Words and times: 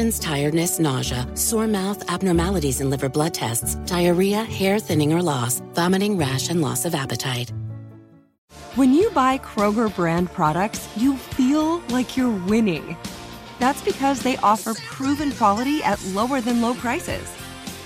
tiredness, 0.00 0.78
nausea, 0.78 1.28
sore 1.34 1.66
mouth, 1.66 2.10
abnormalities 2.10 2.80
in 2.80 2.88
liver 2.88 3.10
blood 3.10 3.34
tests, 3.34 3.74
diarrhea, 3.84 4.44
hair 4.44 4.78
thinning 4.78 5.12
or 5.12 5.22
loss, 5.22 5.60
vomiting, 5.74 6.16
rash, 6.16 6.48
and 6.48 6.62
loss 6.62 6.86
of 6.86 6.94
appetite. 6.94 7.52
When 8.76 8.94
you 8.94 9.10
buy 9.10 9.36
Kroger 9.38 9.94
brand 9.94 10.32
products, 10.32 10.88
you 10.96 11.16
feel 11.16 11.80
like 11.88 12.16
you're 12.16 12.34
winning. 12.46 12.96
That's 13.58 13.82
because 13.82 14.22
they 14.22 14.38
offer 14.38 14.72
proven 14.74 15.32
quality 15.32 15.82
at 15.82 16.02
lower 16.14 16.40
than 16.40 16.62
low 16.62 16.72
prices. 16.72 17.30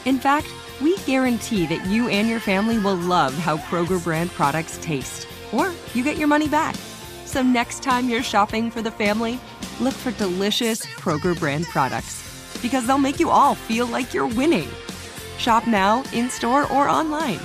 In 0.05 0.19
fact, 0.19 0.47
we 0.81 0.97
guarantee 0.99 1.67
that 1.67 1.85
you 1.87 2.09
and 2.09 2.29
your 2.29 2.39
family 2.39 2.79
will 2.79 2.95
love 2.97 3.35
how 3.35 3.57
Kroger 3.57 4.03
brand 4.03 4.31
products 4.31 4.79
taste, 4.81 5.27
or 5.53 5.73
you 5.95 6.05
get 6.05 6.17
your 6.17 6.29
money 6.29 6.47
back. 6.49 6.77
So 7.25 7.43
next 7.43 7.83
time 7.83 8.09
you're 8.09 8.23
shopping 8.23 8.71
for 8.71 8.83
the 8.83 8.91
family, 8.91 9.41
look 9.81 9.95
for 9.95 10.13
delicious 10.13 10.85
Kroger 10.85 11.39
brand 11.39 11.65
products 11.67 12.59
because 12.63 12.87
they'll 12.87 12.99
make 12.99 13.21
you 13.21 13.31
all 13.31 13.55
feel 13.55 13.87
like 13.87 14.15
you're 14.15 14.27
winning. 14.27 14.69
Shop 15.39 15.67
now, 15.67 16.03
in 16.13 16.31
store, 16.31 16.71
or 16.73 16.89
online. 16.89 17.39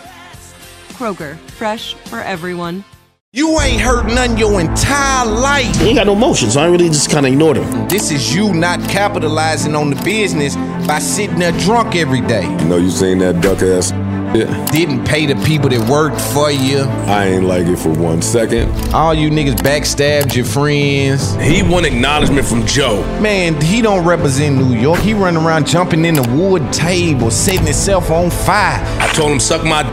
Kroger, 0.93 1.37
fresh 1.57 1.93
for 1.93 2.19
everyone. 2.19 2.83
You 3.31 3.59
ain't 3.59 3.79
heard 3.79 4.07
none 4.07 4.37
your 4.37 4.59
entire 4.59 5.25
life. 5.27 5.79
You 5.79 5.87
ain't 5.87 5.97
got 5.97 6.07
no 6.07 6.15
motion, 6.15 6.49
so 6.49 6.61
I 6.61 6.65
really 6.65 6.87
just 6.87 7.11
kind 7.11 7.27
of 7.27 7.31
ignored 7.31 7.57
him. 7.57 7.87
This 7.87 8.09
is 8.09 8.33
you 8.33 8.53
not 8.53 8.79
capitalizing 8.89 9.75
on 9.75 9.91
the 9.91 10.01
business 10.03 10.55
by 10.87 10.97
sitting 10.97 11.37
there 11.37 11.51
drunk 11.51 11.95
every 11.95 12.21
day. 12.21 12.43
You 12.43 12.65
know 12.65 12.77
you 12.77 12.89
seen 12.89 13.19
that 13.19 13.39
duck 13.41 13.61
ass 13.61 13.91
yeah. 14.35 14.65
Didn't 14.71 15.05
pay 15.05 15.25
the 15.25 15.35
people 15.45 15.69
that 15.69 15.89
worked 15.89 16.21
for 16.21 16.51
you. 16.51 16.81
I 17.07 17.25
ain't 17.25 17.45
like 17.45 17.67
it 17.67 17.77
for 17.77 17.89
one 17.89 18.21
second. 18.21 18.69
All 18.93 19.13
you 19.13 19.29
niggas 19.29 19.55
backstabbed 19.55 20.35
your 20.35 20.45
friends. 20.45 21.35
He 21.35 21.63
want 21.63 21.85
acknowledgement 21.85 22.45
from 22.45 22.65
Joe. 22.65 23.01
Man, 23.19 23.59
he 23.61 23.81
don't 23.81 24.05
represent 24.05 24.57
New 24.57 24.75
York. 24.75 24.99
He 24.99 25.13
run 25.13 25.35
around 25.35 25.67
jumping 25.67 26.05
in 26.05 26.15
the 26.15 26.29
wood 26.33 26.71
table, 26.71 27.31
setting 27.31 27.65
himself 27.65 28.11
on 28.11 28.29
fire. 28.29 28.83
I 29.01 29.11
told 29.13 29.31
him 29.31 29.39
suck 29.39 29.63
my. 29.63 29.83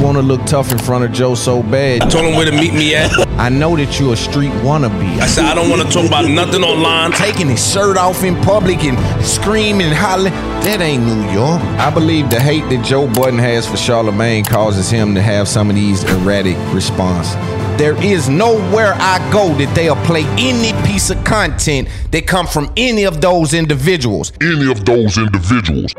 You 0.00 0.06
want 0.06 0.16
to 0.16 0.22
look 0.22 0.46
tough 0.46 0.72
in 0.72 0.78
front 0.78 1.04
of 1.04 1.12
Joe 1.12 1.34
so 1.34 1.62
bad. 1.62 2.00
I 2.00 2.08
told 2.08 2.24
him 2.24 2.34
where 2.34 2.46
to 2.46 2.52
meet 2.52 2.72
me 2.72 2.94
at. 2.94 3.12
I 3.38 3.50
know 3.50 3.76
that 3.76 4.00
you're 4.00 4.14
a 4.14 4.16
street 4.16 4.50
wannabe. 4.64 5.20
I 5.20 5.26
said 5.26 5.44
I 5.44 5.54
don't 5.54 5.68
want 5.68 5.82
to 5.82 5.88
talk 5.92 6.06
about 6.06 6.26
nothing 6.26 6.62
online. 6.62 7.12
Taking 7.12 7.50
his 7.50 7.70
shirt 7.70 7.98
off 7.98 8.24
in 8.24 8.34
public 8.36 8.82
and 8.82 8.96
screaming 9.22 9.88
and 9.88 9.94
hollering. 9.94 10.32
That 10.62 10.80
ain't 10.80 11.02
New 11.04 11.30
York. 11.30 11.60
I 11.78 11.90
believe 11.90 12.30
the 12.30 12.40
hate 12.40 12.66
that 12.70 12.82
Joe 12.82 13.12
Budden 13.12 13.38
has 13.38 13.66
for 13.66 13.74
Charlamagne 13.74 14.48
causes 14.48 14.88
him 14.88 15.14
to 15.16 15.20
have 15.20 15.46
some 15.46 15.68
of 15.68 15.76
these 15.76 16.02
erratic 16.04 16.56
responses. 16.72 17.34
There 17.78 18.02
is 18.02 18.30
nowhere 18.30 18.94
I 18.94 19.18
go 19.30 19.52
that 19.58 19.74
they'll 19.74 20.02
play 20.06 20.24
any 20.38 20.72
piece 20.86 21.10
of 21.10 21.22
content 21.24 21.90
that 22.10 22.26
come 22.26 22.46
from 22.46 22.72
any 22.78 23.04
of 23.04 23.20
those 23.20 23.52
individuals. 23.52 24.32
Any 24.40 24.70
of 24.70 24.86
those 24.86 25.18
individuals. 25.18 25.94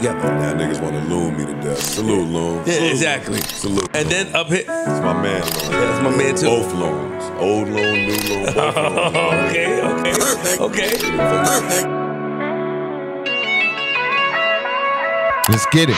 Yeah. 0.00 0.14
Now 0.14 0.54
niggas 0.54 0.80
want 0.80 0.94
to 0.94 1.02
loom 1.14 1.36
me 1.36 1.44
to 1.44 1.52
death. 1.60 1.78
Salute, 1.78 2.26
loom. 2.28 2.64
Yeah, 2.66 2.72
Salute. 2.72 2.90
exactly. 2.90 3.40
Salute. 3.42 3.88
And 3.94 4.08
then 4.08 4.34
up 4.34 4.46
here. 4.46 4.60
It's 4.60 4.66
my 4.66 5.12
man, 5.12 5.42
loom. 5.42 5.72
Yeah, 5.72 5.80
that's 5.80 6.02
my 6.02 6.16
man 6.16 6.34
too. 6.36 6.46
Both 6.46 6.72
looms. 6.74 7.24
Old 7.38 7.68
loom, 7.68 7.76
new 7.76 8.16
loom, 8.28 8.44
both 8.46 8.76
looms. 8.76 9.16
okay, 9.50 9.82
okay, 9.82 10.96
okay. 10.96 12.00
Let's 15.50 15.66
get 15.66 15.90
it. 15.90 15.96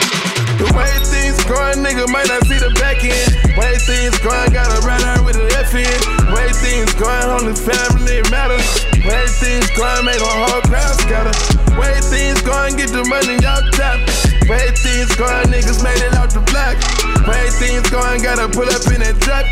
The 0.57 0.71
way 0.75 0.89
things 1.05 1.41
going, 1.45 1.79
nigga 1.79 2.11
might 2.11 2.27
not 2.27 2.45
see 2.45 2.59
the 2.59 2.71
back 2.79 3.03
end. 3.03 3.57
Way 3.57 3.77
things 3.77 4.17
going, 4.19 4.51
gotta 4.51 4.85
ride 4.85 5.01
out 5.03 5.23
with 5.23 5.35
the 5.35 5.47
F 5.59 5.73
end. 5.73 6.33
Way 6.35 6.51
things 6.51 6.93
going, 6.95 7.23
only 7.29 7.55
family 7.55 8.21
matters. 8.29 8.92
Way 9.03 9.27
things 9.27 9.69
going, 9.71 10.05
make 10.05 10.17
the 10.17 10.25
whole 10.25 10.61
crowd 10.61 10.95
scatter. 10.95 11.35
Way 11.77 11.99
things 11.99 12.41
going, 12.41 12.77
get 12.77 12.87
the 12.87 13.03
money 13.03 13.35
out 13.43 13.67
top. 13.73 13.99
Way 14.47 14.71
things 14.79 15.13
going, 15.17 15.47
niggas 15.47 15.83
made 15.83 16.01
it 16.01 16.13
out 16.13 16.29
the 16.29 16.39
block. 16.39 16.79
Way 17.27 17.49
things 17.59 17.89
going, 17.89 18.21
gotta 18.23 18.47
pull 18.47 18.63
up 18.63 18.87
in 18.87 19.01
that 19.01 19.19
trap. 19.19 19.43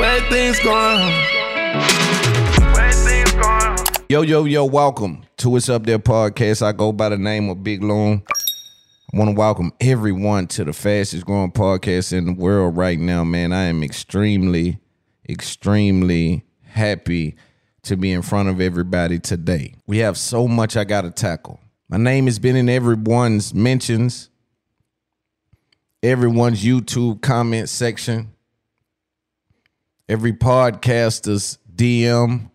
Way 0.00 0.20
things 0.30 0.58
going. 0.64 1.12
Way 2.72 2.90
things 3.04 3.32
going. 3.32 3.76
Yo, 4.08 4.22
yo, 4.22 4.46
yo, 4.46 4.64
welcome 4.64 5.26
to 5.36 5.50
What's 5.50 5.68
Up 5.68 5.84
There 5.84 5.98
podcast. 5.98 6.62
I 6.62 6.72
go 6.72 6.90
by 6.90 7.10
the 7.10 7.18
name 7.18 7.50
of 7.50 7.62
Big 7.62 7.82
Loon. 7.82 8.22
I 9.12 9.16
want 9.18 9.28
to 9.28 9.36
welcome 9.36 9.72
everyone 9.78 10.46
to 10.46 10.64
the 10.64 10.72
fastest 10.72 11.26
growing 11.26 11.52
podcast 11.52 12.14
in 12.14 12.24
the 12.24 12.32
world 12.32 12.78
right 12.78 12.98
now, 12.98 13.24
man. 13.24 13.52
I 13.52 13.64
am 13.64 13.82
extremely, 13.82 14.78
extremely 15.28 16.46
happy 16.62 17.36
to 17.86 17.96
be 17.96 18.12
in 18.12 18.22
front 18.22 18.48
of 18.48 18.60
everybody 18.60 19.18
today. 19.18 19.74
We 19.86 19.98
have 19.98 20.18
so 20.18 20.46
much 20.46 20.76
I 20.76 20.84
got 20.84 21.02
to 21.02 21.10
tackle. 21.10 21.60
My 21.88 21.96
name 21.96 22.26
has 22.26 22.38
been 22.38 22.56
in 22.56 22.68
everyone's 22.68 23.54
mentions, 23.54 24.28
everyone's 26.02 26.64
YouTube 26.64 27.22
comment 27.22 27.68
section, 27.68 28.32
every 30.08 30.32
podcaster's 30.32 31.58
DM 31.74 32.50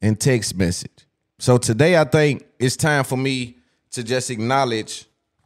and 0.00 0.18
text 0.18 0.56
message. 0.56 1.06
So 1.38 1.58
today 1.58 1.98
I 1.98 2.04
think 2.04 2.44
it's 2.58 2.76
time 2.76 3.04
for 3.04 3.16
me 3.18 3.58
to 3.90 4.02
just 4.02 4.30
acknowledge 4.30 5.04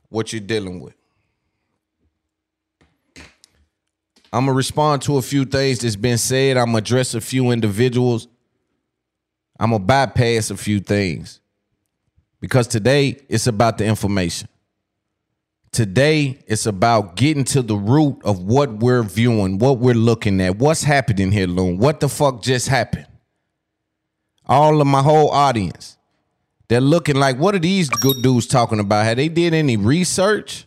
what 0.08 0.32
you're 0.32 0.40
dealing 0.40 0.80
with. 0.80 0.94
I'm 4.32 4.46
gonna 4.46 4.56
respond 4.56 5.02
to 5.02 5.18
a 5.18 5.22
few 5.22 5.44
things 5.44 5.80
that's 5.80 5.96
been 5.96 6.18
said. 6.18 6.56
I'm 6.56 6.66
gonna 6.66 6.78
address 6.78 7.14
a 7.14 7.20
few 7.20 7.50
individuals. 7.50 8.28
I'm 9.60 9.70
gonna 9.70 9.84
bypass 9.84 10.50
a 10.50 10.56
few 10.56 10.80
things 10.80 11.40
because 12.40 12.66
today 12.66 13.18
it's 13.28 13.46
about 13.46 13.78
the 13.78 13.84
information. 13.84 14.48
Today 15.70 16.38
it's 16.46 16.66
about 16.66 17.16
getting 17.16 17.44
to 17.44 17.62
the 17.62 17.76
root 17.76 18.20
of 18.24 18.42
what 18.42 18.70
we're 18.78 19.02
viewing, 19.02 19.58
what 19.58 19.78
we're 19.78 19.94
looking 19.94 20.40
at, 20.40 20.56
what's 20.56 20.82
happening 20.82 21.30
here, 21.30 21.46
Loon. 21.46 21.78
What 21.78 22.00
the 22.00 22.08
fuck 22.08 22.42
just 22.42 22.68
happened? 22.68 23.06
All 24.46 24.80
of 24.80 24.86
my 24.86 25.02
whole 25.02 25.30
audience, 25.30 25.98
they're 26.68 26.80
looking 26.80 27.16
like, 27.16 27.38
what 27.38 27.54
are 27.54 27.58
these 27.58 27.88
good 27.90 28.22
dudes 28.22 28.46
talking 28.46 28.80
about? 28.80 29.04
Have 29.04 29.18
they 29.18 29.28
did 29.28 29.52
any 29.54 29.76
research? 29.76 30.66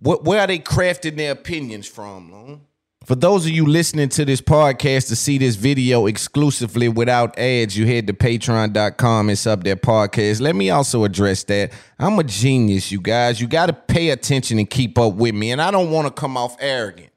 What 0.00 0.24
where 0.24 0.40
are 0.40 0.46
they 0.46 0.58
crafting 0.58 1.16
their 1.16 1.32
opinions 1.32 1.86
from, 1.86 2.32
Loon? 2.32 2.60
For 3.04 3.14
those 3.14 3.46
of 3.46 3.52
you 3.52 3.64
listening 3.64 4.10
to 4.10 4.24
this 4.26 4.42
podcast 4.42 5.08
to 5.08 5.16
see 5.16 5.38
this 5.38 5.56
video 5.56 6.06
exclusively 6.06 6.90
without 6.90 7.38
ads, 7.38 7.74
you 7.74 7.86
head 7.86 8.06
to 8.08 8.12
patreon.com 8.12 9.30
and 9.30 9.38
sub 9.38 9.64
that 9.64 9.80
podcast. 9.80 10.42
Let 10.42 10.54
me 10.54 10.68
also 10.68 11.04
address 11.04 11.42
that. 11.44 11.72
I'm 11.98 12.18
a 12.18 12.24
genius, 12.24 12.92
you 12.92 13.00
guys. 13.00 13.40
You 13.40 13.46
got 13.46 13.66
to 13.66 13.72
pay 13.72 14.10
attention 14.10 14.58
and 14.58 14.68
keep 14.68 14.98
up 14.98 15.14
with 15.14 15.34
me. 15.34 15.52
And 15.52 15.62
I 15.62 15.70
don't 15.70 15.90
want 15.90 16.06
to 16.06 16.12
come 16.12 16.36
off 16.36 16.54
arrogant, 16.60 17.08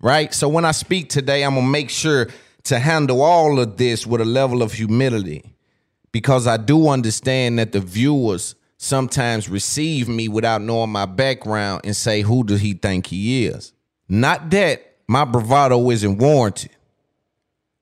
right? 0.00 0.34
So 0.34 0.48
when 0.48 0.64
I 0.64 0.72
speak 0.72 1.08
today, 1.08 1.44
I'm 1.44 1.54
going 1.54 1.66
to 1.66 1.70
make 1.70 1.90
sure 1.90 2.28
to 2.64 2.78
handle 2.80 3.22
all 3.22 3.60
of 3.60 3.76
this 3.76 4.08
with 4.08 4.20
a 4.20 4.24
level 4.24 4.60
of 4.60 4.72
humility 4.72 5.54
because 6.10 6.48
I 6.48 6.56
do 6.56 6.88
understand 6.88 7.60
that 7.60 7.70
the 7.70 7.80
viewers 7.80 8.56
sometimes 8.78 9.48
receive 9.48 10.08
me 10.08 10.28
without 10.28 10.62
knowing 10.62 10.90
my 10.90 11.04
background 11.04 11.82
and 11.84 11.94
say, 11.94 12.22
who 12.22 12.44
does 12.44 12.60
he 12.60 12.72
think 12.72 13.06
he 13.06 13.44
is? 13.44 13.72
Not 14.08 14.48
that 14.50 14.96
my 15.06 15.24
bravado 15.24 15.90
isn't 15.90 16.18
warranted. 16.18 16.70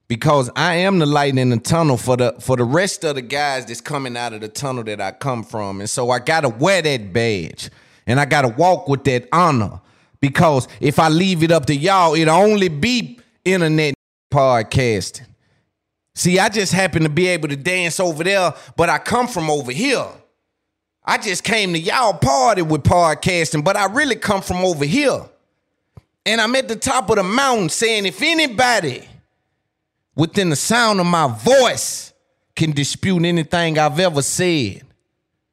Because 0.09 0.51
I 0.55 0.77
am 0.77 1.01
the 1.01 1.07
light 1.07 1.37
in 1.37 1.51
the 1.51 1.59
tunnel 1.59 1.97
for 1.97 2.17
the 2.17 2.37
for 2.39 2.57
the 2.57 2.65
rest 2.65 3.05
of 3.05 3.17
the 3.17 3.23
guys 3.23 3.67
that's 3.67 3.81
coming 3.81 4.17
out 4.17 4.33
of 4.33 4.41
the 4.41 4.49
tunnel 4.49 4.85
that 4.85 5.01
I 5.01 5.11
come 5.11 5.43
from. 5.43 5.81
And 5.81 5.91
so 5.91 6.11
I 6.11 6.21
gotta 6.21 6.49
wear 6.49 6.81
that 6.81 7.13
badge 7.13 7.71
and 8.07 8.21
I 8.21 8.25
gotta 8.25 8.49
walk 8.49 8.89
with 8.89 9.03
that 9.05 9.29
honor. 9.33 9.81
Because 10.21 10.69
if 10.81 11.01
I 11.01 11.09
leave 11.09 11.43
it 11.43 11.51
up 11.51 11.67
to 11.67 11.75
y'all, 11.75 12.15
it'll 12.15 12.37
only 12.37 12.69
be 12.69 13.19
internet 13.45 13.95
podcasting. 14.33 15.27
See, 16.15 16.39
I 16.39 16.51
just 16.51 16.73
happen 16.73 17.03
to 17.03 17.09
be 17.09 17.27
able 17.27 17.49
to 17.49 17.57
dance 17.57 17.99
over 17.99 18.23
there, 18.23 18.55
but 18.77 18.89
I 18.89 18.99
come 18.99 19.27
from 19.27 19.51
over 19.51 19.73
here. 19.73 20.07
I 21.07 21.19
just 21.19 21.45
came 21.45 21.73
to 21.73 21.79
y'all 21.79 22.15
party 22.15 22.63
with 22.63 22.83
podcasting, 22.83 23.63
but 23.63 23.77
I 23.77 23.87
really 23.87 24.17
come 24.17 24.43
from 24.43 24.65
over 24.65 24.85
here. 24.85 25.23
And 26.25 26.41
I'm 26.41 26.57
at 26.57 26.67
the 26.67 26.75
top 26.75 27.09
of 27.11 27.17
the 27.17 27.23
mountain 27.23 27.69
saying, 27.69 28.07
if 28.07 28.21
anybody 28.21 29.09
within 30.17 30.51
the 30.51 30.57
sound 30.57 30.99
of 30.99 31.07
my 31.07 31.29
voice 31.29 32.13
can 32.57 32.73
dispute 32.73 33.25
anything 33.25 33.79
I've 33.79 34.01
ever 34.01 34.23
said, 34.23 34.83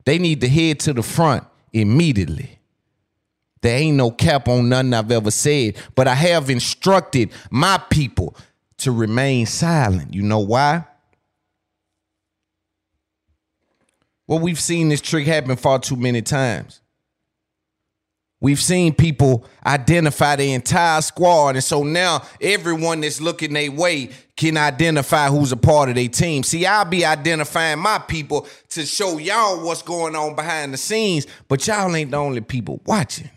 they 0.06 0.18
need 0.18 0.42
to 0.42 0.50
head 0.50 0.80
to 0.82 0.94
the 0.94 1.04
front 1.04 1.44
immediately. 1.72 2.60
There 3.62 3.78
ain't 3.78 3.96
no 3.96 4.10
cap 4.10 4.48
on 4.48 4.70
nothing 4.70 4.94
I've 4.94 5.12
ever 5.12 5.32
said, 5.32 5.78
but 5.96 6.08
I 6.08 6.16
have 6.16 6.50
instructed 6.50 7.32
my 7.52 7.78
people 7.90 8.36
to 8.78 8.92
remain 8.92 9.46
silent. 9.46 10.14
You 10.14 10.24
know 10.24 10.40
why? 10.40 10.86
Well, 14.34 14.42
we've 14.42 14.60
seen 14.60 14.90
this 14.90 15.00
trick 15.00 15.28
happen 15.28 15.56
far 15.58 15.78
too 15.78 15.96
many 15.96 16.24
times. 16.24 16.82
We've 18.42 18.60
seen 18.60 18.96
people 18.96 19.46
identify 19.64 20.38
the 20.38 20.54
entire 20.54 21.04
squad, 21.04 21.50
and 21.50 21.64
so 21.64 21.84
now 21.84 22.24
everyone 22.42 23.02
that's 23.02 23.22
looking 23.22 23.54
their 23.54 23.72
way 23.72 24.10
can 24.36 24.58
identify 24.58 25.28
who's 25.28 25.52
a 25.52 25.56
part 25.56 25.90
of 25.90 25.96
their 25.96 26.08
team. 26.08 26.42
See, 26.42 26.66
I'll 26.66 26.84
be 26.84 27.06
identifying 27.06 27.78
my 27.78 28.00
people 28.00 28.48
to 28.70 28.88
show 28.88 29.20
y'all 29.20 29.64
what's 29.64 29.84
going 29.84 30.16
on 30.16 30.36
behind 30.36 30.74
the 30.74 30.78
scenes, 30.78 31.28
but 31.48 31.68
y'all 31.68 31.96
ain't 31.96 32.10
the 32.10 32.18
only 32.18 32.42
people 32.42 32.82
watching. 32.88 33.30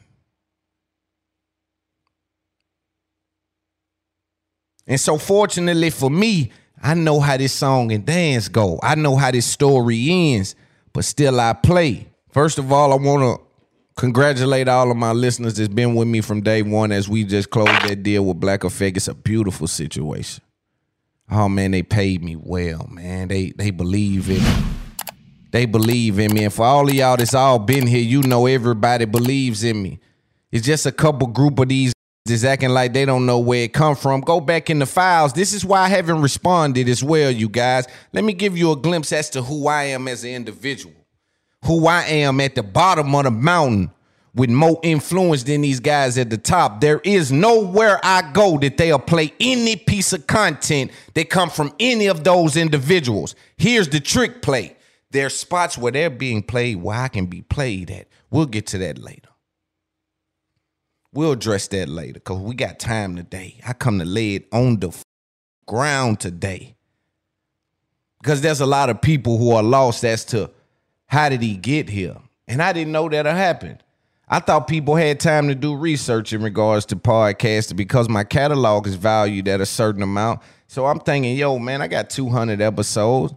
And 4.86 4.98
so, 4.98 5.18
fortunately 5.18 5.90
for 5.90 6.10
me, 6.10 6.52
I 6.82 6.94
know 6.94 7.20
how 7.20 7.36
this 7.36 7.52
song 7.52 7.92
and 7.92 8.06
dance 8.06 8.48
go. 8.48 8.80
I 8.82 8.94
know 8.94 9.16
how 9.16 9.30
this 9.30 9.44
story 9.44 10.08
ends, 10.08 10.56
but 10.96 11.04
still 11.04 11.38
I 11.38 11.52
play. 11.52 12.06
First 12.30 12.56
of 12.58 12.72
all, 12.72 12.90
I 12.90 12.96
want 12.96 13.22
to 13.22 13.44
congratulate 13.96 14.66
all 14.66 14.90
of 14.90 14.96
my 14.96 15.12
listeners 15.12 15.58
that's 15.58 15.68
been 15.68 15.94
with 15.94 16.08
me 16.08 16.22
from 16.22 16.40
day 16.40 16.62
one 16.62 16.90
as 16.90 17.06
we 17.06 17.22
just 17.22 17.50
closed 17.50 17.82
that 17.82 18.02
deal 18.02 18.24
with 18.24 18.40
Black 18.40 18.64
Effect. 18.64 18.96
It's 18.96 19.06
a 19.06 19.14
beautiful 19.14 19.66
situation. 19.66 20.42
Oh 21.30 21.50
man, 21.50 21.72
they 21.72 21.82
paid 21.82 22.24
me 22.24 22.34
well, 22.34 22.88
man. 22.90 23.28
They 23.28 23.50
they 23.50 23.72
believe 23.72 24.30
in 24.30 24.42
me. 24.42 24.64
They 25.50 25.66
believe 25.66 26.18
in 26.18 26.32
me. 26.32 26.44
And 26.44 26.52
for 26.52 26.64
all 26.64 26.88
of 26.88 26.94
y'all 26.94 27.18
that's 27.18 27.34
all 27.34 27.58
been 27.58 27.86
here, 27.86 28.00
you 28.00 28.22
know 28.22 28.46
everybody 28.46 29.04
believes 29.04 29.64
in 29.64 29.82
me. 29.82 30.00
It's 30.50 30.64
just 30.64 30.86
a 30.86 30.92
couple 30.92 31.26
group 31.26 31.58
of 31.58 31.68
these 31.68 31.92
just 32.26 32.44
acting 32.44 32.70
like 32.70 32.92
they 32.92 33.04
don't 33.04 33.26
know 33.26 33.38
where 33.38 33.64
it 33.64 33.72
come 33.72 33.96
from. 33.96 34.20
Go 34.20 34.40
back 34.40 34.70
in 34.70 34.78
the 34.78 34.86
files. 34.86 35.32
This 35.32 35.52
is 35.52 35.64
why 35.64 35.80
I 35.80 35.88
haven't 35.88 36.20
responded 36.20 36.88
as 36.88 37.02
well, 37.02 37.30
you 37.30 37.48
guys. 37.48 37.86
Let 38.12 38.24
me 38.24 38.32
give 38.32 38.56
you 38.56 38.72
a 38.72 38.76
glimpse 38.76 39.12
as 39.12 39.30
to 39.30 39.42
who 39.42 39.68
I 39.68 39.84
am 39.84 40.08
as 40.08 40.24
an 40.24 40.30
individual. 40.30 40.94
Who 41.64 41.86
I 41.86 42.02
am 42.04 42.40
at 42.40 42.54
the 42.54 42.62
bottom 42.62 43.14
of 43.14 43.24
the 43.24 43.30
mountain 43.30 43.90
with 44.34 44.50
more 44.50 44.78
influence 44.82 45.42
than 45.44 45.62
these 45.62 45.80
guys 45.80 46.18
at 46.18 46.28
the 46.28 46.36
top. 46.36 46.80
There 46.80 47.00
is 47.00 47.32
nowhere 47.32 47.98
I 48.02 48.30
go 48.32 48.58
that 48.58 48.76
they'll 48.76 48.98
play 48.98 49.32
any 49.40 49.76
piece 49.76 50.12
of 50.12 50.26
content 50.26 50.90
that 51.14 51.30
come 51.30 51.48
from 51.48 51.72
any 51.80 52.06
of 52.06 52.22
those 52.22 52.56
individuals. 52.56 53.34
Here's 53.56 53.88
the 53.88 53.98
trick 53.98 54.42
play. 54.42 54.76
There's 55.10 55.34
spots 55.34 55.78
where 55.78 55.92
they're 55.92 56.10
being 56.10 56.42
played 56.42 56.76
where 56.76 56.98
I 56.98 57.08
can 57.08 57.26
be 57.26 57.40
played 57.40 57.90
at. 57.90 58.08
We'll 58.30 58.46
get 58.46 58.66
to 58.68 58.78
that 58.78 58.98
later. 58.98 59.25
We'll 61.16 61.32
address 61.32 61.66
that 61.68 61.88
later 61.88 62.20
because 62.20 62.40
we 62.40 62.54
got 62.54 62.78
time 62.78 63.16
today. 63.16 63.58
I 63.66 63.72
come 63.72 63.98
to 64.00 64.04
lay 64.04 64.34
it 64.34 64.48
on 64.52 64.80
the 64.80 64.88
f- 64.88 65.02
ground 65.64 66.20
today. 66.20 66.76
Because 68.20 68.42
there's 68.42 68.60
a 68.60 68.66
lot 68.66 68.90
of 68.90 69.00
people 69.00 69.38
who 69.38 69.52
are 69.52 69.62
lost 69.62 70.04
as 70.04 70.26
to 70.26 70.50
how 71.06 71.30
did 71.30 71.40
he 71.40 71.56
get 71.56 71.88
here? 71.88 72.16
And 72.46 72.60
I 72.60 72.74
didn't 72.74 72.92
know 72.92 73.08
that 73.08 73.24
happened. 73.24 73.82
I 74.28 74.40
thought 74.40 74.68
people 74.68 74.94
had 74.94 75.18
time 75.18 75.48
to 75.48 75.54
do 75.54 75.74
research 75.74 76.34
in 76.34 76.42
regards 76.42 76.84
to 76.86 76.96
podcasting 76.96 77.76
because 77.76 78.10
my 78.10 78.22
catalog 78.22 78.86
is 78.86 78.96
valued 78.96 79.48
at 79.48 79.62
a 79.62 79.66
certain 79.66 80.02
amount. 80.02 80.42
So 80.66 80.84
I'm 80.84 81.00
thinking, 81.00 81.34
yo, 81.34 81.58
man, 81.58 81.80
I 81.80 81.88
got 81.88 82.10
200 82.10 82.60
episodes. 82.60 83.32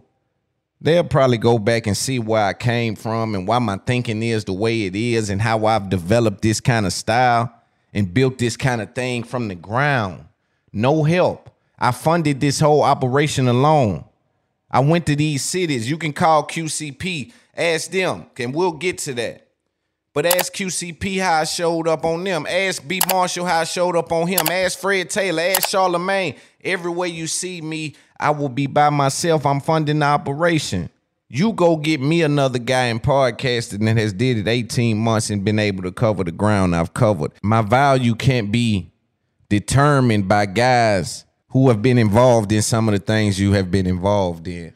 They'll 0.82 1.02
probably 1.04 1.38
go 1.38 1.58
back 1.58 1.86
and 1.86 1.96
see 1.96 2.18
where 2.18 2.44
I 2.44 2.52
came 2.52 2.94
from 2.94 3.34
and 3.34 3.48
why 3.48 3.58
my 3.58 3.78
thinking 3.78 4.22
is 4.22 4.44
the 4.44 4.52
way 4.52 4.82
it 4.82 4.94
is 4.94 5.30
and 5.30 5.40
how 5.40 5.64
I've 5.64 5.88
developed 5.88 6.42
this 6.42 6.60
kind 6.60 6.84
of 6.84 6.92
style 6.92 7.56
and 7.92 8.12
built 8.12 8.38
this 8.38 8.56
kind 8.56 8.80
of 8.80 8.94
thing 8.94 9.22
from 9.22 9.48
the 9.48 9.54
ground. 9.54 10.26
No 10.72 11.02
help. 11.02 11.50
I 11.78 11.92
funded 11.92 12.40
this 12.40 12.60
whole 12.60 12.82
operation 12.82 13.48
alone. 13.48 14.04
I 14.70 14.80
went 14.80 15.06
to 15.06 15.16
these 15.16 15.42
cities. 15.42 15.90
You 15.90 15.98
can 15.98 16.12
call 16.12 16.46
QCP, 16.46 17.32
ask 17.56 17.90
them, 17.90 18.26
and 18.38 18.54
we'll 18.54 18.72
get 18.72 18.98
to 18.98 19.14
that. 19.14 19.48
But 20.12 20.26
ask 20.26 20.52
QCP 20.52 21.20
how 21.20 21.40
I 21.40 21.44
showed 21.44 21.86
up 21.86 22.04
on 22.04 22.24
them. 22.24 22.44
Ask 22.48 22.86
B 22.86 23.00
Marshall 23.08 23.46
how 23.46 23.60
I 23.60 23.64
showed 23.64 23.96
up 23.96 24.10
on 24.10 24.26
him. 24.26 24.46
Ask 24.50 24.78
Fred 24.78 25.08
Taylor. 25.08 25.42
Ask 25.42 25.68
Charlamagne. 25.68 26.36
Everywhere 26.64 27.08
you 27.08 27.28
see 27.28 27.60
me, 27.60 27.94
I 28.18 28.30
will 28.30 28.48
be 28.48 28.66
by 28.66 28.90
myself. 28.90 29.46
I'm 29.46 29.60
funding 29.60 30.00
the 30.00 30.06
operation. 30.06 30.90
You 31.32 31.52
go 31.52 31.76
get 31.76 32.00
me 32.00 32.22
another 32.22 32.58
guy 32.58 32.86
in 32.86 32.98
podcasting 32.98 33.84
that 33.84 33.96
has 33.96 34.12
did 34.12 34.38
it 34.38 34.48
18 34.48 34.98
months 34.98 35.30
and 35.30 35.44
been 35.44 35.60
able 35.60 35.84
to 35.84 35.92
cover 35.92 36.24
the 36.24 36.32
ground 36.32 36.74
I've 36.74 36.92
covered. 36.92 37.30
My 37.40 37.62
value 37.62 38.16
can't 38.16 38.50
be 38.50 38.90
determined 39.48 40.26
by 40.26 40.46
guys 40.46 41.24
who 41.50 41.68
have 41.68 41.82
been 41.82 41.98
involved 41.98 42.50
in 42.50 42.62
some 42.62 42.88
of 42.88 42.94
the 42.94 42.98
things 42.98 43.38
you 43.38 43.52
have 43.52 43.70
been 43.70 43.86
involved 43.86 44.48
in. 44.48 44.74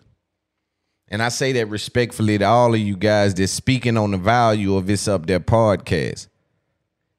And 1.08 1.24
I 1.24 1.30
say 1.30 1.50
that 1.54 1.66
respectfully 1.66 2.38
to 2.38 2.44
all 2.44 2.72
of 2.72 2.78
you 2.78 2.96
guys 2.96 3.34
that's 3.34 3.50
speaking 3.50 3.96
on 3.96 4.12
the 4.12 4.16
value 4.16 4.76
of 4.76 4.86
this 4.86 5.08
up 5.08 5.26
there 5.26 5.40
podcast. 5.40 6.28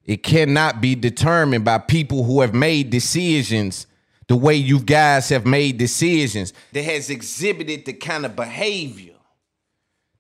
It 0.06 0.24
cannot 0.24 0.80
be 0.80 0.96
determined 0.96 1.66
by 1.66 1.80
people 1.80 2.24
who 2.24 2.40
have 2.40 2.54
made 2.54 2.90
decisions 2.90 3.86
the 4.30 4.38
way 4.38 4.56
you 4.56 4.80
guys 4.80 5.28
have 5.28 5.46
made 5.46 5.78
decisions 5.78 6.54
that 6.72 6.84
has 6.84 7.10
exhibited 7.10 7.84
the 7.84 7.92
kind 7.92 8.26
of 8.26 8.38
behavior 8.38 9.15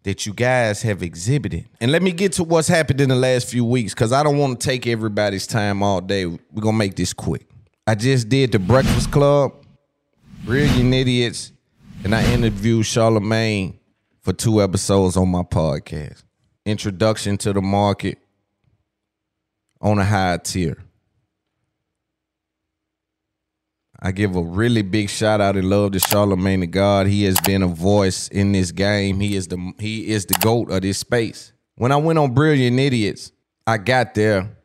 that 0.05 0.27
you 0.27 0.33
guys 0.33 0.83
have 0.83 1.01
exhibited. 1.01 1.67
And 1.81 1.91
let 1.91 2.03
me 2.03 2.11
get 2.11 2.33
to 2.33 2.43
what's 2.43 2.67
happened 2.67 3.01
in 3.01 3.09
the 3.09 3.15
last 3.15 3.49
few 3.49 3.65
weeks 3.65 3.91
because 3.91 4.13
I 4.13 4.21
don't 4.21 4.37
want 4.37 4.61
to 4.61 4.65
take 4.65 4.85
everybody's 4.85 5.47
time 5.47 5.81
all 5.81 5.99
day. 5.99 6.27
We're 6.27 6.61
going 6.61 6.75
to 6.75 6.77
make 6.77 6.95
this 6.95 7.11
quick. 7.11 7.47
I 7.87 7.95
just 7.95 8.29
did 8.29 8.51
the 8.51 8.59
Breakfast 8.59 9.11
Club, 9.11 9.53
Brilliant 10.43 10.93
Idiots, 10.93 11.51
and 12.03 12.13
I 12.13 12.23
interviewed 12.31 12.85
Charlamagne 12.85 13.79
for 14.21 14.31
two 14.31 14.61
episodes 14.61 15.17
on 15.17 15.27
my 15.29 15.41
podcast. 15.41 16.23
Introduction 16.67 17.35
to 17.39 17.53
the 17.53 17.61
market 17.61 18.19
on 19.81 19.97
a 19.97 20.05
high 20.05 20.37
tier. 20.37 20.77
I 24.05 24.11
give 24.11 24.35
a 24.35 24.43
really 24.43 24.83
big 24.83 25.09
shout 25.09 25.41
out 25.41 25.55
and 25.55 25.67
love 25.67 25.93
to 25.93 25.97
Charlamagne 25.97 26.59
the 26.59 26.67
God. 26.67 27.07
He 27.07 27.23
has 27.23 27.41
been 27.41 27.63
a 27.63 27.67
voice 27.67 28.27
in 28.27 28.51
this 28.51 28.71
game. 28.71 29.19
He 29.19 29.35
is 29.35 29.47
the 29.47 29.73
he 29.79 30.09
is 30.09 30.27
the 30.27 30.35
goat 30.41 30.69
of 30.69 30.83
this 30.83 30.99
space. 30.99 31.53
When 31.73 31.91
I 31.91 31.95
went 31.95 32.19
on 32.19 32.35
Brilliant 32.35 32.79
Idiots, 32.79 33.31
I 33.65 33.79
got 33.79 34.13
there, 34.13 34.55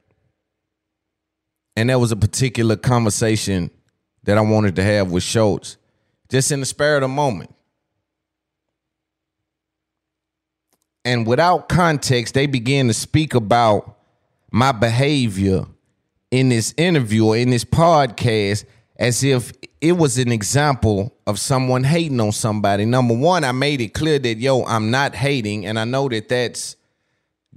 and 1.74 1.88
there 1.88 1.98
was 1.98 2.12
a 2.12 2.16
particular 2.16 2.76
conversation 2.76 3.70
that 4.24 4.36
I 4.36 4.42
wanted 4.42 4.76
to 4.76 4.82
have 4.82 5.10
with 5.10 5.22
Schulz, 5.22 5.78
just 6.28 6.52
in 6.52 6.60
the 6.60 6.66
spur 6.66 6.96
of 6.96 7.00
the 7.00 7.08
moment. 7.08 7.54
And 11.02 11.26
without 11.26 11.70
context, 11.70 12.34
they 12.34 12.46
began 12.46 12.88
to 12.88 12.94
speak 12.94 13.34
about 13.34 13.96
my 14.52 14.72
behavior 14.72 15.64
in 16.30 16.50
this 16.50 16.74
interview 16.76 17.24
or 17.24 17.38
in 17.38 17.48
this 17.48 17.64
podcast 17.64 18.66
as 19.00 19.24
if 19.24 19.52
it 19.80 19.92
was 19.92 20.18
an 20.18 20.30
example 20.30 21.16
of 21.26 21.40
someone 21.40 21.82
hating 21.82 22.20
on 22.20 22.32
somebody. 22.32 22.84
Number 22.84 23.14
one, 23.14 23.44
I 23.44 23.52
made 23.52 23.80
it 23.80 23.94
clear 23.94 24.18
that, 24.18 24.36
yo, 24.36 24.62
I'm 24.64 24.90
not 24.90 25.14
hating. 25.14 25.64
And 25.64 25.78
I 25.78 25.84
know 25.86 26.10
that 26.10 26.28
that's 26.28 26.76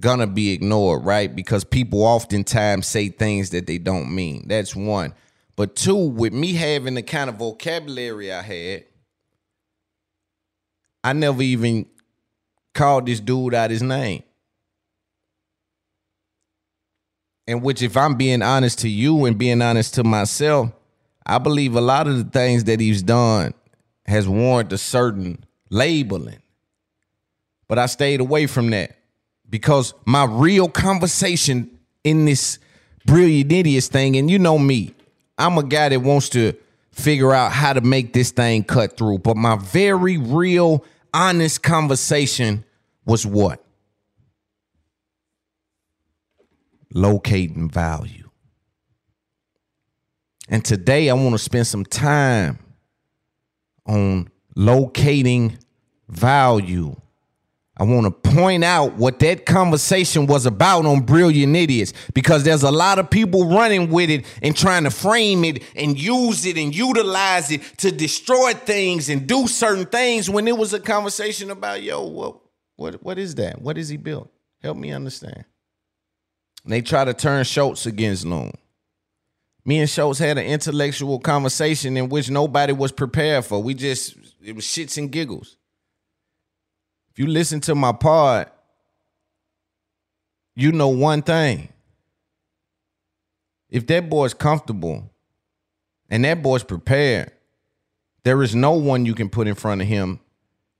gonna 0.00 0.26
be 0.26 0.52
ignored, 0.52 1.04
right? 1.04 1.34
Because 1.36 1.62
people 1.62 2.02
oftentimes 2.02 2.86
say 2.86 3.10
things 3.10 3.50
that 3.50 3.66
they 3.66 3.76
don't 3.76 4.12
mean. 4.12 4.48
That's 4.48 4.74
one. 4.74 5.12
But 5.54 5.76
two, 5.76 5.94
with 5.94 6.32
me 6.32 6.54
having 6.54 6.94
the 6.94 7.02
kind 7.02 7.28
of 7.28 7.36
vocabulary 7.36 8.32
I 8.32 8.42
had, 8.42 8.84
I 11.04 11.12
never 11.12 11.42
even 11.42 11.84
called 12.72 13.04
this 13.06 13.20
dude 13.20 13.52
out 13.52 13.70
his 13.70 13.82
name. 13.82 14.22
And 17.46 17.62
which, 17.62 17.82
if 17.82 17.98
I'm 17.98 18.14
being 18.14 18.40
honest 18.40 18.78
to 18.78 18.88
you 18.88 19.26
and 19.26 19.36
being 19.36 19.60
honest 19.60 19.94
to 19.94 20.04
myself, 20.04 20.72
I 21.26 21.38
believe 21.38 21.74
a 21.74 21.80
lot 21.80 22.06
of 22.06 22.18
the 22.18 22.24
things 22.24 22.64
that 22.64 22.80
he's 22.80 23.02
done 23.02 23.54
has 24.06 24.28
warranted 24.28 24.74
a 24.74 24.78
certain 24.78 25.44
labeling. 25.70 26.42
But 27.68 27.78
I 27.78 27.86
stayed 27.86 28.20
away 28.20 28.46
from 28.46 28.70
that 28.70 28.96
because 29.48 29.94
my 30.04 30.24
real 30.24 30.68
conversation 30.68 31.78
in 32.02 32.26
this 32.26 32.58
brilliant 33.06 33.50
idiots 33.50 33.88
thing, 33.88 34.16
and 34.16 34.30
you 34.30 34.38
know 34.38 34.58
me, 34.58 34.94
I'm 35.38 35.56
a 35.58 35.62
guy 35.62 35.88
that 35.88 36.00
wants 36.00 36.28
to 36.30 36.52
figure 36.92 37.32
out 37.32 37.52
how 37.52 37.72
to 37.72 37.80
make 37.80 38.12
this 38.12 38.30
thing 38.30 38.62
cut 38.62 38.96
through. 38.96 39.18
But 39.18 39.36
my 39.36 39.56
very 39.56 40.18
real, 40.18 40.84
honest 41.12 41.62
conversation 41.62 42.64
was 43.04 43.26
what? 43.26 43.64
Locating 46.92 47.68
value. 47.68 48.23
And 50.48 50.64
today 50.64 51.08
I 51.08 51.14
want 51.14 51.32
to 51.32 51.38
spend 51.38 51.66
some 51.66 51.84
time 51.84 52.58
on 53.86 54.28
locating 54.54 55.58
value. 56.08 56.96
I 57.76 57.82
want 57.82 58.04
to 58.04 58.30
point 58.30 58.62
out 58.62 58.94
what 58.94 59.18
that 59.18 59.46
conversation 59.46 60.26
was 60.26 60.46
about 60.46 60.86
on 60.86 61.00
Brilliant 61.00 61.56
Idiots 61.56 61.92
because 62.12 62.44
there's 62.44 62.62
a 62.62 62.70
lot 62.70 63.00
of 63.00 63.10
people 63.10 63.48
running 63.48 63.90
with 63.90 64.10
it 64.10 64.24
and 64.42 64.56
trying 64.56 64.84
to 64.84 64.90
frame 64.90 65.44
it 65.44 65.64
and 65.74 65.98
use 65.98 66.46
it 66.46 66.56
and 66.56 66.74
utilize 66.74 67.50
it 67.50 67.62
to 67.78 67.90
destroy 67.90 68.52
things 68.52 69.08
and 69.08 69.26
do 69.26 69.48
certain 69.48 69.86
things 69.86 70.30
when 70.30 70.46
it 70.46 70.56
was 70.56 70.72
a 70.72 70.78
conversation 70.78 71.50
about, 71.50 71.82
yo, 71.82 72.02
what 72.02 72.38
what 72.76 73.02
what 73.02 73.18
is 73.18 73.34
that? 73.36 73.60
What 73.60 73.76
is 73.76 73.88
he 73.88 73.96
built? 73.96 74.30
Help 74.62 74.76
me 74.76 74.92
understand. 74.92 75.44
And 76.62 76.72
they 76.72 76.80
try 76.80 77.04
to 77.04 77.12
turn 77.12 77.42
Schulz 77.44 77.86
against 77.86 78.24
Loon. 78.24 78.52
Me 79.64 79.78
and 79.78 79.88
Schulz 79.88 80.18
had 80.18 80.36
an 80.36 80.44
intellectual 80.44 81.18
conversation 81.18 81.96
in 81.96 82.08
which 82.08 82.28
nobody 82.28 82.72
was 82.72 82.92
prepared 82.92 83.44
for. 83.44 83.62
We 83.62 83.74
just 83.74 84.14
it 84.42 84.54
was 84.54 84.64
shits 84.64 84.98
and 84.98 85.10
giggles. 85.10 85.56
If 87.10 87.18
you 87.18 87.26
listen 87.26 87.60
to 87.62 87.74
my 87.74 87.92
pod, 87.92 88.50
you 90.54 90.72
know 90.72 90.88
one 90.88 91.22
thing. 91.22 91.68
If 93.70 93.86
that 93.86 94.10
boy's 94.10 94.34
comfortable 94.34 95.10
and 96.10 96.24
that 96.24 96.42
boy's 96.42 96.62
prepared, 96.62 97.32
there 98.22 98.42
is 98.42 98.54
no 98.54 98.72
one 98.72 99.06
you 99.06 99.14
can 99.14 99.28
put 99.28 99.46
in 99.46 99.54
front 99.54 99.80
of 99.80 99.88
him 99.88 100.20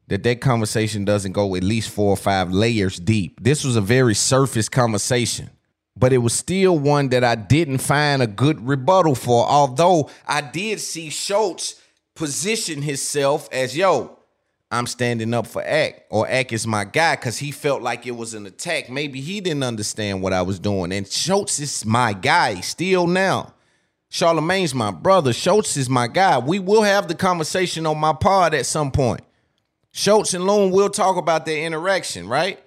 that 0.09 0.23
that 0.23 0.41
conversation 0.41 1.05
doesn't 1.05 1.33
go 1.33 1.55
at 1.57 1.65
least 1.65 1.91
four 1.91 2.11
or 2.11 2.17
five 2.17 2.53
layers 2.53 2.99
deep. 2.99 3.43
This 3.43 3.65
was 3.65 3.77
a 3.77 3.81
very 3.81 4.15
surface 4.15 4.69
conversation, 4.69 5.51
but 5.97 6.13
it 6.13 6.19
was 6.19 6.33
still 6.33 6.79
one 6.79 7.09
that 7.11 7.23
I 7.25 7.35
didn't 7.35 7.79
find 7.79 8.23
a 8.23 8.27
good 8.27 8.67
rebuttal 8.67 9.15
for. 9.15 9.47
Although 9.47 10.11
I 10.27 10.41
did 10.41 10.81
see 10.81 11.11
Schulz 11.11 11.81
position 12.15 12.83
himself 12.83 13.49
as, 13.53 13.77
yo, 13.77 14.19
I'm 14.71 14.87
standing 14.89 15.33
up 15.35 15.47
for 15.47 15.63
Ak, 15.63 16.07
or 16.11 16.29
Ak 16.29 16.53
is 16.53 16.67
my 16.67 16.85
guy, 16.85 17.15
because 17.15 17.39
he 17.39 17.53
felt 17.53 17.81
like 17.81 18.07
it 18.07 18.17
was 18.17 18.35
an 18.35 18.45
attack. 18.47 18.91
Maybe 18.91 19.21
he 19.21 19.41
didn't 19.41 19.63
understand 19.63 20.21
what 20.21 20.33
I 20.33 20.43
was 20.43 20.59
doing. 20.59 20.93
And 20.93 21.07
Schulz 21.07 21.61
is 21.61 21.85
my 21.85 22.13
guy 22.13 22.61
still 22.61 23.07
now. 23.07 23.55
Charlamagne's 24.11 24.75
my 24.75 24.91
brother. 24.91 25.33
Schulz 25.33 25.77
is 25.77 25.89
my 25.89 26.09
guy. 26.09 26.39
We 26.39 26.59
will 26.59 26.83
have 26.83 27.09
the 27.09 27.15
conversation 27.15 27.87
on 27.87 27.99
my 27.99 28.13
pod 28.13 28.55
at 28.55 28.67
some 28.67 28.91
point. 28.91 29.21
Schulz 29.93 30.35
and 30.35 30.45
Loon 30.45 30.73
will 30.73 30.91
talk 30.91 31.17
about 31.17 31.47
their 31.47 31.65
interaction, 31.65 32.27
right? 32.27 32.61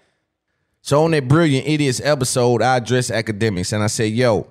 So 0.88 1.04
on 1.04 1.12
that 1.12 1.28
Brilliant 1.28 1.68
Idiots 1.68 2.00
episode, 2.02 2.62
I 2.62 2.78
addressed 2.78 3.12
Akademiks 3.12 3.74
and 3.74 3.84
I 3.84 3.88
said, 3.88 4.14
yo, 4.14 4.48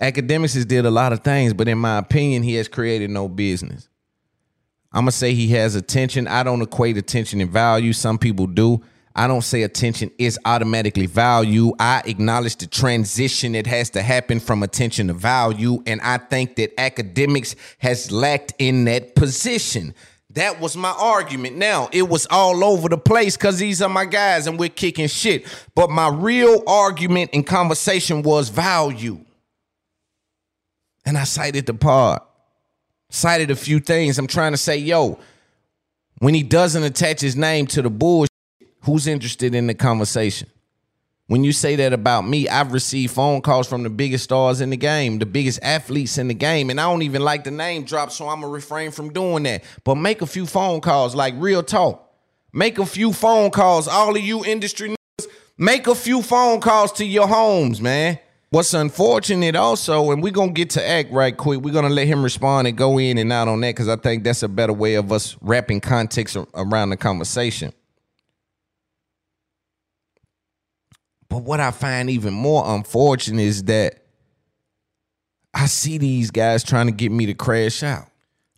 Akademiks 0.00 0.54
has 0.54 0.64
did 0.64 0.86
a 0.86 0.90
lot 0.90 1.12
of 1.12 1.20
things, 1.20 1.52
but 1.52 1.68
in 1.68 1.76
my 1.76 1.98
opinion, 1.98 2.42
he 2.42 2.54
has 2.54 2.66
created 2.66 3.10
no 3.10 3.28
business. 3.28 3.90
I'm 4.90 5.02
gonna 5.02 5.12
say 5.12 5.34
he 5.34 5.48
has 5.48 5.74
attention. 5.74 6.26
I 6.26 6.42
don't 6.42 6.62
equate 6.62 6.96
attention 6.96 7.42
and 7.42 7.50
value. 7.50 7.92
Some 7.92 8.16
people 8.16 8.46
do. 8.46 8.82
I 9.14 9.26
don't 9.26 9.42
say 9.42 9.64
attention 9.64 10.10
is 10.16 10.38
automatically 10.46 11.04
value. 11.04 11.74
I 11.78 12.00
acknowledge 12.06 12.56
the 12.56 12.66
transition 12.66 13.52
that 13.52 13.66
has 13.66 13.90
to 13.90 14.00
happen 14.00 14.40
from 14.40 14.62
attention 14.62 15.08
to 15.08 15.12
value. 15.12 15.82
And 15.84 16.00
I 16.00 16.16
think 16.16 16.56
that 16.56 16.74
Akademiks 16.78 17.54
has 17.80 18.10
lacked 18.10 18.54
in 18.58 18.86
that 18.86 19.14
position. 19.14 19.94
That 20.34 20.60
was 20.60 20.76
my 20.76 20.94
argument. 20.98 21.56
Now, 21.56 21.90
it 21.92 22.08
was 22.08 22.26
all 22.30 22.64
over 22.64 22.88
the 22.88 22.96
place 22.96 23.36
because 23.36 23.58
these 23.58 23.82
are 23.82 23.88
my 23.88 24.06
guys 24.06 24.46
and 24.46 24.58
we're 24.58 24.70
kicking 24.70 25.08
shit. 25.08 25.44
But 25.74 25.90
my 25.90 26.08
real 26.08 26.62
argument 26.66 27.30
and 27.34 27.46
conversation 27.46 28.22
was 28.22 28.48
value. 28.48 29.24
And 31.04 31.18
I 31.18 31.24
cited 31.24 31.66
the 31.66 31.74
part, 31.74 32.22
cited 33.10 33.50
a 33.50 33.56
few 33.56 33.78
things. 33.80 34.18
I'm 34.18 34.26
trying 34.26 34.52
to 34.52 34.58
say, 34.58 34.78
yo, 34.78 35.18
when 36.20 36.32
he 36.32 36.42
doesn't 36.42 36.82
attach 36.82 37.20
his 37.20 37.36
name 37.36 37.66
to 37.68 37.82
the 37.82 37.90
bullshit, 37.90 38.30
who's 38.82 39.06
interested 39.06 39.54
in 39.54 39.66
the 39.66 39.74
conversation? 39.74 40.48
When 41.28 41.44
you 41.44 41.52
say 41.52 41.76
that 41.76 41.92
about 41.92 42.26
me, 42.26 42.48
I've 42.48 42.72
received 42.72 43.14
phone 43.14 43.40
calls 43.42 43.68
from 43.68 43.84
the 43.84 43.90
biggest 43.90 44.24
stars 44.24 44.60
in 44.60 44.70
the 44.70 44.76
game, 44.76 45.18
the 45.18 45.26
biggest 45.26 45.60
athletes 45.62 46.18
in 46.18 46.28
the 46.28 46.34
game, 46.34 46.68
and 46.68 46.80
I 46.80 46.84
don't 46.84 47.02
even 47.02 47.22
like 47.22 47.44
the 47.44 47.50
name 47.50 47.84
drop, 47.84 48.10
so 48.10 48.28
I'm 48.28 48.40
gonna 48.40 48.52
refrain 48.52 48.90
from 48.90 49.12
doing 49.12 49.44
that. 49.44 49.64
But 49.84 49.94
make 49.94 50.20
a 50.20 50.26
few 50.26 50.46
phone 50.46 50.80
calls, 50.80 51.14
like 51.14 51.34
real 51.38 51.62
talk. 51.62 52.10
Make 52.52 52.78
a 52.78 52.84
few 52.84 53.12
phone 53.12 53.50
calls, 53.50 53.88
all 53.88 54.14
of 54.14 54.22
you 54.22 54.44
industry 54.44 54.90
niggas, 54.90 55.28
make 55.56 55.86
a 55.86 55.94
few 55.94 56.22
phone 56.22 56.60
calls 56.60 56.92
to 56.92 57.04
your 57.04 57.28
homes, 57.28 57.80
man. 57.80 58.18
What's 58.50 58.74
unfortunate 58.74 59.56
also, 59.56 60.10
and 60.10 60.22
we're 60.22 60.32
gonna 60.32 60.52
get 60.52 60.68
to 60.70 60.86
act 60.86 61.10
right 61.12 61.34
quick. 61.34 61.62
We're 61.62 61.72
gonna 61.72 61.88
let 61.88 62.08
him 62.08 62.22
respond 62.22 62.66
and 62.68 62.76
go 62.76 62.98
in 62.98 63.16
and 63.16 63.32
out 63.32 63.48
on 63.48 63.60
that 63.62 63.68
because 63.68 63.88
I 63.88 63.96
think 63.96 64.24
that's 64.24 64.42
a 64.42 64.48
better 64.48 64.74
way 64.74 64.96
of 64.96 65.10
us 65.12 65.38
wrapping 65.40 65.80
context 65.80 66.36
around 66.52 66.90
the 66.90 66.98
conversation. 66.98 67.72
But 71.32 71.44
what 71.44 71.60
I 71.60 71.70
find 71.70 72.10
even 72.10 72.34
more 72.34 72.62
unfortunate 72.66 73.40
is 73.40 73.62
that 73.64 74.04
I 75.54 75.64
see 75.64 75.96
these 75.96 76.30
guys 76.30 76.62
trying 76.62 76.88
to 76.88 76.92
get 76.92 77.10
me 77.10 77.24
to 77.24 77.32
crash 77.32 77.82
out. 77.82 78.06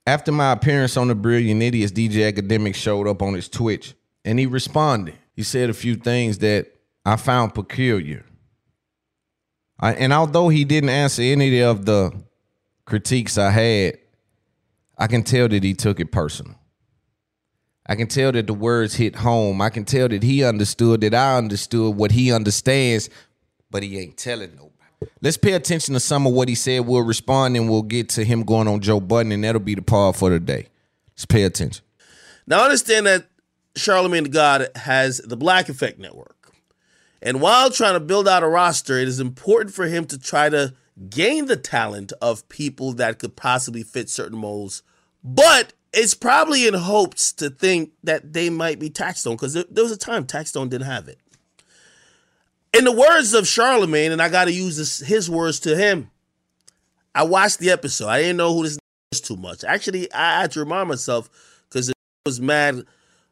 After 0.05 0.33
my 0.33 0.51
appearance 0.51 0.97
on 0.97 1.07
the 1.07 1.15
Brilliant 1.15 1.63
Idiots, 1.63 1.93
DJ 1.93 2.27
Academic 2.27 2.75
showed 2.75 3.07
up 3.07 3.23
on 3.23 3.35
his 3.35 3.49
Twitch 3.49 3.95
and 4.25 4.41
he 4.41 4.47
responded. 4.47 5.15
He 5.37 5.45
said 5.45 5.71
a 5.71 5.73
few 5.73 5.95
things 5.95 6.39
that 6.39 6.67
I 7.05 7.15
found 7.15 7.55
peculiar. 7.55 8.25
I, 9.79 9.93
and 9.95 10.13
although 10.13 10.49
he 10.49 10.65
didn't 10.65 10.91
answer 10.91 11.23
any 11.23 11.63
of 11.63 11.87
the 11.87 12.11
critiques 12.87 13.39
I 13.39 13.51
had, 13.51 13.99
I 14.99 15.07
can 15.07 15.23
tell 15.23 15.47
that 15.47 15.63
he 15.63 15.75
took 15.75 16.01
it 16.01 16.11
personal. 16.11 16.57
I 17.87 17.97
can 17.97 18.07
tell 18.07 18.33
that 18.33 18.47
the 18.47 18.55
words 18.55 18.95
hit 18.95 19.17
home. 19.17 19.61
I 19.61 19.71
can 19.71 19.85
tell 19.85 20.09
that 20.09 20.23
he 20.23 20.43
understood 20.43 21.03
that 21.03 21.15
I 21.15 21.37
understood 21.37 21.97
what 21.97 22.13
he 22.13 22.33
understands, 22.33 23.11
but 23.71 23.83
he 23.83 23.99
ain't 23.99 24.17
telling 24.17 24.55
nobody. 24.55 24.71
Let's 25.21 25.37
pay 25.37 25.53
attention 25.53 25.93
to 25.95 26.01
some 26.01 26.27
of 26.27 26.33
what 26.33 26.49
he 26.49 26.55
said. 26.55 26.87
We'll 26.87 27.03
respond 27.03 27.57
and 27.57 27.69
we'll 27.69 27.83
get 27.83 28.09
to 28.11 28.25
him 28.25 28.43
going 28.43 28.69
on 28.69 28.81
Joe 28.81 29.01
Budden, 29.01 29.33
and 29.33 29.45
that'll 29.45 29.61
be 29.61 29.75
the 29.75 29.83
part 29.83 30.17
for 30.17 30.31
today. 30.31 30.69
Let's 31.11 31.27
pay 31.27 31.43
attention. 31.43 31.85
Now 32.47 32.65
understand 32.65 33.07
that 33.07 33.27
Charlamagne 33.75 34.25
the 34.25 34.29
God 34.31 34.69
has 34.77 35.19
the 35.19 35.37
Black 35.37 35.69
Effect 35.69 35.99
Network. 35.99 36.53
And 37.21 37.41
while 37.41 37.71
trying 37.71 37.95
to 37.95 38.01
build 38.01 38.29
out 38.29 38.43
a 38.43 38.49
roster, 38.49 38.99
it 38.99 39.09
is 39.09 39.21
important 39.21 39.75
for 39.75 39.87
him 39.87 40.05
to 40.07 40.19
try 40.19 40.49
to 40.51 40.75
gain 41.09 41.47
the 41.47 41.57
talent 41.57 42.13
of 42.21 42.49
people 42.49 42.93
that 42.95 43.19
could 43.19 43.35
possibly 43.35 43.83
fit 43.83 44.11
certain 44.11 44.39
molds. 44.39 44.83
But 45.23 45.73
it's 45.95 46.15
probably 46.15 46.67
in 46.67 46.75
hopes 46.75 47.33
to 47.35 47.51
think 47.51 47.93
that 48.03 48.33
they 48.33 48.51
might 48.51 48.79
be 48.79 48.91
Taxstone 48.91 49.33
because 49.33 49.55
there, 49.55 49.65
there 49.71 49.85
was 49.85 49.93
a 49.93 49.97
time 49.97 50.27
Taxstone 50.27 50.69
didn't 50.69 50.87
have 50.87 51.09
it. 51.09 51.19
In 52.77 52.85
the 52.85 52.93
words 52.93 53.35
of 53.35 53.45
Charlamagne, 53.45 54.11
and 54.11 54.21
I 54.21 54.29
got 54.29 54.47
to 54.47 54.53
use 54.53 54.77
this, 54.77 54.99
his 54.99 55.31
words 55.31 55.61
to 55.61 55.77
him, 55.77 56.11
I 57.15 57.23
watched 57.23 57.61
the 57.61 57.71
episode. 57.71 58.09
I 58.09 58.21
didn't 58.21 58.39
know 58.39 58.53
who 58.53 58.65
this 58.65 58.79
was 59.13 59.21
too 59.21 59.37
much. 59.37 59.63
Actually, 59.63 60.13
I 60.13 60.41
had 60.41 60.51
to 60.53 60.61
remind 60.61 60.89
myself 60.89 61.31
because 61.69 61.89
it 61.89 61.95
was 62.27 62.41
mad. 62.41 62.85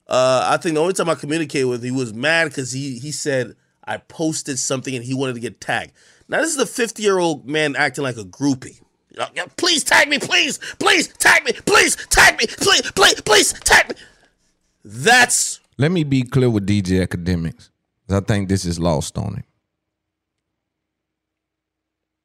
Uh, 0.06 0.46
I 0.46 0.56
think 0.58 0.74
the 0.74 0.80
only 0.80 0.94
time 0.94 1.08
I 1.08 1.14
communicated 1.16 1.66
with 1.66 1.82
him, 1.82 1.94
he 1.94 1.98
was 1.98 2.14
mad 2.14 2.44
because 2.48 2.70
he 2.72 2.98
he 2.98 3.10
said 3.10 3.56
I 3.84 3.96
posted 3.96 4.58
something 4.58 4.94
and 4.94 5.04
he 5.04 5.14
wanted 5.14 5.34
to 5.34 5.40
get 5.40 5.60
tagged. 5.60 5.92
Now 6.28 6.40
this 6.40 6.54
is 6.54 6.62
a 6.62 6.66
50 6.66 7.02
year 7.02 7.18
old 7.18 7.48
man 7.48 7.74
acting 7.74 8.04
like 8.04 8.16
a 8.16 8.24
groupie. 8.24 8.81
Please 9.56 9.84
tag 9.84 10.08
me, 10.08 10.18
please, 10.18 10.58
please 10.78 11.08
tag 11.08 11.44
me, 11.44 11.52
please 11.66 11.96
tag 12.08 12.38
me, 12.38 12.46
please, 12.46 12.90
please, 12.92 13.20
please 13.20 13.52
tag 13.52 13.88
me. 13.90 13.94
That's 14.84 15.60
Let 15.78 15.92
me 15.92 16.04
be 16.04 16.22
clear 16.22 16.50
with 16.50 16.66
DJ 16.66 17.06
Akademiks. 17.06 17.70
I 18.10 18.20
think 18.20 18.48
this 18.48 18.64
is 18.64 18.78
lost 18.78 19.16
on 19.16 19.34
him. 19.36 19.44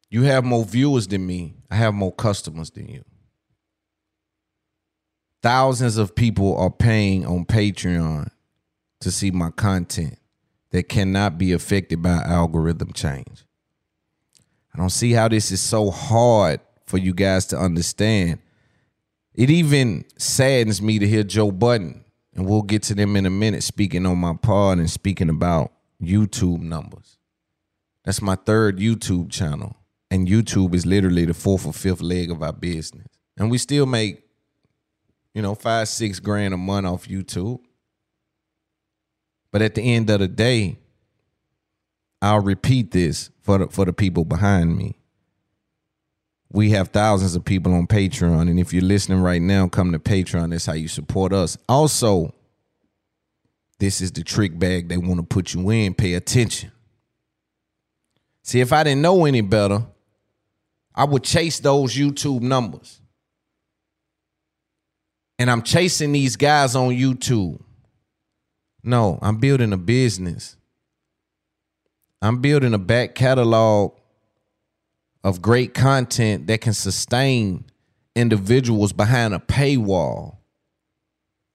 You 0.10 0.24
have 0.24 0.44
more 0.44 0.66
viewers 0.66 1.08
than 1.08 1.26
me. 1.26 1.56
I 1.70 1.76
have 1.76 1.94
more 1.94 2.12
customers 2.12 2.72
than 2.72 2.88
you. 2.88 3.04
Thousands 5.44 5.98
of 5.98 6.16
people 6.16 6.58
are 6.58 6.70
paying 6.70 7.26
on 7.26 7.46
Patreon 7.46 8.30
to 9.02 9.12
see 9.12 9.32
my 9.32 9.52
content 9.52 10.18
that 10.72 10.90
cannot 10.90 11.38
be 11.38 11.52
affected 11.54 12.02
by 12.02 12.18
algorithm 12.24 12.92
change. 12.94 13.46
I 14.74 14.80
don't 14.80 14.90
see 14.90 15.12
how 15.12 15.28
this 15.28 15.52
is 15.52 15.62
so 15.62 15.92
hard 15.92 16.60
for 16.88 16.98
you 16.98 17.14
guys 17.14 17.46
to 17.48 17.58
understand. 17.58 18.40
It 19.36 19.52
even 19.52 20.06
saddens 20.18 20.82
me 20.82 20.98
to 20.98 21.08
hear 21.08 21.24
Joe 21.24 21.52
Budden, 21.52 22.04
and 22.36 22.48
we'll 22.48 22.64
get 22.64 22.84
to 22.84 22.96
them 22.96 23.16
in 23.16 23.26
a 23.26 23.30
minute, 23.30 23.62
speaking 23.62 24.06
on 24.06 24.18
my 24.18 24.34
pod 24.34 24.80
and 24.80 24.90
speaking 24.90 25.30
about 25.30 25.72
YouTube 26.02 26.62
numbers. 26.62 27.18
That's 28.04 28.22
my 28.22 28.36
third 28.36 28.80
YouTube 28.80 29.30
channel. 29.30 29.76
And 30.10 30.28
YouTube 30.28 30.74
is 30.74 30.86
literally 30.86 31.26
the 31.26 31.34
fourth 31.34 31.66
or 31.66 31.74
fifth 31.74 32.02
leg 32.02 32.32
of 32.32 32.42
our 32.42 32.54
business. 32.54 33.08
And 33.38 33.52
we 33.52 33.58
still 33.58 33.86
make, 33.86 34.24
you 35.34 35.42
know, 35.42 35.54
five, 35.54 35.90
six 35.90 36.20
grand 36.20 36.54
a 36.54 36.58
month 36.58 36.88
off 36.88 37.08
YouTube. 37.08 37.60
But 39.52 39.62
at 39.62 39.76
the 39.76 39.82
end 39.82 40.10
of 40.10 40.20
the 40.20 40.28
day, 40.28 40.78
I'll 42.22 42.40
repeat 42.40 42.92
this 42.92 43.30
for 43.42 43.58
the, 43.58 43.68
for 43.68 43.86
the 43.86 43.94
people 43.94 44.24
behind 44.24 44.78
me. 44.78 44.97
We 46.52 46.70
have 46.72 46.90
thousands 46.90 47.36
of 47.36 47.44
people 47.44 47.74
on 47.74 47.88
Patreon, 47.88 48.50
and 48.50 48.60
if 48.60 48.72
you're 48.72 48.82
listening 48.82 49.22
right 49.22 49.42
now, 49.42 49.68
come 49.68 49.92
to 49.92 50.00
Patreon. 50.00 50.52
That's 50.52 50.66
how 50.66 50.74
you 50.74 50.88
support 50.88 51.34
us. 51.34 51.58
Also, 51.68 52.34
this 53.80 54.02
is 54.02 54.12
the 54.12 54.24
trick 54.24 54.58
bag 54.58 54.88
they 54.88 54.98
want 54.98 55.18
to 55.18 55.24
put 55.24 55.54
you 55.54 55.70
in. 55.70 55.94
Pay 55.94 56.14
attention. 56.14 56.72
See, 58.44 58.62
if 58.62 58.72
I 58.72 58.84
didn't 58.84 59.02
know 59.02 59.26
any 59.26 59.42
better, 59.42 59.86
I 60.96 61.04
would 61.04 61.24
chase 61.24 61.60
those 61.60 61.96
YouTube 61.96 62.42
numbers. 62.42 63.02
And 65.38 65.52
I'm 65.52 65.62
chasing 65.62 66.14
these 66.14 66.36
guys 66.38 66.76
on 66.76 66.90
YouTube. 66.90 67.62
No, 68.84 69.20
I'm 69.22 69.38
building 69.38 69.74
a 69.74 69.78
business. 69.78 70.56
I'm 72.22 72.40
building 72.42 72.74
a 72.74 72.80
back 72.80 73.16
catalog 73.16 73.97
of 75.28 75.42
great 75.42 75.74
content 75.74 76.48
that 76.48 76.62
can 76.62 76.72
sustain 76.72 77.66
individuals 78.16 78.94
behind 78.94 79.34
a 79.34 79.40
paywall. 79.40 80.38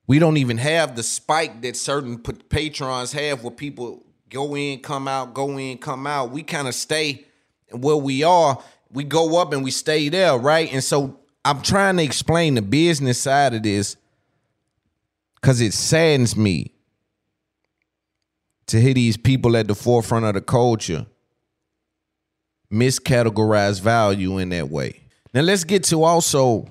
We 0.07 0.19
don't 0.19 0.37
even 0.37 0.59
have 0.59 0.95
the 0.95 1.03
spike 1.03 1.63
that 1.63 1.79
certain 1.79 2.19
patrons 2.19 3.13
have 3.13 3.43
where 3.43 3.51
people 3.51 4.05
go 4.29 4.55
in, 4.55 4.81
come 4.81 5.09
out, 5.09 5.33
go 5.33 5.57
in, 5.57 5.79
come 5.79 6.07
out. 6.07 6.33
We 6.33 6.43
kind 6.43 6.69
of 6.69 6.75
stay 6.75 7.25
where 7.71 7.97
we 7.97 8.23
are. 8.23 8.63
We 8.91 9.05
go 9.05 9.41
up 9.41 9.55
and 9.55 9.65
we 9.65 9.71
stay 9.71 10.11
there, 10.11 10.37
right? 10.37 10.71
And 10.71 10.85
so 10.85 11.19
I'm 11.43 11.63
trying 11.63 11.97
to 11.97 12.03
explain 12.03 12.57
the 12.57 12.63
business 12.63 13.23
side 13.23 13.55
of 13.55 13.63
this 13.63 13.97
because 15.37 15.63
it 15.63 15.73
saddens 15.73 16.37
me 16.37 16.75
to 18.67 18.79
hear 18.79 18.93
these 18.93 19.17
people 19.17 19.57
at 19.57 19.67
the 19.67 19.75
forefront 19.75 20.27
of 20.27 20.35
the 20.35 20.43
culture 20.43 21.07
miscategorize 22.73 23.81
value 23.81 24.39
in 24.39 24.49
that 24.49 24.71
way. 24.71 25.01
Now 25.35 25.43
let's 25.43 25.65
get 25.65 25.85
to 25.85 26.03
also 26.03 26.69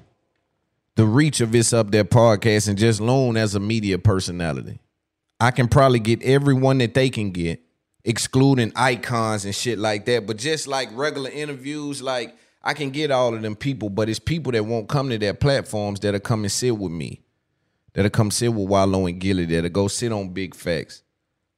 the 0.96 1.06
reach 1.06 1.42
of 1.42 1.52
this 1.52 1.74
up 1.74 1.92
there 1.92 2.04
podcast 2.04 2.68
and 2.68 2.78
just 2.78 3.00
Loon 3.00 3.38
as 3.38 3.56
a 3.56 3.60
media 3.60 3.98
personality. 3.98 4.80
I 5.40 5.52
can 5.52 5.68
probably 5.68 6.00
get 6.00 6.22
everyone 6.22 6.78
that 6.80 6.94
they 6.94 7.10
can 7.10 7.32
get, 7.32 7.62
excluding 8.04 8.72
icons 8.76 9.46
and 9.46 9.56
shit 9.56 9.80
like 9.80 10.06
that. 10.06 10.28
But 10.28 10.38
just 10.38 10.68
like 10.68 10.90
regular 10.94 11.32
interviews, 11.32 12.02
like 12.02 12.36
I 12.64 12.74
can 12.74 12.92
get 12.92 13.10
all 13.10 13.34
of 13.34 13.42
them 13.42 13.56
people, 13.56 13.90
but 13.90 14.10
it's 14.10 14.20
people 14.20 14.52
that 14.52 14.66
won't 14.66 14.90
come 14.90 15.10
to 15.10 15.18
their 15.18 15.34
platforms 15.34 16.00
that'll 16.02 16.20
come 16.20 16.44
and 16.44 16.52
sit 16.52 16.78
with 16.78 16.92
me. 16.92 17.22
That'll 17.94 18.12
come 18.12 18.32
sit 18.32 18.54
with 18.54 18.70
Wallo 18.70 19.08
and 19.08 19.20
Gillie, 19.20 19.46
that'll 19.46 19.70
go 19.70 19.88
sit 19.88 20.12
on 20.12 20.30
big 20.30 20.56
facts. 20.56 21.04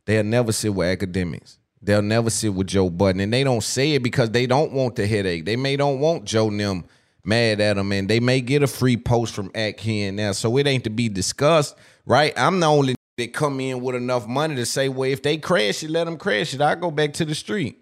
They'll 0.06 0.24
never 0.24 0.52
sit 0.52 0.74
with 0.74 1.00
Akademiks. 1.00 1.58
They'll 1.84 2.02
never 2.02 2.30
sit 2.30 2.54
with 2.54 2.68
Joe 2.68 2.90
Budden. 2.90 3.22
And 3.22 3.34
they 3.34 3.44
don't 3.44 3.64
say 3.64 3.94
it 3.94 4.04
because 4.04 4.32
they 4.32 4.46
don't 4.46 4.72
want 4.72 4.96
the 4.96 5.06
headache. 5.06 5.46
They 5.46 5.56
may 5.56 5.76
don't 5.76 6.00
want 6.00 6.26
Joe 6.26 6.50
them 6.50 6.86
mad 7.26 7.60
at 7.60 7.76
them. 7.76 7.92
And 7.92 8.10
they 8.10 8.20
may 8.20 8.42
get 8.42 8.64
a 8.64 8.68
free 8.68 8.98
post 8.98 9.34
from 9.34 9.52
Ak 9.54 9.80
here 9.80 10.10
and 10.10 10.18
there. 10.18 10.34
So 10.34 10.58
it 10.58 10.68
ain't 10.68 10.86
to 10.86 10.90
be 10.90 11.10
discussed, 11.10 11.76
right? 12.06 12.34
I'm 12.38 12.60
the 12.60 12.68
only 12.68 12.96
that 13.18 13.34
come 13.34 13.60
in 13.60 13.82
with 13.82 13.96
enough 13.96 14.28
money 14.28 14.56
to 14.56 14.66
say, 14.66 14.90
well, 14.90 15.10
if 15.10 15.22
they 15.22 15.38
crash 15.38 15.84
it, 15.84 15.90
let 15.90 16.06
them 16.06 16.18
crash 16.18 16.54
it. 16.54 16.62
I 16.62 16.76
go 16.76 16.90
back 16.90 17.14
to 17.14 17.26
the 17.26 17.36
street. 17.36 17.80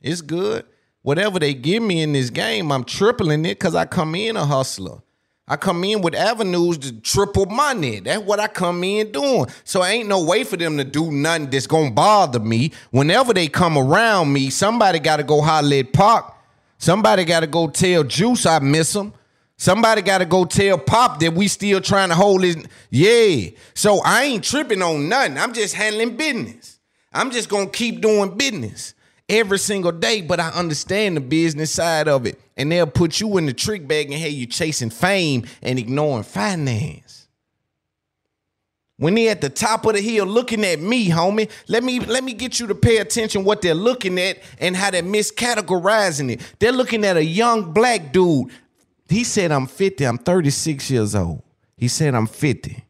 It's 0.00 0.20
good. 0.20 0.64
Whatever 1.02 1.38
they 1.38 1.54
give 1.54 1.82
me 1.82 2.02
in 2.02 2.12
this 2.12 2.30
game, 2.30 2.70
I'm 2.70 2.84
tripling 2.84 3.44
it 3.44 3.58
because 3.58 3.74
I 3.74 3.86
come 3.86 4.14
in 4.14 4.36
a 4.36 4.44
hustler. 4.44 4.98
I 5.48 5.56
come 5.56 5.82
in 5.84 6.02
with 6.02 6.14
avenues 6.14 6.78
to 6.78 6.92
triple 7.00 7.46
money. 7.46 8.00
That's 8.00 8.22
what 8.22 8.38
I 8.38 8.48
come 8.48 8.84
in 8.84 9.12
doing. 9.12 9.46
So 9.64 9.84
ain't 9.84 10.08
no 10.08 10.22
way 10.22 10.44
for 10.44 10.56
them 10.56 10.76
to 10.76 10.84
do 10.84 11.10
nothing 11.10 11.50
that's 11.50 11.66
gonna 11.66 11.90
bother 11.90 12.40
me. 12.40 12.72
Whenever 12.90 13.32
they 13.32 13.48
come 13.48 13.78
around 13.78 14.32
me, 14.32 14.50
somebody 14.50 14.98
gotta 14.98 15.22
go 15.22 15.40
holler 15.40 15.76
at 15.76 15.92
Pop. 15.92 16.38
Somebody 16.78 17.24
gotta 17.24 17.46
go 17.46 17.68
tell 17.68 18.04
Juice 18.04 18.46
I 18.46 18.58
miss 18.58 18.94
him. 18.94 19.12
Somebody 19.56 20.02
gotta 20.02 20.26
go 20.26 20.44
tell 20.44 20.78
Pop 20.78 21.18
that 21.20 21.32
we 21.32 21.48
still 21.48 21.80
trying 21.80 22.10
to 22.10 22.14
hold 22.14 22.44
his 22.44 22.56
yeah. 22.90 23.50
So 23.74 24.00
I 24.04 24.24
ain't 24.24 24.44
tripping 24.44 24.82
on 24.82 25.08
nothing. 25.08 25.38
I'm 25.38 25.52
just 25.52 25.74
handling 25.74 26.16
business. 26.16 26.78
I'm 27.12 27.30
just 27.30 27.48
gonna 27.48 27.70
keep 27.70 28.00
doing 28.00 28.36
business 28.36 28.94
every 29.28 29.58
single 29.58 29.92
day, 29.92 30.22
but 30.22 30.40
I 30.40 30.48
understand 30.50 31.16
the 31.16 31.20
business 31.20 31.70
side 31.70 32.08
of 32.08 32.26
it. 32.26 32.40
And 32.56 32.72
they'll 32.72 32.86
put 32.86 33.20
you 33.20 33.36
in 33.38 33.46
the 33.46 33.52
trick 33.52 33.86
bag 33.86 34.06
and 34.06 34.14
hey, 34.14 34.30
you 34.30 34.46
chasing 34.46 34.90
fame 34.90 35.46
and 35.62 35.78
ignoring 35.78 36.24
finance. 36.24 37.28
When 38.96 39.14
they 39.14 39.28
at 39.28 39.40
the 39.40 39.48
top 39.48 39.86
of 39.86 39.94
the 39.94 40.00
hill 40.00 40.26
looking 40.26 40.64
at 40.64 40.80
me, 40.80 41.08
homie, 41.08 41.48
let 41.68 41.84
me 41.84 42.00
let 42.00 42.24
me 42.24 42.32
get 42.32 42.58
you 42.58 42.66
to 42.66 42.74
pay 42.74 42.96
attention 42.96 43.44
what 43.44 43.62
they're 43.62 43.74
looking 43.74 44.18
at 44.18 44.40
and 44.58 44.74
how 44.74 44.90
they're 44.90 45.04
miscategorizing 45.04 46.32
it. 46.32 46.54
They're 46.58 46.72
looking 46.72 47.04
at 47.04 47.16
a 47.16 47.24
young 47.24 47.72
black 47.72 48.12
dude. 48.12 48.50
He 49.08 49.22
said 49.22 49.52
I'm 49.52 49.68
50. 49.68 50.04
I'm 50.04 50.18
36 50.18 50.90
years 50.90 51.14
old. 51.14 51.44
He 51.76 51.86
said 51.86 52.16
I'm 52.16 52.26
50. 52.26 52.84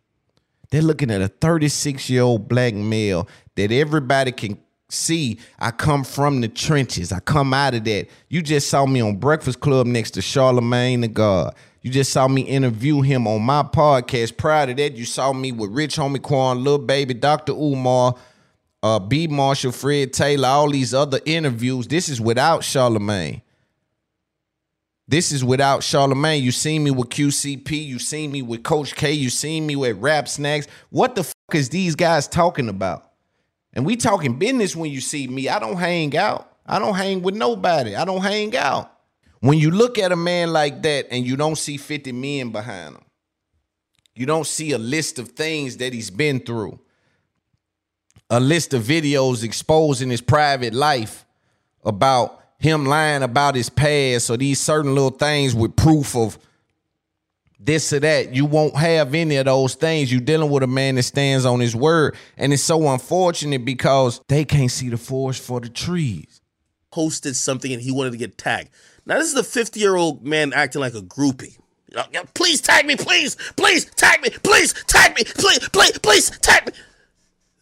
They're 0.70 0.82
looking 0.82 1.10
at 1.10 1.20
a 1.20 1.28
36 1.28 2.08
year 2.08 2.22
old 2.22 2.48
black 2.48 2.72
male 2.72 3.28
that 3.56 3.70
everybody 3.70 4.32
can 4.32 4.58
see 4.90 5.38
I 5.58 5.70
come 5.70 6.04
from 6.04 6.40
the 6.40 6.48
trenches. 6.48 7.12
I 7.12 7.20
come 7.20 7.52
out 7.52 7.74
of 7.74 7.84
that. 7.84 8.08
You 8.28 8.42
just 8.42 8.68
saw 8.68 8.86
me 8.86 9.00
on 9.00 9.16
Breakfast 9.16 9.60
Club 9.60 9.86
next 9.86 10.12
to 10.12 10.20
Charlamagne 10.20 11.02
the 11.02 11.08
God. 11.08 11.54
You 11.82 11.90
just 11.90 12.12
saw 12.12 12.26
me 12.26 12.42
interview 12.42 13.02
him 13.02 13.26
on 13.26 13.42
my 13.42 13.62
podcast. 13.62 14.36
Prior 14.36 14.66
to 14.66 14.74
that, 14.74 14.94
you 14.94 15.04
saw 15.04 15.32
me 15.32 15.52
with 15.52 15.70
Rich 15.70 15.96
Homie 15.96 16.20
Quan, 16.20 16.64
Lil 16.64 16.78
Baby, 16.78 17.14
Dr. 17.14 17.52
Umar, 17.52 18.14
uh, 18.82 18.98
B. 18.98 19.26
Marshall, 19.26 19.72
Fred 19.72 20.12
Taylor, 20.12 20.48
all 20.48 20.70
these 20.70 20.92
other 20.92 21.20
interviews. 21.24 21.86
This 21.86 22.08
is 22.08 22.20
without 22.20 22.62
Charlamagne. 22.62 23.42
This 25.06 25.32
is 25.32 25.42
without 25.42 25.80
Charlamagne. 25.80 26.42
You 26.42 26.52
seen 26.52 26.84
me 26.84 26.90
with 26.90 27.08
QCP. 27.08 27.86
You 27.86 27.98
seen 27.98 28.32
me 28.32 28.42
with 28.42 28.62
Coach 28.62 28.94
K. 28.94 29.12
You 29.12 29.30
seen 29.30 29.66
me 29.66 29.74
with 29.74 29.96
Rap 29.98 30.28
Snacks. 30.28 30.66
What 30.90 31.14
the 31.14 31.24
fuck 31.24 31.54
is 31.54 31.70
these 31.70 31.94
guys 31.94 32.28
talking 32.28 32.68
about? 32.68 33.07
And 33.72 33.84
we 33.84 33.96
talking 33.96 34.38
business 34.38 34.74
when 34.74 34.90
you 34.90 35.00
see 35.00 35.26
me. 35.26 35.48
I 35.48 35.58
don't 35.58 35.76
hang 35.76 36.16
out. 36.16 36.50
I 36.66 36.78
don't 36.78 36.94
hang 36.94 37.22
with 37.22 37.34
nobody. 37.34 37.94
I 37.96 38.04
don't 38.04 38.22
hang 38.22 38.56
out. 38.56 38.92
When 39.40 39.58
you 39.58 39.70
look 39.70 39.98
at 39.98 40.12
a 40.12 40.16
man 40.16 40.52
like 40.52 40.82
that 40.82 41.06
and 41.10 41.26
you 41.26 41.36
don't 41.36 41.56
see 41.56 41.76
50 41.76 42.12
men 42.12 42.50
behind 42.50 42.96
him, 42.96 43.04
you 44.14 44.26
don't 44.26 44.46
see 44.46 44.72
a 44.72 44.78
list 44.78 45.18
of 45.18 45.30
things 45.30 45.76
that 45.76 45.92
he's 45.92 46.10
been 46.10 46.40
through, 46.40 46.80
a 48.28 48.40
list 48.40 48.74
of 48.74 48.82
videos 48.82 49.44
exposing 49.44 50.10
his 50.10 50.20
private 50.20 50.74
life 50.74 51.24
about 51.84 52.42
him 52.58 52.84
lying 52.84 53.22
about 53.22 53.54
his 53.54 53.70
past 53.70 54.28
or 54.28 54.36
these 54.36 54.58
certain 54.58 54.94
little 54.94 55.10
things 55.10 55.54
with 55.54 55.76
proof 55.76 56.16
of 56.16 56.36
this 57.58 57.92
or 57.92 58.00
that. 58.00 58.34
You 58.34 58.44
won't 58.44 58.76
have 58.76 59.14
any 59.14 59.36
of 59.36 59.46
those 59.46 59.74
things. 59.74 60.12
You're 60.12 60.20
dealing 60.20 60.50
with 60.50 60.62
a 60.62 60.66
man 60.68 60.94
that 60.94 61.02
stands 61.02 61.44
on 61.44 61.60
his 61.60 61.74
word. 61.74 62.16
And 62.36 62.52
it's 62.52 62.62
so 62.62 62.88
unfortunate 62.88 63.64
because 63.64 64.20
they 64.28 64.44
can't 64.44 64.70
see 64.70 64.88
the 64.88 64.96
forest 64.96 65.42
for 65.42 65.60
the 65.60 65.68
trees. 65.68 66.40
Posted 66.90 67.36
something 67.36 67.72
and 67.72 67.82
he 67.82 67.90
wanted 67.90 68.12
to 68.12 68.16
get 68.16 68.38
tagged. 68.38 68.70
Now, 69.06 69.18
this 69.18 69.28
is 69.28 69.34
a 69.34 69.44
50 69.44 69.80
year 69.80 69.96
old 69.96 70.26
man 70.26 70.52
acting 70.52 70.80
like 70.80 70.94
a 70.94 71.02
groupie. 71.02 71.58
You 71.90 71.96
know, 71.96 72.04
"Yeah, 72.12 72.22
Please 72.34 72.60
tag 72.60 72.86
me, 72.86 72.96
please, 72.96 73.36
please 73.56 73.86
tag 73.86 74.20
me, 74.22 74.30
please 74.30 74.74
tag 74.86 75.16
me, 75.16 75.24
please, 75.24 75.58
please, 75.70 75.98
please 75.98 76.30
tag 76.40 76.66
me. 76.66 76.72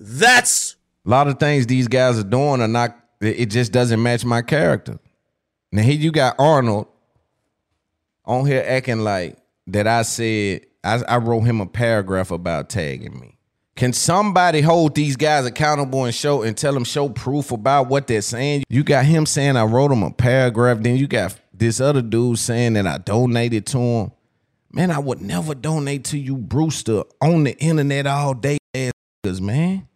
That's 0.01 0.77
A 1.05 1.09
lot 1.09 1.29
of 1.29 1.39
things 1.39 1.67
these 1.67 1.87
guys 1.89 2.19
are 2.19 2.25
doing 2.25 2.61
are 2.61 2.69
not, 2.69 2.97
it 3.21 3.41
it 3.41 3.47
just 3.47 3.71
doesn't 3.73 4.03
match 4.03 4.25
my 4.25 4.43
character. 4.43 4.99
Now, 5.71 5.83
here 5.83 5.95
you 5.95 6.11
got 6.11 6.35
Arnold 6.39 6.89
on 8.25 8.47
here 8.47 8.65
acting 8.67 9.01
like 9.01 9.37
that 9.69 9.87
I 9.87 10.03
said, 10.03 10.67
I, 10.85 11.03
I 11.09 11.17
wrote 11.19 11.43
him 11.43 11.61
a 11.61 11.67
paragraph 11.67 12.31
about 12.31 12.69
tagging 12.69 13.19
me. 13.19 13.37
Can 13.77 13.93
somebody 13.93 14.63
hold 14.63 14.95
these 14.95 15.17
guys 15.17 15.45
accountable 15.45 16.05
and 16.07 16.15
show 16.15 16.43
and 16.43 16.57
tell 16.57 16.73
them 16.73 16.85
show 16.85 17.11
proof 17.11 17.53
about 17.53 17.89
what 17.89 18.07
they're 18.07 18.23
saying? 18.23 18.65
You 18.71 18.83
got 18.83 19.05
him 19.05 19.27
saying 19.27 19.57
I 19.57 19.65
wrote 19.65 19.93
him 19.93 20.03
a 20.03 20.11
paragraph. 20.11 20.79
Then 20.81 20.97
you 20.97 21.07
got 21.07 21.39
this 21.53 21.79
other 21.79 22.01
dude 22.01 22.39
saying 22.39 22.73
that 22.75 22.87
I 22.87 22.97
donated 22.99 23.67
to 23.67 23.79
him. 23.79 24.13
Man, 24.73 24.91
I 24.91 24.99
would 24.99 25.21
never 25.21 25.55
donate 25.55 26.05
to 26.07 26.19
you, 26.19 26.37
Brewster, 26.37 27.05
on 27.21 27.45
the 27.45 27.57
internet 27.59 28.07
all 28.07 28.33
day, 28.33 28.59
ass 28.75 29.41
man. 29.41 29.89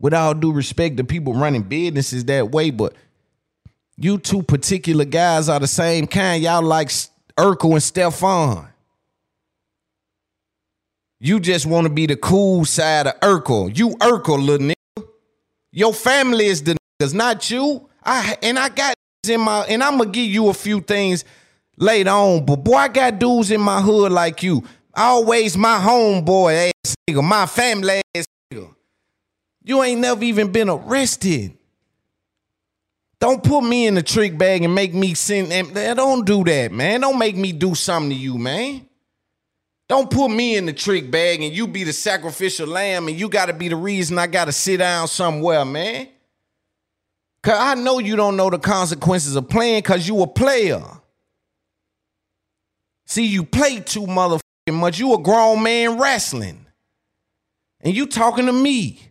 With 0.00 0.14
all 0.14 0.34
due 0.34 0.52
respect 0.52 0.96
to 0.96 1.04
people 1.04 1.34
running 1.34 1.62
businesses 1.62 2.24
that 2.24 2.50
way, 2.50 2.70
but 2.70 2.94
you 3.96 4.18
two 4.18 4.42
particular 4.42 5.04
guys 5.04 5.48
are 5.48 5.60
the 5.60 5.66
same 5.66 6.06
kind. 6.06 6.42
Y'all 6.42 6.62
like 6.62 6.90
Urkel 7.40 7.72
and 7.72 7.82
Stefan. 7.82 8.68
You 11.18 11.40
just 11.40 11.64
want 11.64 11.86
to 11.86 11.92
be 11.92 12.06
the 12.06 12.16
cool 12.16 12.66
side 12.66 13.06
of 13.06 13.18
Urkel. 13.20 13.76
You 13.76 13.90
Urkel, 13.96 14.44
little 14.44 14.68
nigga. 14.68 15.08
Your 15.72 15.94
family 15.94 16.46
is 16.46 16.62
the 16.62 16.76
niggas, 17.00 17.14
not 17.14 17.50
you. 17.50 17.88
I 18.04 18.36
and 18.42 18.58
I 18.58 18.68
got 18.68 18.94
in 19.26 19.40
my 19.40 19.64
and 19.66 19.82
I'm 19.82 19.96
gonna 19.96 20.10
give 20.10 20.26
you 20.26 20.48
a 20.48 20.54
few 20.54 20.80
things 20.82 21.24
later 21.78 22.10
on. 22.10 22.44
But 22.44 22.56
boy, 22.56 22.74
I 22.74 22.88
got 22.88 23.18
dudes 23.18 23.50
in 23.50 23.60
my 23.60 23.80
hood 23.80 24.12
like 24.12 24.42
you. 24.42 24.62
Always 24.94 25.56
my 25.56 25.78
homeboy 25.78 26.70
ass 26.84 26.94
nigga, 27.08 27.24
my 27.24 27.46
family 27.46 28.02
ass 28.14 28.26
nigga. 28.52 28.74
You 29.62 29.82
ain't 29.82 30.00
never 30.00 30.24
even 30.24 30.52
been 30.52 30.68
arrested. 30.68 31.56
Don't 33.20 33.42
put 33.42 33.60
me 33.60 33.86
in 33.86 33.94
the 33.94 34.02
trick 34.02 34.38
bag 34.38 34.64
and 34.64 34.74
make 34.74 34.94
me 34.94 35.12
send. 35.12 35.50
Don't 35.74 36.24
do 36.24 36.42
that, 36.44 36.72
man. 36.72 37.02
Don't 37.02 37.18
make 37.18 37.36
me 37.36 37.52
do 37.52 37.74
something 37.74 38.10
to 38.10 38.16
you, 38.16 38.38
man. 38.38 38.88
Don't 39.88 40.10
put 40.10 40.28
me 40.28 40.56
in 40.56 40.66
the 40.66 40.72
trick 40.72 41.10
bag 41.10 41.42
and 41.42 41.54
you 41.54 41.66
be 41.66 41.84
the 41.84 41.92
sacrificial 41.92 42.66
lamb 42.66 43.08
and 43.08 43.18
you 43.18 43.28
got 43.28 43.46
to 43.46 43.52
be 43.52 43.68
the 43.68 43.76
reason 43.76 44.18
I 44.18 44.26
got 44.26 44.46
to 44.46 44.52
sit 44.52 44.78
down 44.78 45.08
somewhere, 45.08 45.64
man. 45.64 46.08
Cause 47.42 47.56
I 47.58 47.74
know 47.74 47.98
you 47.98 48.16
don't 48.16 48.36
know 48.36 48.50
the 48.50 48.58
consequences 48.58 49.34
of 49.34 49.48
playing 49.48 49.82
cause 49.82 50.06
you 50.06 50.22
a 50.22 50.26
player. 50.26 50.82
See, 53.06 53.26
you 53.26 53.44
play 53.44 53.80
too 53.80 54.06
motherfucking 54.06 54.40
much. 54.72 54.98
You 54.98 55.14
a 55.14 55.18
grown 55.18 55.62
man 55.62 55.98
wrestling. 55.98 56.66
And 57.80 57.94
you 57.96 58.06
talking 58.06 58.46
to 58.46 58.52
me. 58.52 59.09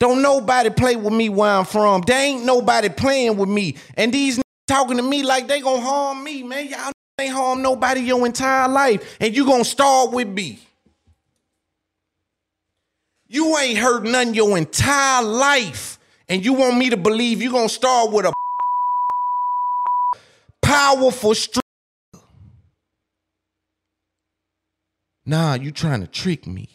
Don't 0.00 0.22
nobody 0.22 0.70
play 0.70 0.96
with 0.96 1.12
me 1.12 1.28
where 1.28 1.50
I'm 1.50 1.66
from. 1.66 2.00
There 2.00 2.18
ain't 2.18 2.46
nobody 2.46 2.88
playing 2.88 3.36
with 3.36 3.50
me. 3.50 3.76
And 3.98 4.12
these 4.12 4.38
n- 4.38 4.42
talking 4.66 4.96
to 4.96 5.02
me 5.02 5.22
like 5.22 5.46
they 5.46 5.60
gonna 5.60 5.82
harm 5.82 6.24
me, 6.24 6.42
man. 6.42 6.68
Y'all 6.68 6.92
ain't 7.20 7.34
harm 7.34 7.60
nobody 7.60 8.00
your 8.00 8.24
entire 8.24 8.66
life. 8.66 9.18
And 9.20 9.36
you 9.36 9.44
gonna 9.44 9.62
start 9.62 10.10
with 10.12 10.28
me. 10.28 10.58
You 13.28 13.58
ain't 13.58 13.78
hurt 13.78 14.04
none 14.04 14.32
your 14.32 14.56
entire 14.56 15.22
life. 15.22 15.98
And 16.30 16.42
you 16.42 16.54
want 16.54 16.78
me 16.78 16.88
to 16.90 16.96
believe 16.96 17.42
you 17.42 17.52
gonna 17.52 17.68
start 17.68 18.10
with 18.10 18.24
a 18.24 18.32
powerful 20.62 21.34
street. 21.34 21.60
Nah, 25.26 25.54
you 25.54 25.70
trying 25.72 26.00
to 26.00 26.06
trick 26.06 26.46
me. 26.46 26.70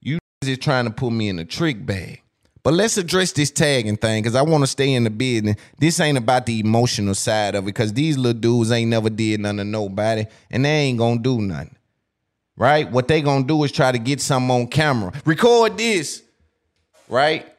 You 0.00 0.18
just 0.44 0.62
trying 0.62 0.86
to 0.86 0.90
put 0.90 1.10
me 1.10 1.28
in 1.28 1.38
a 1.38 1.44
trick 1.44 1.84
bag. 1.84 2.22
But 2.68 2.74
let's 2.74 2.98
address 2.98 3.32
this 3.32 3.50
tagging 3.50 3.96
thing 3.96 4.22
because 4.22 4.34
I 4.34 4.42
want 4.42 4.62
to 4.62 4.66
stay 4.66 4.92
in 4.92 5.04
the 5.04 5.08
business. 5.08 5.56
This 5.78 6.00
ain't 6.00 6.18
about 6.18 6.44
the 6.44 6.60
emotional 6.60 7.14
side 7.14 7.54
of 7.54 7.64
it 7.64 7.66
because 7.68 7.94
these 7.94 8.18
little 8.18 8.38
dudes 8.38 8.70
ain't 8.70 8.90
never 8.90 9.08
did 9.08 9.40
nothing 9.40 9.56
to 9.56 9.64
nobody 9.64 10.26
and 10.50 10.66
they 10.66 10.68
ain't 10.68 10.98
gonna 10.98 11.18
do 11.18 11.40
nothing. 11.40 11.74
Right? 12.58 12.92
What 12.92 13.08
they 13.08 13.22
gonna 13.22 13.46
do 13.46 13.64
is 13.64 13.72
try 13.72 13.90
to 13.90 13.98
get 13.98 14.20
something 14.20 14.50
on 14.50 14.66
camera. 14.66 15.14
Record 15.24 15.78
this. 15.78 16.22
Right? 17.08 17.50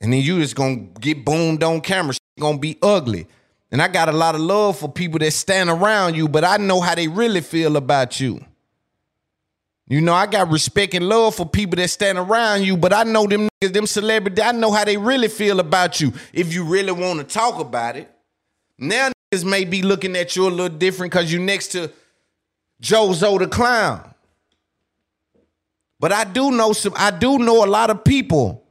And 0.00 0.12
then 0.12 0.22
you 0.22 0.40
just 0.40 0.56
gonna 0.56 0.88
get 1.00 1.24
boomed 1.24 1.62
on 1.62 1.80
camera. 1.80 2.14
Shit 2.14 2.40
gonna 2.40 2.58
be 2.58 2.78
ugly. 2.82 3.28
And 3.70 3.80
I 3.80 3.86
got 3.86 4.08
a 4.08 4.12
lot 4.12 4.34
of 4.34 4.40
love 4.40 4.76
for 4.76 4.90
people 4.90 5.20
that 5.20 5.30
stand 5.34 5.70
around 5.70 6.16
you, 6.16 6.26
but 6.26 6.42
I 6.42 6.56
know 6.56 6.80
how 6.80 6.96
they 6.96 7.06
really 7.06 7.42
feel 7.42 7.76
about 7.76 8.18
you. 8.18 8.44
You 9.88 10.02
know, 10.02 10.12
I 10.12 10.26
got 10.26 10.50
respect 10.50 10.92
and 10.92 11.08
love 11.08 11.34
for 11.34 11.46
people 11.46 11.76
that 11.76 11.88
stand 11.88 12.18
around 12.18 12.62
you, 12.62 12.76
but 12.76 12.92
I 12.92 13.04
know 13.04 13.26
them 13.26 13.48
niggas, 13.62 13.72
them 13.72 13.86
celebrities, 13.86 14.44
I 14.44 14.52
know 14.52 14.70
how 14.70 14.84
they 14.84 14.98
really 14.98 15.28
feel 15.28 15.60
about 15.60 15.98
you 16.00 16.12
if 16.32 16.52
you 16.52 16.64
really 16.64 16.92
want 16.92 17.20
to 17.20 17.24
talk 17.24 17.58
about 17.58 17.96
it. 17.96 18.10
Now 18.78 19.10
niggas 19.32 19.44
may 19.44 19.64
be 19.64 19.82
looking 19.82 20.14
at 20.14 20.36
you 20.36 20.46
a 20.46 20.50
little 20.50 20.76
different 20.76 21.12
because 21.12 21.32
you 21.32 21.38
next 21.38 21.68
to 21.68 21.90
Jozo 22.82 23.38
the 23.38 23.48
Clown. 23.48 24.14
But 25.98 26.12
I 26.12 26.24
do 26.24 26.50
know 26.50 26.74
some, 26.74 26.92
I 26.94 27.10
do 27.10 27.38
know 27.38 27.64
a 27.64 27.66
lot 27.66 27.88
of 27.88 28.04
people 28.04 28.64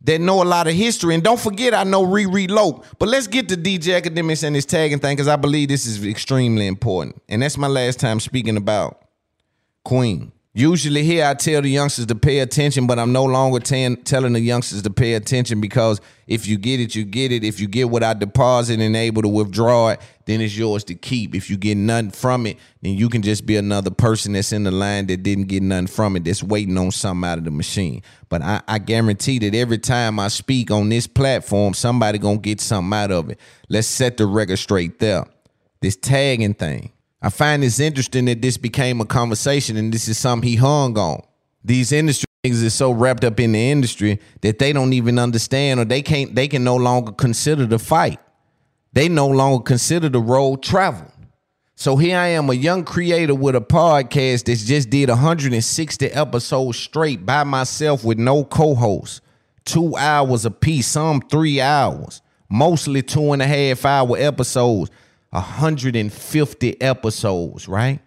that 0.00 0.20
know 0.20 0.42
a 0.42 0.44
lot 0.44 0.66
of 0.66 0.74
history. 0.74 1.14
And 1.14 1.22
don't 1.22 1.38
forget, 1.38 1.74
I 1.74 1.84
know 1.84 2.04
Riri 2.04 2.50
Lope. 2.50 2.84
But 2.98 3.08
let's 3.10 3.26
get 3.26 3.48
to 3.50 3.56
DJ 3.56 4.00
Akademiks 4.00 4.42
and 4.42 4.56
this 4.56 4.64
tagging 4.64 5.00
thing 5.00 5.16
because 5.16 5.28
I 5.28 5.36
believe 5.36 5.68
this 5.68 5.86
is 5.86 6.04
extremely 6.04 6.66
important. 6.66 7.20
And 7.28 7.42
that's 7.42 7.58
my 7.58 7.66
last 7.68 8.00
time 8.00 8.20
speaking 8.20 8.56
about 8.56 9.07
Queen. 9.88 10.32
Usually 10.52 11.02
here 11.02 11.24
I 11.24 11.32
tell 11.32 11.62
the 11.62 11.70
youngsters 11.70 12.04
to 12.06 12.14
pay 12.14 12.40
attention, 12.40 12.86
but 12.86 12.98
I'm 12.98 13.10
no 13.10 13.24
longer 13.24 13.58
ten- 13.58 13.96
telling 13.96 14.34
the 14.34 14.40
youngsters 14.40 14.82
to 14.82 14.90
pay 14.90 15.14
attention 15.14 15.62
because 15.62 16.02
if 16.26 16.46
you 16.46 16.58
get 16.58 16.78
it, 16.78 16.94
you 16.94 17.06
get 17.06 17.32
it. 17.32 17.42
If 17.42 17.58
you 17.58 17.68
get 17.68 17.88
what 17.88 18.02
I 18.02 18.12
deposit 18.12 18.80
and 18.80 18.94
able 18.94 19.22
to 19.22 19.28
withdraw 19.28 19.88
it, 19.88 20.02
then 20.26 20.42
it's 20.42 20.54
yours 20.54 20.84
to 20.84 20.94
keep. 20.94 21.34
If 21.34 21.48
you 21.48 21.56
get 21.56 21.78
nothing 21.78 22.10
from 22.10 22.44
it, 22.44 22.58
then 22.82 22.98
you 22.98 23.08
can 23.08 23.22
just 23.22 23.46
be 23.46 23.56
another 23.56 23.90
person 23.90 24.34
that's 24.34 24.52
in 24.52 24.64
the 24.64 24.70
line 24.70 25.06
that 25.06 25.22
didn't 25.22 25.46
get 25.46 25.62
nothing 25.62 25.86
from 25.86 26.16
it, 26.16 26.24
that's 26.24 26.42
waiting 26.42 26.76
on 26.76 26.90
something 26.90 27.26
out 27.26 27.38
of 27.38 27.44
the 27.44 27.50
machine. 27.50 28.02
But 28.28 28.42
I, 28.42 28.60
I 28.68 28.78
guarantee 28.78 29.38
that 29.38 29.54
every 29.54 29.78
time 29.78 30.20
I 30.20 30.28
speak 30.28 30.70
on 30.70 30.90
this 30.90 31.06
platform, 31.06 31.72
somebody 31.72 32.18
gonna 32.18 32.36
get 32.36 32.60
something 32.60 32.92
out 32.92 33.10
of 33.10 33.30
it. 33.30 33.40
Let's 33.70 33.88
set 33.88 34.18
the 34.18 34.26
record 34.26 34.58
straight 34.58 34.98
there. 34.98 35.24
This 35.80 35.96
tagging 35.96 36.52
thing. 36.52 36.92
I 37.20 37.30
find 37.30 37.62
this 37.62 37.80
interesting 37.80 38.26
that 38.26 38.42
this 38.42 38.56
became 38.56 39.00
a 39.00 39.04
conversation 39.04 39.76
and 39.76 39.92
this 39.92 40.06
is 40.06 40.18
something 40.18 40.48
he 40.48 40.56
hung 40.56 40.96
on. 40.96 41.22
These 41.64 41.90
industry 41.90 42.26
niggas 42.44 42.62
is 42.62 42.74
so 42.74 42.92
wrapped 42.92 43.24
up 43.24 43.40
in 43.40 43.52
the 43.52 43.70
industry 43.70 44.20
that 44.42 44.58
they 44.58 44.72
don't 44.72 44.92
even 44.92 45.18
understand 45.18 45.80
or 45.80 45.84
they 45.84 46.02
can't 46.02 46.34
they 46.34 46.46
can 46.46 46.62
no 46.62 46.76
longer 46.76 47.12
consider 47.12 47.66
the 47.66 47.78
fight. 47.78 48.20
They 48.92 49.08
no 49.08 49.26
longer 49.26 49.62
consider 49.62 50.08
the 50.08 50.20
road 50.20 50.62
travel. 50.62 51.12
So 51.74 51.96
here 51.96 52.18
I 52.18 52.28
am, 52.28 52.50
a 52.50 52.54
young 52.54 52.84
creator 52.84 53.34
with 53.34 53.54
a 53.54 53.60
podcast 53.60 54.46
that's 54.46 54.64
just 54.64 54.90
did 54.90 55.08
160 55.08 56.06
episodes 56.06 56.76
straight 56.76 57.24
by 57.24 57.44
myself 57.44 58.02
with 58.02 58.18
no 58.18 58.42
co-host. 58.42 59.20
Two 59.64 59.96
hours 59.96 60.44
a 60.44 60.50
piece, 60.50 60.88
some 60.88 61.20
three 61.20 61.60
hours, 61.60 62.20
mostly 62.48 63.02
two 63.02 63.32
and 63.32 63.42
a 63.42 63.46
half 63.46 63.84
hour 63.84 64.16
episodes. 64.18 64.90
150 65.30 66.80
episodes, 66.80 67.68
right? 67.68 68.00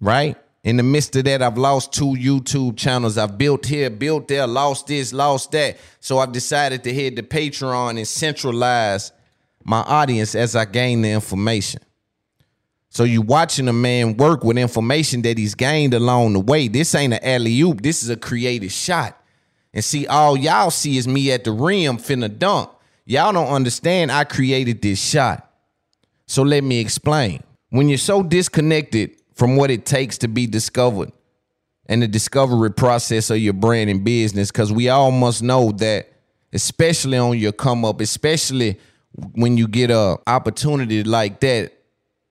Right? 0.00 0.36
In 0.62 0.76
the 0.76 0.82
midst 0.82 1.16
of 1.16 1.24
that, 1.24 1.42
I've 1.42 1.56
lost 1.56 1.92
two 1.92 2.12
YouTube 2.12 2.76
channels. 2.76 3.16
I've 3.16 3.38
built 3.38 3.66
here, 3.66 3.88
built 3.88 4.28
there, 4.28 4.46
lost 4.46 4.88
this, 4.88 5.12
lost 5.12 5.52
that. 5.52 5.78
So 6.00 6.18
I've 6.18 6.32
decided 6.32 6.84
to 6.84 6.94
head 6.94 7.16
to 7.16 7.22
Patreon 7.22 7.96
and 7.96 8.06
centralize 8.06 9.12
my 9.64 9.80
audience 9.80 10.34
as 10.34 10.54
I 10.54 10.66
gain 10.66 11.02
the 11.02 11.10
information. 11.10 11.80
So 12.90 13.04
you're 13.04 13.22
watching 13.22 13.68
a 13.68 13.72
man 13.72 14.16
work 14.16 14.44
with 14.44 14.58
information 14.58 15.22
that 15.22 15.38
he's 15.38 15.54
gained 15.54 15.94
along 15.94 16.32
the 16.34 16.40
way. 16.40 16.68
This 16.68 16.94
ain't 16.94 17.14
an 17.14 17.20
alley 17.22 17.58
oop. 17.60 17.82
This 17.82 18.02
is 18.02 18.10
a 18.10 18.16
creative 18.16 18.72
shot. 18.72 19.16
And 19.72 19.84
see, 19.84 20.06
all 20.06 20.36
y'all 20.36 20.70
see 20.70 20.98
is 20.98 21.06
me 21.06 21.30
at 21.30 21.44
the 21.44 21.52
rim 21.52 21.98
finna 21.98 22.36
dunk. 22.36 22.70
Y'all 23.04 23.32
don't 23.32 23.48
understand 23.48 24.12
I 24.12 24.24
created 24.24 24.82
this 24.82 25.02
shot. 25.02 25.50
So 26.26 26.42
let 26.42 26.62
me 26.62 26.78
explain. 26.78 27.42
When 27.70 27.88
you're 27.88 27.98
so 27.98 28.22
disconnected 28.22 29.20
from 29.34 29.56
what 29.56 29.70
it 29.70 29.86
takes 29.86 30.18
to 30.18 30.28
be 30.28 30.46
discovered 30.46 31.12
and 31.86 32.02
the 32.02 32.08
discovery 32.08 32.70
process 32.70 33.30
of 33.30 33.38
your 33.38 33.52
brand 33.52 33.90
and 33.90 34.04
business, 34.04 34.50
because 34.50 34.72
we 34.72 34.88
all 34.88 35.10
must 35.10 35.42
know 35.42 35.72
that, 35.72 36.08
especially 36.52 37.18
on 37.18 37.38
your 37.38 37.52
come 37.52 37.84
up, 37.84 38.00
especially 38.00 38.78
when 39.32 39.56
you 39.56 39.66
get 39.66 39.90
a 39.90 40.18
opportunity 40.26 41.02
like 41.02 41.40
that, 41.40 41.72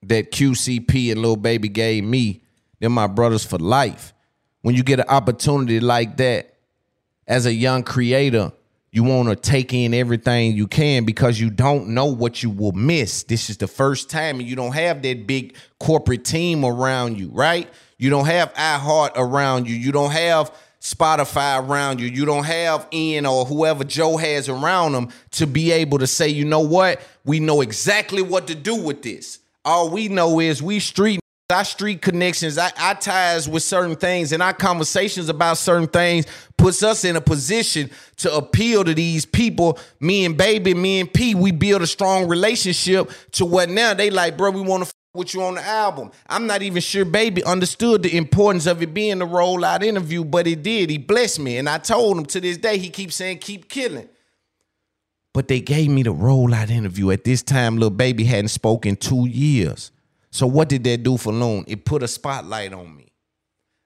that 0.02 0.32
QCP 0.32 1.12
and 1.12 1.20
Lil 1.20 1.36
Baby 1.36 1.68
gave 1.68 2.04
me, 2.04 2.42
they're 2.78 2.88
my 2.88 3.06
brothers 3.06 3.44
for 3.44 3.58
life. 3.58 4.14
When 4.62 4.74
you 4.74 4.82
get 4.82 5.00
an 5.00 5.08
opportunity 5.08 5.80
like 5.80 6.16
that 6.18 6.56
as 7.26 7.46
a 7.46 7.52
young 7.52 7.82
creator, 7.82 8.52
you 8.92 9.04
want 9.04 9.28
to 9.28 9.36
take 9.36 9.72
in 9.72 9.94
everything 9.94 10.56
you 10.56 10.66
can 10.66 11.04
because 11.04 11.38
you 11.38 11.48
don't 11.48 11.88
know 11.88 12.06
what 12.06 12.42
you 12.42 12.50
will 12.50 12.72
miss. 12.72 13.22
This 13.22 13.48
is 13.48 13.56
the 13.56 13.68
first 13.68 14.10
time 14.10 14.40
and 14.40 14.48
you 14.48 14.56
don't 14.56 14.72
have 14.72 15.02
that 15.02 15.26
big 15.26 15.54
corporate 15.78 16.24
team 16.24 16.64
around 16.64 17.18
you, 17.18 17.28
right? 17.28 17.68
You 17.98 18.10
don't 18.10 18.26
have 18.26 18.52
iHeart 18.54 19.12
around 19.14 19.68
you. 19.68 19.76
You 19.76 19.92
don't 19.92 20.10
have 20.10 20.52
Spotify 20.80 21.62
around 21.62 22.00
you. 22.00 22.08
You 22.08 22.24
don't 22.24 22.44
have 22.44 22.88
Ian 22.92 23.26
or 23.26 23.44
whoever 23.44 23.84
Joe 23.84 24.16
has 24.16 24.48
around 24.48 24.92
them 24.92 25.10
to 25.32 25.46
be 25.46 25.70
able 25.70 25.98
to 25.98 26.06
say, 26.06 26.28
you 26.28 26.44
know 26.44 26.60
what? 26.60 27.00
We 27.24 27.38
know 27.38 27.60
exactly 27.60 28.22
what 28.22 28.48
to 28.48 28.54
do 28.54 28.74
with 28.74 29.02
this. 29.02 29.38
All 29.64 29.90
we 29.90 30.08
know 30.08 30.40
is 30.40 30.62
we 30.62 30.80
street 30.80 31.20
our 31.50 31.64
street 31.64 32.00
connections, 32.00 32.58
our, 32.58 32.70
our 32.78 32.94
ties 32.94 33.48
with 33.48 33.62
certain 33.62 33.96
things, 33.96 34.32
and 34.32 34.42
our 34.42 34.54
conversations 34.54 35.28
about 35.28 35.58
certain 35.58 35.88
things 35.88 36.26
puts 36.60 36.82
us 36.82 37.04
in 37.04 37.16
a 37.16 37.20
position 37.20 37.90
to 38.18 38.34
appeal 38.34 38.84
to 38.84 38.94
these 38.94 39.24
people. 39.24 39.78
Me 39.98 40.24
and 40.24 40.36
Baby, 40.36 40.74
me 40.74 41.00
and 41.00 41.12
P, 41.12 41.34
we 41.34 41.50
build 41.50 41.82
a 41.82 41.86
strong 41.86 42.28
relationship 42.28 43.10
to 43.32 43.46
what 43.46 43.70
now 43.70 43.94
they 43.94 44.10
like, 44.10 44.36
bro. 44.36 44.50
We 44.50 44.60
want 44.60 44.84
to 44.84 44.92
with 45.12 45.34
you 45.34 45.42
on 45.42 45.56
the 45.56 45.62
album. 45.62 46.12
I'm 46.28 46.46
not 46.46 46.62
even 46.62 46.80
sure 46.80 47.04
Baby 47.04 47.42
understood 47.42 48.04
the 48.04 48.16
importance 48.16 48.66
of 48.66 48.80
it 48.80 48.94
being 48.94 49.20
a 49.20 49.26
rollout 49.26 49.82
interview, 49.82 50.24
but 50.24 50.46
it 50.46 50.62
did. 50.62 50.88
He 50.88 50.98
blessed 50.98 51.40
me, 51.40 51.58
and 51.58 51.68
I 51.68 51.78
told 51.78 52.16
him 52.16 52.26
to 52.26 52.40
this 52.40 52.56
day. 52.56 52.78
He 52.78 52.90
keeps 52.90 53.16
saying, 53.16 53.38
"Keep 53.38 53.68
killing." 53.68 54.08
But 55.32 55.48
they 55.48 55.60
gave 55.60 55.90
me 55.90 56.02
the 56.02 56.14
rollout 56.14 56.70
interview. 56.70 57.10
At 57.10 57.24
this 57.24 57.42
time, 57.42 57.78
Lil 57.78 57.90
Baby 57.90 58.24
hadn't 58.24 58.48
spoken 58.48 58.96
two 58.96 59.26
years. 59.26 59.90
So 60.30 60.46
what 60.46 60.68
did 60.68 60.84
that 60.84 61.02
do 61.02 61.16
for 61.16 61.32
Loon? 61.32 61.64
It 61.66 61.84
put 61.84 62.02
a 62.02 62.08
spotlight 62.08 62.72
on 62.72 62.96
me. 62.96 63.09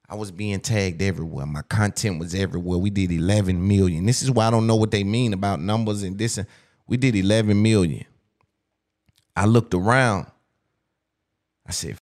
I 0.08 0.16
was 0.16 0.30
being 0.30 0.60
tagged 0.60 1.00
everywhere. 1.00 1.46
My 1.46 1.62
content 1.62 2.18
was 2.18 2.34
everywhere. 2.34 2.78
We 2.78 2.90
did 2.90 3.10
11 3.10 3.66
million. 3.66 4.04
This 4.04 4.22
is 4.22 4.30
why 4.30 4.46
I 4.46 4.50
don't 4.50 4.66
know 4.66 4.76
what 4.76 4.90
they 4.90 5.02
mean 5.02 5.32
about 5.32 5.60
numbers 5.60 6.02
and 6.02 6.18
this. 6.18 6.38
We 6.86 6.96
did 6.96 7.16
11 7.16 7.60
million. 7.60 8.04
I 9.34 9.46
looked 9.46 9.72
around. 9.72 10.26
I 11.66 11.72
said, 11.72 11.96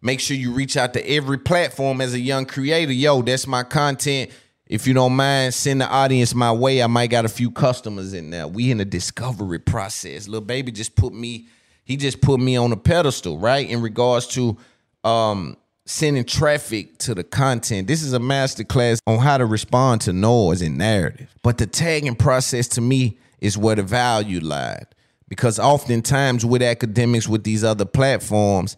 make 0.00 0.20
sure 0.20 0.36
you 0.36 0.52
reach 0.52 0.76
out 0.78 0.94
to 0.94 1.08
every 1.08 1.38
platform 1.38 2.00
as 2.00 2.14
a 2.14 2.18
young 2.18 2.46
creator. 2.46 2.92
Yo, 2.92 3.20
that's 3.20 3.46
my 3.46 3.62
content. 3.62 4.30
If 4.66 4.86
you 4.86 4.94
don't 4.94 5.14
mind, 5.14 5.54
send 5.54 5.82
the 5.82 5.88
audience 5.88 6.34
my 6.34 6.50
way. 6.50 6.82
I 6.82 6.86
might 6.86 7.10
got 7.10 7.24
a 7.24 7.28
few 7.28 7.50
customers 7.50 8.14
in 8.14 8.30
there. 8.30 8.48
We 8.48 8.70
in 8.70 8.78
the 8.78 8.84
discovery 8.84 9.58
process. 9.58 10.26
Lil 10.26 10.40
Baby 10.40 10.72
just 10.72 10.96
put 10.96 11.12
me, 11.12 11.46
he 11.84 11.96
just 11.96 12.20
put 12.20 12.40
me 12.40 12.56
on 12.56 12.72
a 12.72 12.76
pedestal, 12.76 13.38
right? 13.38 13.68
In 13.68 13.82
regards 13.82 14.26
to 14.28 14.56
um 15.04 15.56
sending 15.86 16.24
traffic 16.24 16.98
to 16.98 17.14
the 17.14 17.24
content. 17.24 17.86
This 17.86 18.02
is 18.02 18.12
a 18.12 18.18
masterclass 18.18 18.98
on 19.06 19.18
how 19.18 19.38
to 19.38 19.46
respond 19.46 20.02
to 20.02 20.12
noise 20.12 20.60
and 20.60 20.76
narrative. 20.76 21.34
But 21.42 21.58
the 21.58 21.66
tagging 21.66 22.16
process 22.16 22.68
to 22.68 22.80
me 22.80 23.18
is 23.40 23.56
where 23.56 23.76
the 23.76 23.84
value 23.84 24.40
lied. 24.40 24.86
Because 25.28 25.58
oftentimes 25.58 26.44
with 26.44 26.62
Akademiks 26.62 27.28
with 27.28 27.44
these 27.44 27.64
other 27.64 27.84
platforms, 27.84 28.76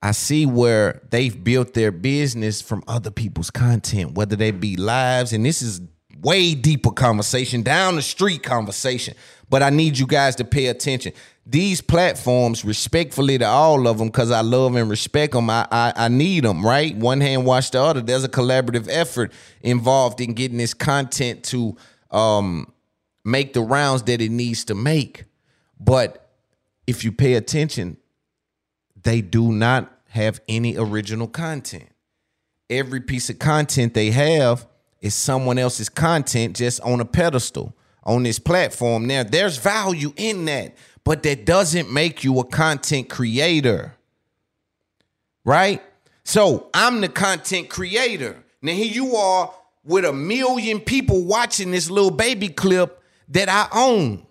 I 0.00 0.12
see 0.12 0.46
where 0.46 1.02
they've 1.10 1.42
built 1.42 1.74
their 1.74 1.90
business 1.90 2.62
from 2.62 2.84
other 2.86 3.10
people's 3.10 3.50
content, 3.50 4.14
whether 4.14 4.36
they 4.36 4.52
be 4.52 4.76
lives, 4.76 5.32
and 5.32 5.44
this 5.44 5.60
is 5.60 5.80
way 6.20 6.54
deeper 6.54 6.90
conversation, 6.90 7.62
down 7.62 7.96
the 7.96 8.02
street 8.02 8.42
conversation. 8.42 9.14
But 9.50 9.62
I 9.62 9.70
need 9.70 9.98
you 9.98 10.06
guys 10.06 10.36
to 10.36 10.44
pay 10.44 10.66
attention. 10.66 11.12
These 11.46 11.80
platforms, 11.80 12.64
respectfully 12.64 13.38
to 13.38 13.46
all 13.46 13.88
of 13.88 13.98
them, 13.98 14.08
because 14.08 14.30
I 14.30 14.42
love 14.42 14.76
and 14.76 14.90
respect 14.90 15.32
them, 15.32 15.48
I, 15.48 15.66
I 15.70 15.92
I 15.96 16.08
need 16.08 16.44
them, 16.44 16.64
right? 16.64 16.94
One 16.94 17.22
hand 17.22 17.46
wash 17.46 17.70
the 17.70 17.80
other. 17.80 18.02
There's 18.02 18.24
a 18.24 18.28
collaborative 18.28 18.86
effort 18.90 19.32
involved 19.62 20.20
in 20.20 20.34
getting 20.34 20.58
this 20.58 20.74
content 20.74 21.44
to 21.44 21.76
um, 22.10 22.70
make 23.24 23.54
the 23.54 23.62
rounds 23.62 24.02
that 24.04 24.20
it 24.20 24.30
needs 24.30 24.64
to 24.66 24.74
make. 24.74 25.24
But 25.80 26.30
if 26.86 27.04
you 27.04 27.12
pay 27.12 27.34
attention, 27.34 27.96
they 29.02 29.22
do 29.22 29.52
not 29.52 29.90
have 30.10 30.40
any 30.48 30.76
original 30.76 31.28
content. 31.28 31.88
Every 32.68 33.00
piece 33.00 33.30
of 33.30 33.38
content 33.38 33.94
they 33.94 34.10
have 34.10 34.66
is 35.00 35.14
someone 35.14 35.58
else's 35.58 35.88
content 35.88 36.56
just 36.56 36.80
on 36.80 37.00
a 37.00 37.04
pedestal 37.04 37.74
on 38.02 38.22
this 38.22 38.38
platform. 38.38 39.06
Now, 39.06 39.22
there's 39.22 39.58
value 39.58 40.12
in 40.16 40.46
that, 40.46 40.76
but 41.04 41.22
that 41.24 41.44
doesn't 41.44 41.92
make 41.92 42.24
you 42.24 42.38
a 42.40 42.44
content 42.44 43.08
creator. 43.08 43.94
Right? 45.44 45.82
So 46.24 46.68
I'm 46.74 47.00
the 47.00 47.08
content 47.08 47.68
creator. 47.68 48.42
Now, 48.60 48.72
here 48.72 48.92
you 48.92 49.16
are 49.16 49.54
with 49.84 50.04
a 50.04 50.12
million 50.12 50.80
people 50.80 51.24
watching 51.24 51.70
this 51.70 51.90
Lil 51.90 52.10
Baby 52.10 52.48
clip 52.48 53.02
that 53.28 53.48
I 53.48 53.68
own. 53.72 54.26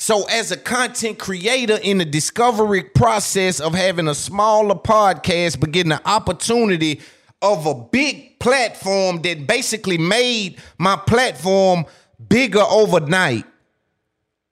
So, 0.00 0.24
as 0.28 0.52
a 0.52 0.56
content 0.56 1.18
creator 1.18 1.76
in 1.82 1.98
the 1.98 2.04
discovery 2.04 2.84
process 2.84 3.58
of 3.58 3.74
having 3.74 4.06
a 4.06 4.14
smaller 4.14 4.76
podcast, 4.76 5.58
but 5.58 5.72
getting 5.72 5.90
the 5.90 6.08
opportunity 6.08 7.00
of 7.42 7.66
a 7.66 7.74
big 7.74 8.38
platform 8.40 9.22
that 9.22 9.46
basically 9.46 9.98
made 9.98 10.60
my 10.78 10.96
platform 10.96 11.84
bigger 12.28 12.60
overnight, 12.60 13.44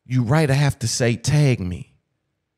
you 0.05 0.23
right, 0.23 0.51
I 0.51 0.55
have 0.55 0.79
to 0.81 0.89
say, 0.89 1.17
tag 1.17 1.61
me. 1.61 1.93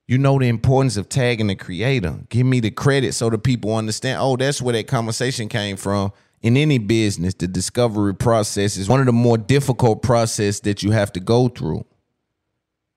You 0.07 0.17
know 0.17 0.39
the 0.39 0.49
importance 0.49 0.97
of 0.97 1.09
tagging 1.09 1.49
the 1.49 1.55
creator. 1.55 2.19
Give 2.31 2.47
me 2.47 2.61
the 2.61 2.71
credit 2.71 3.15
so 3.15 3.29
the 3.29 3.39
people 3.39 3.75
understand, 3.77 4.19
oh, 4.21 4.37
that's 4.37 4.63
where 4.63 4.73
that 4.73 4.87
conversation 4.87 5.49
came 5.49 5.77
from. 5.77 6.13
In 6.41 6.57
any 6.57 6.79
business, 6.79 7.35
the 7.35 7.49
discovery 7.49 8.15
process 8.15 8.77
is 8.77 8.89
one 8.89 9.01
of 9.01 9.07
the 9.07 9.13
more 9.13 9.37
difficult 9.37 10.03
process 10.03 10.61
that 10.61 10.83
you 10.83 10.93
have 10.93 11.13
to 11.13 11.21
go 11.21 11.49
through. 11.49 11.85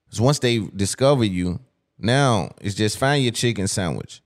Because 0.05 0.21
once 0.21 0.39
they 0.39 0.59
discover 0.59 1.23
you, 1.23 1.59
now 1.97 2.51
it's 2.61 2.75
just 2.75 2.97
find 2.97 3.23
your 3.23 3.33
chicken 3.33 3.67
sandwich. 3.67 4.21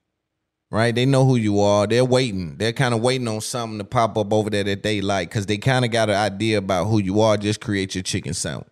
Right? 0.72 0.94
They 0.94 1.06
know 1.06 1.26
who 1.26 1.36
you 1.36 1.60
are. 1.62 1.88
They're 1.88 2.04
waiting. 2.04 2.58
They're 2.58 2.74
kind 2.74 2.94
of 2.94 3.02
waiting 3.02 3.28
on 3.28 3.42
something 3.42 3.78
to 3.78 3.84
pop 3.84 4.18
up 4.18 4.34
over 4.34 4.50
there 4.50 4.64
that 4.64 4.84
they 4.84 5.00
like 5.00 5.30
because 5.30 5.46
they 5.46 5.58
kind 5.58 5.86
of 5.86 5.92
got 5.92 6.10
an 6.10 6.16
idea 6.16 6.58
about 6.58 6.86
who 6.86 7.00
you 7.00 7.22
are. 7.22 7.38
Just 7.38 7.62
create 7.62 7.96
your 7.96 8.04
chicken 8.04 8.34
sandwich. 8.34 8.68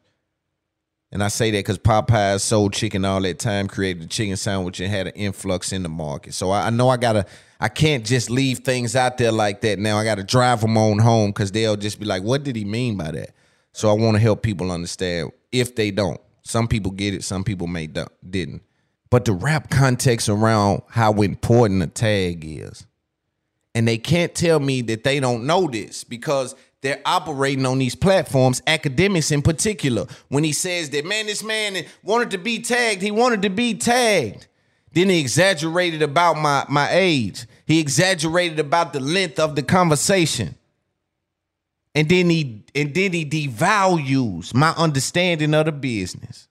And 1.13 1.23
I 1.23 1.27
say 1.27 1.51
that 1.51 1.59
because 1.59 1.77
Popeyes 1.77 2.41
sold 2.41 2.73
chicken 2.73 3.05
all 3.05 3.21
that 3.21 3.37
time, 3.37 3.67
created 3.67 4.01
a 4.01 4.07
chicken 4.07 4.35
sandwich, 4.35 4.79
and 4.79 4.89
had 4.89 5.05
an 5.05 5.13
influx 5.13 5.71
in 5.71 5.83
the 5.83 5.89
market. 5.89 6.33
So 6.33 6.49
I, 6.49 6.65
I 6.65 6.69
know 6.71 6.89
I 6.89 6.97
gotta, 6.97 7.27
I 7.59 7.69
can't 7.69 8.03
just 8.03 8.31
leave 8.31 8.59
things 8.59 8.95
out 8.95 9.19
there 9.19 9.31
like 9.31 9.61
that. 9.61 9.77
Now 9.77 9.99
I 9.99 10.03
gotta 10.03 10.23
drive 10.23 10.61
them 10.61 10.75
on 10.75 10.97
home 10.97 11.29
because 11.29 11.51
they'll 11.51 11.77
just 11.77 11.99
be 11.99 12.05
like, 12.07 12.23
"What 12.23 12.43
did 12.43 12.55
he 12.55 12.65
mean 12.65 12.97
by 12.97 13.11
that?" 13.11 13.29
So 13.73 13.89
I 13.89 13.93
want 13.93 14.15
to 14.15 14.21
help 14.21 14.41
people 14.41 14.71
understand 14.71 15.31
if 15.51 15.75
they 15.75 15.91
don't. 15.91 16.19
Some 16.41 16.67
people 16.67 16.91
get 16.91 17.13
it, 17.13 17.23
some 17.23 17.43
people 17.43 17.67
may 17.67 17.85
don't, 17.85 18.11
didn't. 18.29 18.63
But 19.13 19.25
to 19.25 19.33
wrap 19.33 19.69
context 19.69 20.27
around 20.27 20.81
how 20.89 21.13
important 21.21 21.83
a 21.83 21.85
tag 21.85 22.43
is. 22.43 22.87
And 23.75 23.87
they 23.87 23.99
can't 23.99 24.33
tell 24.33 24.59
me 24.59 24.81
that 24.81 25.03
they 25.03 25.19
don't 25.19 25.45
know 25.45 25.67
this 25.67 26.03
because 26.03 26.55
they're 26.81 26.99
operating 27.05 27.67
on 27.67 27.77
these 27.77 27.93
platforms, 27.93 28.61
Akademiks 28.61 29.31
in 29.31 29.43
particular. 29.43 30.07
When 30.29 30.43
he 30.43 30.51
says 30.51 30.89
that, 30.89 31.05
man, 31.05 31.27
this 31.27 31.43
man 31.43 31.85
wanted 32.01 32.31
to 32.31 32.39
be 32.39 32.59
tagged, 32.59 33.03
he 33.03 33.11
wanted 33.11 33.43
to 33.43 33.51
be 33.51 33.75
tagged. 33.75 34.47
Then 34.93 35.09
he 35.09 35.19
exaggerated 35.19 36.01
about 36.01 36.37
my, 36.37 36.65
my 36.67 36.89
age. 36.91 37.45
He 37.67 37.79
exaggerated 37.79 38.59
about 38.59 38.93
the 38.93 38.99
length 38.99 39.37
of 39.37 39.55
the 39.55 39.61
conversation. 39.61 40.55
And 41.93 42.09
then 42.09 42.31
he 42.31 42.63
and 42.73 42.95
then 42.95 43.13
he 43.13 43.27
devalues 43.27 44.55
my 44.55 44.71
understanding 44.71 45.53
of 45.53 45.67
the 45.67 45.71
business. 45.71 46.47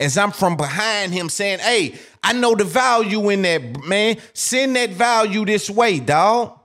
As 0.00 0.16
I'm 0.16 0.32
from 0.32 0.56
behind 0.56 1.12
him 1.12 1.28
saying, 1.28 1.58
hey, 1.58 1.94
I 2.22 2.32
know 2.32 2.54
the 2.54 2.64
value 2.64 3.28
in 3.28 3.42
that, 3.42 3.84
man. 3.84 4.16
Send 4.32 4.74
that 4.76 4.90
value 4.90 5.44
this 5.44 5.68
way, 5.68 6.00
dog. 6.00 6.58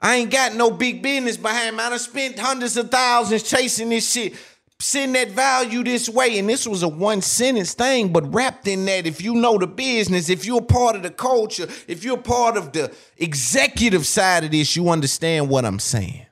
I 0.00 0.16
ain't 0.16 0.30
got 0.30 0.54
no 0.54 0.70
big 0.70 1.02
business 1.02 1.38
behind 1.38 1.76
me. 1.76 1.82
I 1.82 1.90
done 1.90 1.98
spent 1.98 2.38
hundreds 2.38 2.76
of 2.76 2.90
thousands 2.90 3.42
chasing 3.42 3.88
this 3.88 4.12
shit. 4.12 4.34
send 4.78 5.14
that 5.14 5.30
value 5.30 5.82
this 5.84 6.08
way. 6.08 6.38
And 6.38 6.48
this 6.48 6.66
was 6.66 6.82
a 6.82 6.88
one 6.88 7.22
sentence 7.22 7.74
thing, 7.74 8.12
but 8.12 8.32
wrapped 8.32 8.66
in 8.66 8.84
that, 8.86 9.06
if 9.06 9.22
you 9.22 9.34
know 9.34 9.58
the 9.58 9.66
business, 9.66 10.28
if 10.28 10.44
you're 10.44 10.60
a 10.60 10.62
part 10.62 10.96
of 10.96 11.02
the 11.02 11.10
culture, 11.10 11.66
if 11.86 12.04
you're 12.04 12.16
part 12.16 12.56
of 12.56 12.72
the 12.72 12.94
executive 13.16 14.06
side 14.06 14.44
of 14.44 14.50
this, 14.50 14.76
you 14.76 14.88
understand 14.88 15.48
what 15.48 15.64
I'm 15.64 15.78
saying. 15.78 16.26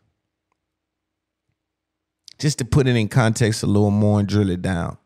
Just 2.39 2.59
to 2.59 2.65
put 2.65 2.87
it 2.87 2.97
in 2.97 3.09
context 3.09 3.63
a 3.63 3.67
little 3.67 3.91
more 3.91 4.21
and 4.21 4.29
drill 4.29 4.51
it 4.51 4.63
down. 4.63 4.97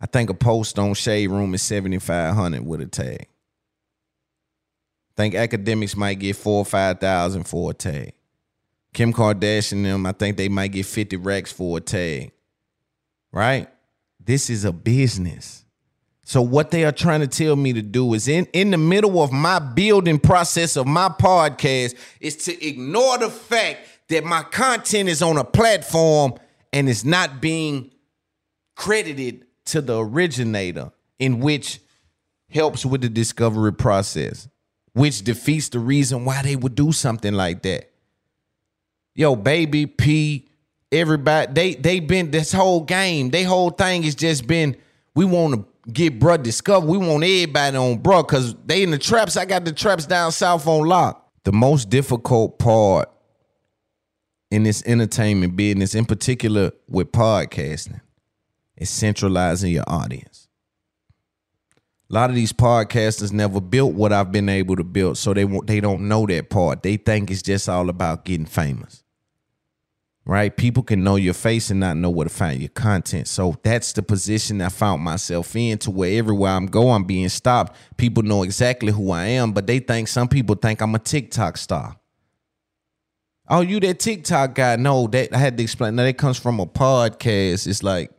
I 0.00 0.06
think 0.06 0.30
a 0.30 0.34
post 0.34 0.78
on 0.78 0.94
Shade 0.94 1.28
Room 1.28 1.54
is 1.54 1.62
7,500 1.62 2.66
with 2.66 2.80
a 2.82 2.86
tag. 2.86 3.28
think 5.16 5.34
Akademiks 5.34 5.96
might 5.96 6.18
get 6.18 6.36
four 6.36 6.58
or 6.58 6.64
five 6.64 7.00
thousand 7.00 7.44
for 7.44 7.70
a 7.70 7.74
tag. 7.74 8.12
Kim 8.92 9.12
Kardashian 9.12 9.82
them, 9.82 10.06
I 10.06 10.12
think 10.12 10.36
they 10.36 10.48
might 10.48 10.72
get 10.72 10.86
50 10.86 11.16
racks 11.16 11.52
for 11.52 11.78
a 11.78 11.80
tag. 11.80 12.32
Right? 13.32 13.68
This 14.22 14.50
is 14.50 14.64
a 14.64 14.72
business. 14.72 15.64
So 16.24 16.42
what 16.42 16.70
they 16.72 16.84
are 16.84 16.92
trying 16.92 17.20
to 17.20 17.28
tell 17.28 17.54
me 17.54 17.72
to 17.74 17.82
do 17.82 18.12
is 18.14 18.26
in, 18.26 18.46
in 18.52 18.72
the 18.72 18.78
middle 18.78 19.22
of 19.22 19.30
my 19.32 19.60
building 19.60 20.18
process 20.18 20.76
of 20.76 20.86
my 20.86 21.08
podcast 21.08 21.94
is 22.20 22.36
to 22.38 22.66
ignore 22.66 23.18
the 23.18 23.30
fact 23.30 23.80
that 24.08 24.24
my 24.24 24.42
content 24.42 25.08
is 25.08 25.22
on 25.22 25.36
a 25.36 25.44
platform 25.44 26.34
and 26.72 26.88
it's 26.88 27.04
not 27.04 27.40
being 27.40 27.92
credited 28.74 29.45
to 29.66 29.80
the 29.80 29.98
originator 29.98 30.92
in 31.18 31.40
which 31.40 31.80
helps 32.50 32.84
with 32.86 33.00
the 33.02 33.08
discovery 33.08 33.72
process, 33.72 34.48
which 34.92 35.22
defeats 35.22 35.68
the 35.68 35.78
reason 35.78 36.24
why 36.24 36.42
they 36.42 36.56
would 36.56 36.74
do 36.74 36.92
something 36.92 37.34
like 37.34 37.62
that. 37.62 37.90
Yo, 39.14 39.34
baby 39.34 39.86
P, 39.86 40.48
everybody, 40.92 41.52
they 41.52 41.74
they 41.74 42.00
been 42.00 42.30
this 42.30 42.52
whole 42.52 42.82
game, 42.82 43.30
they 43.30 43.42
whole 43.42 43.70
thing 43.70 44.02
has 44.02 44.14
just 44.14 44.46
been 44.46 44.76
we 45.14 45.24
want 45.24 45.54
to 45.54 45.92
get 45.92 46.20
bruh 46.20 46.42
discovered. 46.42 46.86
We 46.86 46.98
want 46.98 47.24
everybody 47.24 47.76
on 47.76 47.98
bruh 48.00 48.26
because 48.26 48.54
they 48.66 48.82
in 48.82 48.90
the 48.90 48.98
traps. 48.98 49.36
I 49.36 49.46
got 49.46 49.64
the 49.64 49.72
traps 49.72 50.06
down 50.06 50.32
south 50.32 50.66
on 50.66 50.86
lock. 50.86 51.26
The 51.44 51.52
most 51.52 51.88
difficult 51.88 52.58
part 52.58 53.10
in 54.50 54.62
this 54.64 54.82
entertainment 54.84 55.56
business, 55.56 55.94
in 55.94 56.04
particular 56.04 56.72
with 56.88 57.12
podcasting, 57.12 58.00
is 58.76 58.90
centralizing 58.90 59.72
your 59.72 59.84
audience. 59.86 60.48
A 62.08 62.14
lot 62.14 62.30
of 62.30 62.36
these 62.36 62.52
podcasters 62.52 63.32
never 63.32 63.60
built 63.60 63.94
what 63.94 64.12
I've 64.12 64.30
been 64.30 64.48
able 64.48 64.76
to 64.76 64.84
build, 64.84 65.18
so 65.18 65.34
they 65.34 65.44
they 65.64 65.80
don't 65.80 66.06
know 66.06 66.24
that 66.26 66.50
part. 66.50 66.82
They 66.84 66.96
think 66.96 67.30
it's 67.30 67.42
just 67.42 67.68
all 67.68 67.88
about 67.88 68.24
getting 68.24 68.46
famous. 68.46 69.02
Right? 70.24 70.56
People 70.56 70.82
can 70.82 71.04
know 71.04 71.14
your 71.14 71.34
face 71.34 71.70
and 71.70 71.78
not 71.78 71.96
know 71.96 72.10
where 72.10 72.24
to 72.26 72.34
find 72.34 72.60
your 72.60 72.68
content. 72.70 73.28
So 73.28 73.56
that's 73.62 73.92
the 73.92 74.02
position 74.02 74.60
I 74.60 74.70
found 74.70 75.02
myself 75.02 75.54
in 75.54 75.78
to 75.78 75.90
where 75.92 76.18
everywhere 76.18 76.50
I'm 76.50 76.66
going, 76.66 76.94
I'm 76.96 77.04
being 77.04 77.28
stopped. 77.28 77.76
People 77.96 78.24
know 78.24 78.42
exactly 78.42 78.90
who 78.90 79.12
I 79.12 79.26
am, 79.26 79.52
but 79.52 79.68
they 79.68 79.78
think 79.78 80.08
some 80.08 80.26
people 80.26 80.56
think 80.56 80.80
I'm 80.80 80.96
a 80.96 80.98
TikTok 80.98 81.56
star. 81.56 81.96
Oh, 83.48 83.60
you 83.60 83.78
that 83.80 84.00
TikTok 84.00 84.56
guy? 84.56 84.74
No, 84.74 85.06
that 85.06 85.32
I 85.32 85.38
had 85.38 85.56
to 85.56 85.62
explain. 85.62 85.94
Now 85.94 86.02
that 86.02 86.18
comes 86.18 86.38
from 86.38 86.58
a 86.58 86.66
podcast. 86.66 87.68
It's 87.68 87.84
like 87.84 88.10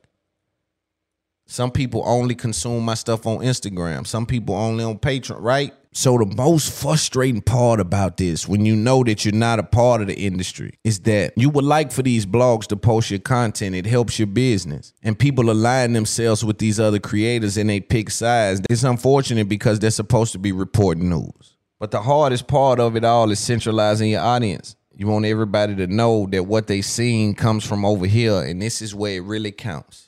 some 1.48 1.72
people 1.72 2.04
only 2.06 2.36
consume 2.36 2.84
my 2.84 2.94
stuff 2.94 3.26
on 3.26 3.38
Instagram. 3.40 4.06
Some 4.06 4.26
people 4.26 4.54
only 4.54 4.84
on 4.84 5.00
Patreon, 5.00 5.42
right? 5.42 5.74
So 5.94 6.18
the 6.18 6.26
most 6.26 6.72
frustrating 6.72 7.42
part 7.42 7.80
about 7.80 8.18
this, 8.18 8.48
when 8.48 8.66
you 8.66 8.76
know 8.76 9.04
that 9.06 9.26
you're 9.26 9.34
not 9.34 9.58
a 9.58 9.64
part 9.64 10.02
of 10.02 10.08
the 10.08 10.14
industry, 10.14 10.74
is 10.84 11.00
that 11.02 11.34
you 11.38 11.50
would 11.50 11.64
like 11.64 11.92
for 11.92 12.04
these 12.04 12.26
blogs 12.26 12.68
to 12.68 12.76
post 12.76 13.10
your 13.10 13.22
content. 13.22 13.76
It 13.76 13.86
helps 13.86 14.20
your 14.20 14.28
business. 14.28 14.94
And 15.02 15.18
people 15.18 15.50
align 15.50 15.94
themselves 15.94 16.44
with 16.44 16.60
these 16.60 16.80
other 16.80 17.00
creators 17.00 17.58
and 17.58 17.70
they 17.70 17.80
pick 17.80 18.12
sides. 18.12 18.62
It's 18.70 18.84
unfortunate 18.84 19.50
because 19.50 19.80
they're 19.80 19.90
supposed 19.90 20.34
to 20.34 20.40
be 20.40 20.52
reporting 20.52 21.10
news. 21.10 21.56
But 21.80 21.92
the 21.92 22.02
hardest 22.02 22.48
part 22.48 22.80
of 22.80 22.96
it 22.96 23.06
all 23.06 23.32
is 23.32 23.40
centralizing 23.40 24.12
your 24.12 24.22
audience. 24.22 24.76
You 24.94 25.08
want 25.08 25.26
everybody 25.26 25.76
to 25.78 25.88
know 25.88 26.28
that 26.32 26.44
what 26.44 26.68
they 26.68 26.82
seeing 26.82 27.36
comes 27.36 27.64
from 27.64 27.86
over 27.86 28.06
here, 28.06 28.42
and 28.42 28.62
this 28.62 28.82
is 28.82 28.94
where 28.94 29.16
it 29.16 29.24
really 29.24 29.52
counts. 29.52 30.07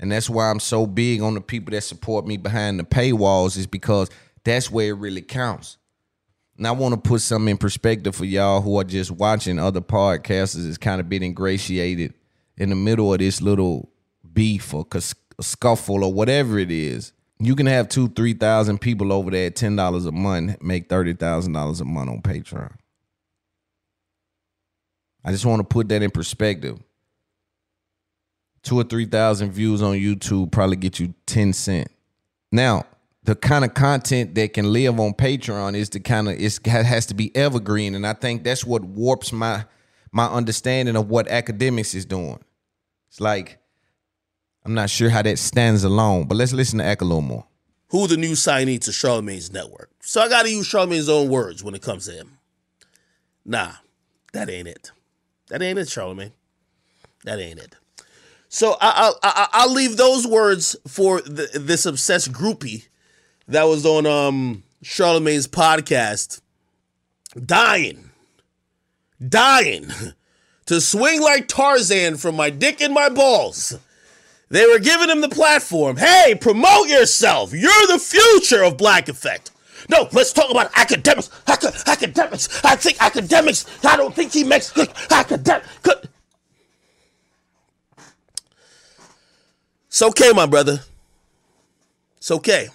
And 0.00 0.12
that's 0.12 0.30
why 0.30 0.50
I'm 0.50 0.60
so 0.60 0.86
big 0.86 1.20
on 1.22 1.34
the 1.34 1.40
people 1.40 1.72
that 1.72 1.80
support 1.82 2.26
me 2.26 2.36
behind 2.36 2.78
the 2.78 2.84
paywalls, 2.84 3.56
is 3.56 3.66
because 3.66 4.08
that's 4.44 4.70
where 4.70 4.90
it 4.90 4.98
really 4.98 5.22
counts. 5.22 5.76
And 6.56 6.66
I 6.66 6.72
want 6.72 6.94
to 6.94 7.00
put 7.00 7.20
something 7.20 7.50
in 7.50 7.56
perspective 7.56 8.14
for 8.14 8.24
y'all 8.24 8.60
who 8.60 8.78
are 8.78 8.84
just 8.84 9.10
watching 9.10 9.58
other 9.58 9.80
podcasters 9.80 10.66
is 10.66 10.78
kind 10.78 11.00
of 11.00 11.08
been 11.08 11.22
ingratiated 11.22 12.14
in 12.56 12.70
the 12.70 12.76
middle 12.76 13.12
of 13.12 13.20
this 13.20 13.40
little 13.40 13.90
beef 14.32 14.74
or 14.74 14.86
scuffle 15.40 16.04
or 16.04 16.12
whatever 16.12 16.58
it 16.58 16.70
is. 16.70 17.12
You 17.40 17.54
can 17.54 17.66
have 17.66 17.88
two, 17.88 18.08
three 18.08 18.34
thousand 18.34 18.80
people 18.80 19.12
over 19.12 19.30
there 19.30 19.46
at 19.46 19.54
ten 19.54 19.76
dollars 19.76 20.06
a 20.06 20.12
month, 20.12 20.60
make 20.60 20.88
thirty 20.88 21.12
thousand 21.12 21.52
dollars 21.52 21.80
a 21.80 21.84
month 21.84 22.10
on 22.10 22.22
Patreon. 22.22 22.72
I 25.24 25.30
just 25.30 25.46
want 25.46 25.60
to 25.60 25.64
put 25.64 25.88
that 25.90 26.02
in 26.02 26.10
perspective. 26.10 26.80
Two 28.62 28.78
or 28.78 28.84
three 28.84 29.06
thousand 29.06 29.52
views 29.52 29.82
on 29.82 29.94
YouTube 29.96 30.50
probably 30.50 30.76
get 30.76 30.98
you 30.98 31.14
10 31.26 31.52
cent. 31.52 31.88
Now, 32.50 32.84
the 33.24 33.34
kind 33.34 33.64
of 33.64 33.74
content 33.74 34.34
that 34.36 34.54
can 34.54 34.72
live 34.72 34.98
on 34.98 35.12
Patreon 35.12 35.74
is 35.74 35.90
the 35.90 36.00
kind 36.00 36.28
of 36.28 36.34
it 36.40 36.66
has 36.66 37.06
to 37.06 37.14
be 37.14 37.34
evergreen, 37.36 37.94
and 37.94 38.06
I 38.06 38.14
think 38.14 38.42
that's 38.42 38.64
what 38.64 38.82
warps 38.82 39.32
my 39.32 39.64
my 40.10 40.26
understanding 40.26 40.96
of 40.96 41.08
what 41.08 41.28
Akademiks 41.28 41.94
is 41.94 42.06
doing. 42.06 42.38
It's 43.08 43.20
like 43.20 43.58
I'm 44.64 44.74
not 44.74 44.90
sure 44.90 45.10
how 45.10 45.22
that 45.22 45.38
stands 45.38 45.84
alone, 45.84 46.26
but 46.26 46.36
let's 46.36 46.52
listen 46.52 46.78
to 46.78 46.84
Ak 46.84 47.00
a 47.00 47.04
little 47.04 47.20
more. 47.20 47.46
Who 47.90 48.06
the 48.06 48.16
new 48.16 48.32
signee 48.32 48.80
to 48.82 48.90
Charlamagne's 48.90 49.52
network? 49.52 49.90
So 50.00 50.20
I 50.20 50.28
got 50.28 50.44
to 50.44 50.50
use 50.50 50.68
Charlamagne's 50.68 51.08
own 51.08 51.28
words 51.28 51.64
when 51.64 51.74
it 51.74 51.82
comes 51.82 52.06
to 52.06 52.12
him. 52.12 52.38
Nah, 53.44 53.72
that 54.32 54.50
ain't 54.50 54.68
it. 54.68 54.92
That 55.48 55.62
ain't 55.62 55.78
it, 55.78 55.88
Charlamagne. 55.88 56.32
That 57.24 57.40
ain't 57.40 57.58
it. 57.58 57.76
So 58.48 58.76
I, 58.80 59.12
I, 59.22 59.66
will 59.66 59.74
leave 59.74 59.96
those 59.96 60.26
words 60.26 60.74
for 60.86 61.20
the, 61.20 61.50
this 61.54 61.84
obsessed 61.84 62.32
groupie 62.32 62.88
that 63.46 63.64
was 63.64 63.84
on 63.84 64.06
um 64.06 64.62
Charlamagne's 64.82 65.48
podcast, 65.48 66.40
dying, 67.44 68.10
dying 69.26 69.88
to 70.66 70.80
swing 70.80 71.20
like 71.20 71.48
Tarzan 71.48 72.16
from 72.16 72.36
my 72.36 72.50
dick 72.50 72.80
and 72.80 72.94
my 72.94 73.08
balls. 73.08 73.78
They 74.50 74.66
were 74.66 74.78
giving 74.78 75.10
him 75.10 75.20
the 75.20 75.28
platform. 75.28 75.98
Hey, 75.98 76.34
promote 76.40 76.88
yourself. 76.88 77.52
You're 77.52 77.86
the 77.86 77.98
future 77.98 78.62
of 78.62 78.78
Black 78.78 79.08
Effect. 79.08 79.50
No, 79.90 80.08
let's 80.12 80.32
talk 80.32 80.50
about 80.50 80.72
Akademiks. 80.72 81.28
Akademiks. 81.44 82.64
I 82.64 82.76
think 82.76 82.96
Akademiks. 82.98 83.84
I 83.84 83.96
don't 83.96 84.14
think 84.14 84.32
he 84.32 84.44
makes 84.44 84.72
academic. 85.10 85.64
It's 89.88 90.02
okay, 90.02 90.32
my 90.32 90.46
brother. 90.46 90.80
It's 92.18 92.30
okay. 92.30 92.68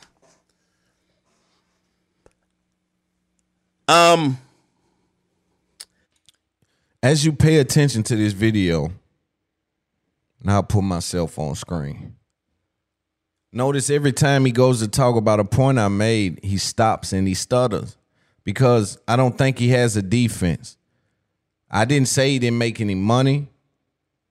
Um 3.87 4.37
as 7.03 7.25
you 7.25 7.33
pay 7.33 7.57
attention 7.57 8.01
to 8.03 8.15
this 8.15 8.31
video, 8.31 8.91
now 10.41 10.55
I'll 10.55 10.63
put 10.63 10.83
myself 10.83 11.37
on 11.37 11.53
screen. 11.55 12.15
Notice 13.51 13.89
every 13.89 14.13
time 14.13 14.45
he 14.45 14.51
goes 14.51 14.79
to 14.79 14.87
talk 14.87 15.15
about 15.15 15.39
a 15.39 15.45
point 15.45 15.77
I 15.77 15.89
made, 15.89 16.39
he 16.43 16.57
stops 16.57 17.13
and 17.13 17.27
he 17.27 17.33
stutters 17.33 17.97
because 18.43 18.97
I 19.07 19.15
don't 19.15 19.37
think 19.37 19.59
he 19.59 19.69
has 19.69 19.95
a 19.95 20.01
defense. 20.01 20.77
I 21.69 21.85
didn't 21.85 22.07
say 22.07 22.31
he 22.31 22.39
didn't 22.39 22.57
make 22.57 22.81
any 22.81 22.95
money. 22.95 23.47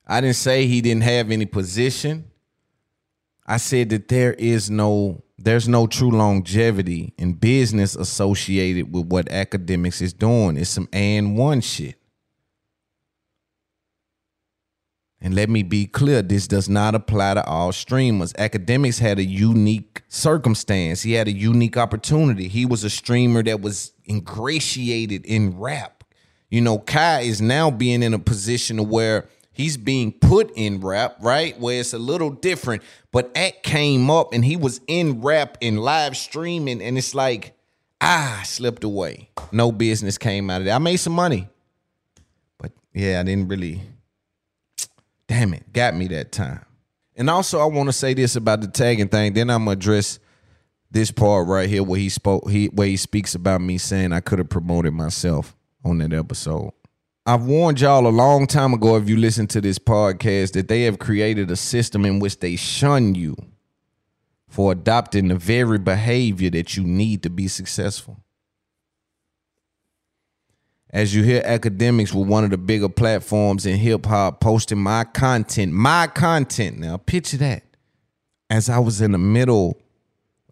I 0.07 0.21
didn't 0.21 0.37
say 0.37 0.67
he 0.67 0.81
didn't 0.81 1.03
have 1.03 1.31
any 1.31 1.47
position. 1.47 2.25
I 3.47 3.57
said 3.57 3.91
that 3.91 4.09
there 4.09 4.35
is 4.35 4.71
no 4.71 5.23
there's 5.39 5.69
no 5.69 5.89
true 5.89 6.11
longevity 6.11 7.15
in 7.19 7.33
business 7.35 7.97
associated 7.97 8.93
with 8.93 9.07
what 9.07 9.27
Akademiks 9.27 10.01
is 10.01 10.13
doing. 10.13 10.57
It's 10.57 10.71
some 10.71 10.89
and 10.93 11.37
one 11.37 11.61
shit. 11.61 11.97
And 15.21 15.35
let 15.35 15.49
me 15.49 15.63
be 15.63 15.87
clear, 15.87 16.21
this 16.21 16.49
does 16.49 16.69
not 16.69 16.97
apply 16.97 17.35
to 17.35 17.45
all 17.45 17.71
streamers. 17.73 18.33
Akademiks 18.35 18.99
had 18.99 19.21
a 19.21 19.25
unique 19.25 20.03
circumstance. 20.09 21.03
He 21.03 21.13
had 21.13 21.29
a 21.29 21.33
unique 21.33 21.77
opportunity. 21.77 22.49
He 22.49 22.67
was 22.67 22.83
a 22.83 22.91
streamer 22.91 23.43
that 23.45 23.61
was 23.61 23.93
ingratiated 24.09 25.25
in 25.25 25.59
rap. 25.59 26.03
You 26.51 26.61
know, 26.61 26.81
Kai 26.81 27.21
is 27.21 27.41
now 27.41 27.71
being 27.71 28.03
in 28.03 28.15
a 28.15 28.19
position 28.19 28.89
where 28.89 29.29
he's 29.53 29.77
being 29.77 30.13
put 30.13 30.51
in 30.55 30.81
rap, 30.81 31.17
right? 31.21 31.59
Where 31.61 31.81
it's 31.81 31.93
a 31.93 31.99
little 31.99 32.31
different. 32.31 32.83
But 33.13 33.31
Ak 33.37 33.63
came 33.63 34.11
up 34.11 34.33
and 34.33 34.45
he 34.45 34.57
was 34.57 34.81
in 34.87 35.21
rap 35.21 35.59
and 35.63 35.79
live 35.81 36.17
streaming, 36.17 36.83
and 36.83 36.99
it's 36.99 37.15
like, 37.15 37.57
ah, 38.01 38.43
slipped 38.45 38.85
away. 38.85 39.31
No 39.53 39.71
business 39.71 40.19
came 40.19 40.51
out 40.51 40.63
of 40.63 40.67
it. 40.67 40.71
I 40.71 40.79
made 40.79 40.97
some 40.97 41.13
money. 41.13 41.49
But 42.59 42.73
yeah, 42.93 43.21
I 43.21 43.23
didn't 43.23 43.49
really 43.49 43.83
damn 45.29 45.55
it, 45.55 45.73
got 45.73 45.95
me 45.95 46.09
that 46.09 46.33
time. 46.33 46.65
And 47.17 47.29
also, 47.29 47.61
I 47.61 47.67
want 47.67 47.89
to 47.89 47.93
say 47.93 48.15
this 48.15 48.37
about 48.37 48.61
the 48.63 48.69
tagging 48.69 49.09
thing. 49.09 49.35
Then 49.35 49.51
I'm 49.51 49.65
gonna 49.65 49.73
address 49.73 50.19
this 50.91 51.11
part 51.11 51.47
right 51.47 51.69
here 51.69 51.83
where 51.83 51.99
he 51.99 52.09
spoke, 52.09 52.49
he 52.51 52.67
where 52.67 52.87
he 52.87 52.97
speaks 52.97 53.35
about 53.35 53.61
me 53.61 53.79
saying 53.79 54.13
I 54.13 54.21
could 54.21 54.39
have 54.39 54.49
promoted 54.49 54.93
myself 54.93 55.55
on 55.85 55.99
that 55.99 56.13
episode. 56.13 56.73
I've 57.25 57.45
warned 57.45 57.81
y'all 57.81 58.09
a 58.09 58.11
long 58.11 58.49
time 58.49 58.75
ago, 58.75 58.97
if 58.97 59.09
you 59.09 59.17
listen 59.17 59.47
to 59.49 59.61
this 59.61 59.79
podcast, 59.79 60.53
that 60.53 60.67
they 60.67 60.83
have 60.83 60.99
created 60.99 61.53
a 61.53 61.57
system 61.57 62.05
in 62.05 62.19
which 62.19 62.41
they 62.41 62.57
shun 62.57 63.15
you 63.15 63.37
for 64.49 64.73
adopting 64.73 65.29
the 65.29 65.37
very 65.37 65.79
behavior 65.79 66.51
that 66.51 66.77
you 66.77 66.83
need 66.83 67.23
to 67.23 67.31
be 67.31 67.47
successful. 67.47 68.19
As 70.91 71.15
you 71.15 71.23
hear 71.23 71.43
Akademiks 71.43 72.13
with 72.13 72.27
one 72.29 72.43
of 72.43 72.51
the 72.51 72.59
bigger 72.59 72.89
platforms 72.89 73.67
in 73.67 73.77
hip 73.77 74.05
hop 74.05 74.41
posting 74.41 74.79
my 74.79 75.05
content, 75.05 75.73
my 75.73 76.09
content. 76.09 76.79
Now, 76.79 76.97
picture 76.97 77.37
that. 77.39 77.63
As 78.51 78.69
I 78.69 78.81
was 78.81 79.01
in 79.01 79.13
the 79.13 79.19
middle 79.19 79.81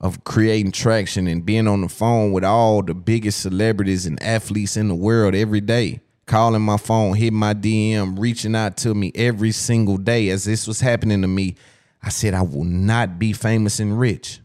of 0.01 0.23
creating 0.23 0.73
traction 0.73 1.27
and 1.27 1.45
being 1.45 1.66
on 1.66 1.81
the 1.81 1.89
phone 1.89 2.31
with 2.31 2.45
all 2.45 2.81
the 2.83 2.95
biggest 2.95 3.41
celebrities 3.41 4.07
and 4.07 4.23
athletes 4.23 4.77
in 4.77 4.87
the 4.87 4.95
world 4.95 5.35
every 5.35 5.61
day, 5.61 6.01
calling 6.31 6.62
my 6.62 6.76
phone, 6.76 7.14
hitting 7.16 7.39
my 7.39 7.53
DM, 7.53 8.16
reaching 8.16 8.55
out 8.55 8.76
to 8.78 8.95
me 8.95 9.11
every 9.16 9.51
single 9.51 9.97
day. 9.97 10.31
As 10.31 10.45
this 10.45 10.68
was 10.68 10.81
happening 10.81 11.22
to 11.22 11.28
me, 11.28 11.57
I 12.03 12.09
said, 12.09 12.35
I 12.35 12.43
will 12.43 12.64
not 12.64 13.18
be 13.18 13.33
famous 13.33 13.81
and 13.81 13.99
rich 13.99 14.41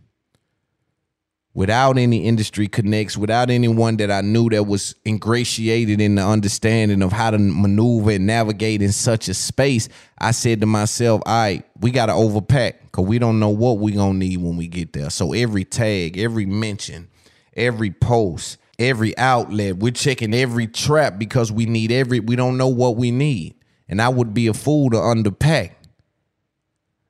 without 1.54 1.98
any 1.98 2.26
industry 2.26 2.68
connects, 2.68 3.16
without 3.16 3.52
anyone 3.52 3.98
that 3.98 4.10
I 4.10 4.22
knew 4.22 4.50
that 4.50 4.64
was 4.64 4.96
ingratiated 5.06 6.02
in 6.02 6.16
the 6.16 6.22
understanding 6.22 7.04
of 7.04 7.14
how 7.14 7.32
to 7.32 7.38
maneuver 7.38 8.12
and 8.12 8.26
navigate 8.26 8.82
in 8.82 8.92
such 8.92 9.30
a 9.30 9.34
space, 9.34 9.88
I 10.18 10.32
said 10.32 10.62
to 10.62 10.66
myself, 10.66 11.22
all 11.26 11.34
right, 11.34 11.66
we 11.80 11.92
got 11.92 12.08
to 12.08 12.14
overpack 12.14 12.82
because 12.82 13.06
we 13.06 13.20
don't 13.20 13.40
know 13.40 13.50
what 13.50 13.78
we 13.78 13.92
going 13.92 14.14
to 14.14 14.18
need 14.18 14.38
when 14.38 14.58
we 14.58 14.68
get 14.68 14.92
there. 14.92 15.12
So 15.12 15.34
every 15.34 15.64
tag, 15.64 16.18
every 16.18 16.48
mention, 16.48 17.10
every 17.56 17.92
post, 17.92 18.58
every 18.80 19.18
outlet, 19.18 19.78
we're 19.78 19.92
checking 19.92 20.34
every 20.34 20.68
trap 20.68 21.18
because 21.18 21.52
we 21.52 21.66
need 21.66 21.92
every, 21.92 22.20
we 22.20 22.36
don't 22.36 22.58
know 22.58 22.68
what 22.68 22.96
we 22.96 23.12
need. 23.12 23.56
And 23.88 24.02
I 24.02 24.10
would 24.10 24.34
be 24.34 24.48
a 24.48 24.54
fool 24.54 24.90
to 24.92 24.98
underpack. 24.98 25.72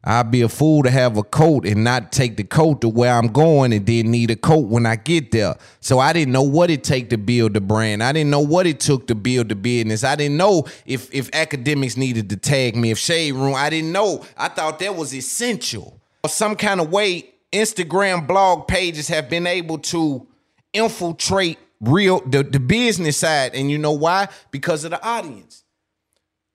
I'd 0.08 0.30
be 0.30 0.42
a 0.42 0.50
fool 0.50 0.84
to 0.84 0.92
have 0.92 1.18
a 1.18 1.24
coat 1.24 1.66
and 1.66 1.84
not 1.84 2.12
take 2.12 2.38
the 2.38 2.44
coat 2.44 2.82
to 2.82 2.90
where 2.90 3.12
I'm 3.12 3.28
going 3.28 3.74
and 3.74 3.88
then 3.88 4.12
need 4.12 4.30
a 4.30 4.36
coat 4.36 4.68
when 4.68 4.86
I 4.86 4.98
get 4.98 5.32
there. 5.32 5.56
So 5.80 5.98
I 5.98 6.14
didn't 6.14 6.32
know 6.32 6.44
what 6.44 6.70
it 6.70 6.84
take 6.84 7.10
to 7.10 7.18
build 7.18 7.56
the 7.56 7.62
brand. 7.62 8.04
I 8.04 8.12
didn't 8.12 8.30
know 8.30 8.42
what 8.42 8.68
it 8.68 8.80
took 8.80 9.08
to 9.08 9.16
build 9.16 9.50
the 9.50 9.56
business. 9.56 10.04
I 10.04 10.16
didn't 10.16 10.38
know 10.38 10.68
if 10.86 11.12
if 11.12 11.32
Akademiks 11.32 11.98
needed 11.98 12.30
to 12.30 12.38
tag 12.38 12.76
me, 12.76 12.92
if 12.92 13.00
shade 13.00 13.34
room. 13.34 13.56
I 13.56 13.72
didn't 13.72 13.92
know. 13.92 14.24
I 14.38 14.50
thought 14.50 14.78
that 14.80 14.96
was 14.96 15.14
essential. 15.14 16.00
Some 16.28 16.56
kind 16.56 16.80
of 16.80 16.92
way 16.92 17.32
Instagram 17.52 18.28
blog 18.28 18.68
pages 18.68 19.08
have 19.08 19.28
been 19.28 19.48
able 19.48 19.80
to 19.80 20.28
infiltrate 20.76 21.58
real 21.82 22.22
the, 22.22 22.44
the 22.44 22.60
business 22.60 23.18
side. 23.18 23.56
And 23.56 23.70
you 23.72 23.78
know 23.78 23.92
why? 23.92 24.28
Because 24.52 24.84
of 24.84 24.92
the 24.92 25.04
audience. 25.06 25.64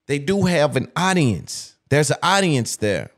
They 0.07 0.19
do 0.19 0.43
have 0.43 0.75
an 0.75 0.91
audience. 0.95 1.75
There's 1.89 2.11
an 2.11 2.17
audience 2.23 2.77
there. 2.77 3.11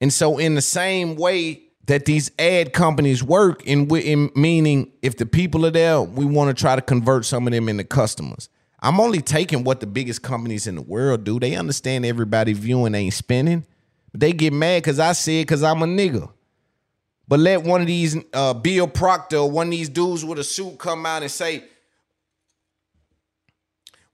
And 0.00 0.12
so, 0.12 0.38
in 0.38 0.54
the 0.56 0.62
same 0.62 1.16
way 1.16 1.62
that 1.86 2.06
these 2.06 2.30
ad 2.38 2.72
companies 2.72 3.22
work, 3.22 3.64
in, 3.64 3.88
in 3.96 4.30
meaning 4.34 4.92
if 5.02 5.16
the 5.16 5.26
people 5.26 5.66
are 5.66 5.70
there, 5.70 6.00
we 6.00 6.24
want 6.24 6.56
to 6.56 6.60
try 6.60 6.76
to 6.76 6.82
convert 6.82 7.24
some 7.24 7.46
of 7.46 7.52
them 7.52 7.68
into 7.68 7.84
customers. 7.84 8.48
I'm 8.80 8.98
only 8.98 9.20
taking 9.20 9.62
what 9.62 9.80
the 9.80 9.86
biggest 9.86 10.22
companies 10.22 10.66
in 10.66 10.74
the 10.74 10.82
world 10.82 11.24
do. 11.24 11.38
They 11.38 11.54
understand 11.54 12.04
everybody 12.04 12.52
viewing 12.52 12.94
ain't 12.94 13.14
spending. 13.14 13.64
They 14.12 14.32
get 14.32 14.52
mad 14.52 14.82
because 14.82 14.98
I 14.98 15.12
said 15.12 15.42
because 15.42 15.62
I'm 15.62 15.82
a 15.82 15.86
nigga. 15.86 16.30
But 17.28 17.40
let 17.40 17.62
one 17.62 17.80
of 17.80 17.86
these 17.86 18.16
uh, 18.32 18.54
Bill 18.54 18.88
Proctor 18.88 19.44
one 19.44 19.68
of 19.68 19.70
these 19.70 19.88
dudes 19.88 20.24
with 20.24 20.38
a 20.38 20.44
suit 20.44 20.78
come 20.78 21.06
out 21.06 21.22
and 21.22 21.30
say, 21.30 21.64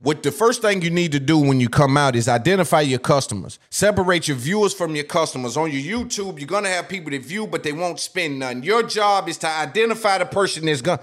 what 0.00 0.22
the 0.22 0.30
first 0.30 0.62
thing 0.62 0.80
you 0.82 0.90
need 0.90 1.10
to 1.12 1.18
do 1.18 1.38
when 1.38 1.58
you 1.58 1.68
come 1.68 1.96
out 1.96 2.14
is 2.14 2.28
identify 2.28 2.82
your 2.82 3.00
customers. 3.00 3.58
Separate 3.68 4.28
your 4.28 4.36
viewers 4.36 4.72
from 4.72 4.94
your 4.94 5.04
customers. 5.04 5.56
On 5.56 5.70
your 5.70 6.04
YouTube, 6.04 6.38
you're 6.38 6.46
gonna 6.46 6.68
have 6.68 6.88
people 6.88 7.10
that 7.10 7.24
view, 7.24 7.48
but 7.48 7.64
they 7.64 7.72
won't 7.72 7.98
spend 7.98 8.38
none. 8.38 8.62
Your 8.62 8.84
job 8.84 9.28
is 9.28 9.38
to 9.38 9.48
identify 9.48 10.18
the 10.18 10.26
person 10.26 10.66
that's 10.66 10.82
gonna 10.82 11.00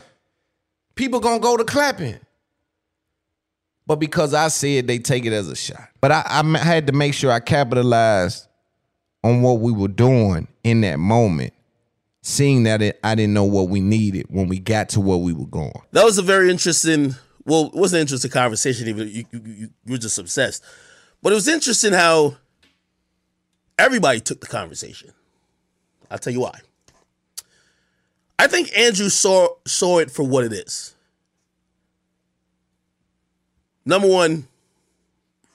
people 0.96 1.20
gonna 1.20 1.40
go 1.40 1.58
to 1.58 1.66
clapping. 1.66 2.20
But 3.86 3.98
because 3.98 4.34
I 4.34 4.48
said 4.48 4.88
they 4.88 4.98
take 4.98 5.26
it 5.26 5.34
as 5.34 5.50
a 5.50 5.56
shot. 5.56 5.90
But 6.00 6.12
I, 6.12 6.24
I 6.26 6.58
had 6.58 6.88
to 6.88 6.94
make 6.94 7.14
sure 7.14 7.32
I 7.32 7.42
capitalized 7.42 8.48
on 9.24 9.42
what 9.42 9.60
we 9.60 9.72
were 9.72 9.90
doing 9.90 10.48
in 10.64 10.82
that 10.82 11.00
moment, 11.00 11.54
seeing 12.26 12.64
that 12.64 12.82
it, 12.82 13.00
I 13.04 13.14
didn't 13.14 13.36
know 13.36 13.44
what 13.44 13.70
we 13.70 13.80
needed 13.80 14.26
when 14.30 14.48
we 14.48 14.58
got 14.58 14.90
to 14.90 15.00
where 15.00 15.18
we 15.18 15.32
were 15.32 15.46
going. 15.46 15.80
That 15.92 16.04
was 16.04 16.18
a 16.18 16.24
very 16.24 16.50
interesting 16.50 17.16
well, 17.46 17.68
it 17.68 17.76
wasn't 17.76 18.00
an 18.00 18.02
interesting 18.02 18.32
conversation. 18.32 18.88
Even 18.88 19.08
you, 19.08 19.26
you, 19.32 19.42
you, 19.46 19.70
were 19.86 20.00
just 20.00 20.18
obsessed, 20.18 20.64
but 21.22 21.32
it 21.32 21.36
was 21.36 21.48
interesting 21.48 21.94
how 21.94 22.38
everybody 23.78 24.20
took 24.20 24.42
the 24.42 24.48
conversation. 24.48 25.12
I'll 26.10 26.18
tell 26.18 26.34
you 26.34 26.42
why. 26.42 26.60
I 28.40 28.48
think 28.48 28.76
Andrew 28.76 29.10
saw 29.10 29.50
saw 29.66 30.00
it 30.00 30.10
for 30.10 30.24
what 30.24 30.44
it 30.44 30.52
is. 30.52 30.96
Number 33.86 34.10
one, 34.10 34.48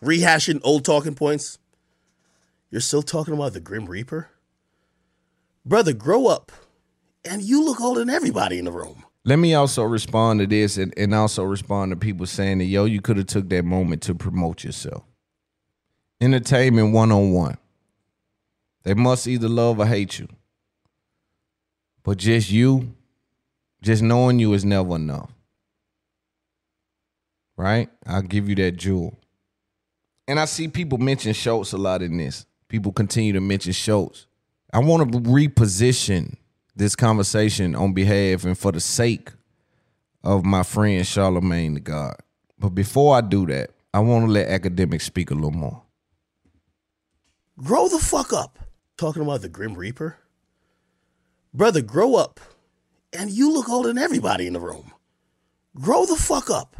rehashing 0.03 0.61
old 0.63 0.85
talking 0.85 1.17
points. 1.17 1.59
You're 2.71 2.81
still 2.81 3.03
talking 3.03 3.35
about 3.35 3.55
the 3.55 3.61
Grim 3.61 3.87
Reaper, 3.87 4.31
brother. 5.65 5.93
Grow 5.93 6.27
up, 6.27 6.53
and 7.25 7.43
you 7.43 7.65
look 7.65 7.81
older 7.81 8.01
than 8.01 8.11
everybody 8.11 8.59
in 8.59 8.65
the 8.65 8.73
room. 8.73 9.05
Let 9.25 9.39
me 9.39 9.55
also 9.55 9.83
respond 9.83 10.41
to 10.41 10.47
this 10.47 10.79
and, 10.79 10.95
and 10.97 11.15
also 11.15 11.45
respond 11.45 11.93
to 11.93 11.97
people 11.97 12.27
saying 12.27 12.59
that, 12.59 12.65
yo, 12.65 12.87
you 12.87 13.01
could 13.01 13.19
have 13.19 13.27
took 13.27 13.49
that 13.51 13.65
moment 13.65 14.03
to 14.03 14.15
promote 14.15 14.65
yourself. 14.65 15.05
Entertainment 16.21 16.93
one 16.93 17.13
on 17.13 17.33
one. 17.33 17.59
They 18.83 18.95
must 18.95 19.27
either 19.27 19.49
love 19.49 19.79
or 19.79 19.87
hate 19.87 20.19
you. 20.19 20.29
But 22.03 22.17
just 22.17 22.51
you, 22.51 22.95
just 23.83 24.03
knowing 24.03 24.39
you 24.39 24.55
is 24.55 24.65
never 24.65 24.97
enough. 24.97 25.31
Right? 27.57 27.91
I'll 28.07 28.23
give 28.23 28.49
you 28.49 28.55
that 28.57 28.73
jewel. 28.73 29.19
And 30.27 30.41
I 30.41 30.47
see 30.47 30.69
people 30.69 30.97
mention 30.97 31.35
Schulz 31.35 31.75
a 31.75 31.79
lot 31.79 32.01
in 32.01 32.17
this. 32.17 32.47
People 32.69 32.93
continue 32.93 33.35
to 33.35 33.41
mention 33.41 33.73
Schulz. 33.73 34.27
I 34.73 34.79
want 34.79 35.13
to 35.13 35.19
reposition 35.21 36.37
this 36.77 36.95
conversation 36.95 37.75
on 37.75 37.93
behalf 37.93 38.45
and 38.45 38.57
for 38.57 38.73
the 38.73 38.81
sake 38.81 39.31
of 40.23 40.45
my 40.45 40.63
friend 40.63 41.05
Charlamagne 41.05 41.75
the 41.75 41.81
God. 41.81 42.17
But 42.59 42.71
before 42.71 43.17
I 43.17 43.21
do 43.21 43.47
that, 43.47 43.71
I 43.93 44.01
want 44.01 44.27
to 44.27 44.31
let 44.31 44.49
Akademiks 44.49 45.03
speak 45.03 45.31
a 45.31 45.35
little 45.35 45.51
more. 45.51 45.83
Grow 47.59 47.89
the 47.89 47.99
fuck 47.99 48.33
up. 48.33 48.59
Talking 48.97 49.23
about 49.23 49.43
the 49.43 49.49
Grim 49.49 49.75
Reaper? 49.75 50.19
Brother, 51.53 51.83
grow 51.83 52.15
up. 52.15 52.39
And 53.13 53.31
you 53.31 53.53
look 53.53 53.69
older 53.69 53.89
than 53.89 53.99
everybody 53.99 54.47
in 54.47 54.53
the 54.53 54.61
room. 54.61 54.93
Grow 55.75 56.07
the 56.07 56.17
fuck 56.17 56.49
up. 56.49 56.77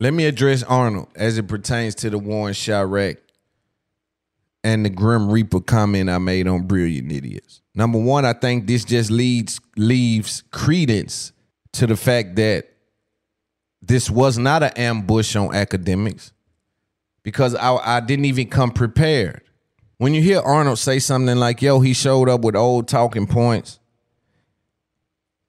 Let 0.00 0.14
me 0.14 0.24
address 0.26 0.62
Arnold 0.62 1.08
as 1.14 1.36
it 1.36 1.48
pertains 1.48 1.94
to 1.96 2.10
the 2.10 2.18
Warren 2.18 2.54
Chirac 2.54 3.18
and 4.66 4.84
the 4.84 4.90
Grim 4.90 5.30
Reaper 5.30 5.60
comment 5.60 6.10
I 6.10 6.18
made 6.18 6.48
on 6.48 6.66
Brilliant 6.66 7.12
Idiots. 7.12 7.62
Number 7.76 8.00
one, 8.00 8.24
I 8.24 8.32
think 8.32 8.66
this 8.66 8.84
just 8.84 9.12
leads 9.12 9.60
leaves 9.76 10.42
credence 10.50 11.30
to 11.74 11.86
the 11.86 11.96
fact 11.96 12.34
that 12.34 12.66
this 13.80 14.10
was 14.10 14.38
not 14.38 14.64
an 14.64 14.72
ambush 14.76 15.36
on 15.36 15.50
Akademiks 15.50 16.32
because 17.22 17.54
I, 17.54 17.76
I 17.76 18.00
didn't 18.00 18.24
even 18.24 18.48
come 18.48 18.72
prepared. 18.72 19.42
When 19.98 20.14
you 20.14 20.20
hear 20.20 20.40
Arnold 20.40 20.80
say 20.80 20.98
something 20.98 21.36
like, 21.36 21.62
yo, 21.62 21.78
he 21.78 21.94
showed 21.94 22.28
up 22.28 22.40
with 22.40 22.56
old 22.56 22.88
talking 22.88 23.28
points, 23.28 23.78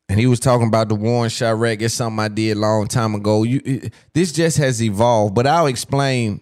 and 0.10 0.20
he 0.20 0.28
was 0.28 0.40
talking 0.40 0.68
about 0.68 0.90
the 0.90 0.96
Warren 0.96 1.32
Chirac, 1.32 1.82
it's 1.82 1.96
something 1.96 2.20
I 2.20 2.28
did 2.28 2.56
a 2.56 2.60
long 2.60 2.86
time 2.86 3.16
ago. 3.16 3.42
You, 3.42 3.62
it, 3.66 3.94
this 4.14 4.32
just 4.32 4.60
has 4.60 4.82
evolved, 4.84 5.34
but 5.34 5.48
I'll 5.48 5.66
explain 5.66 6.42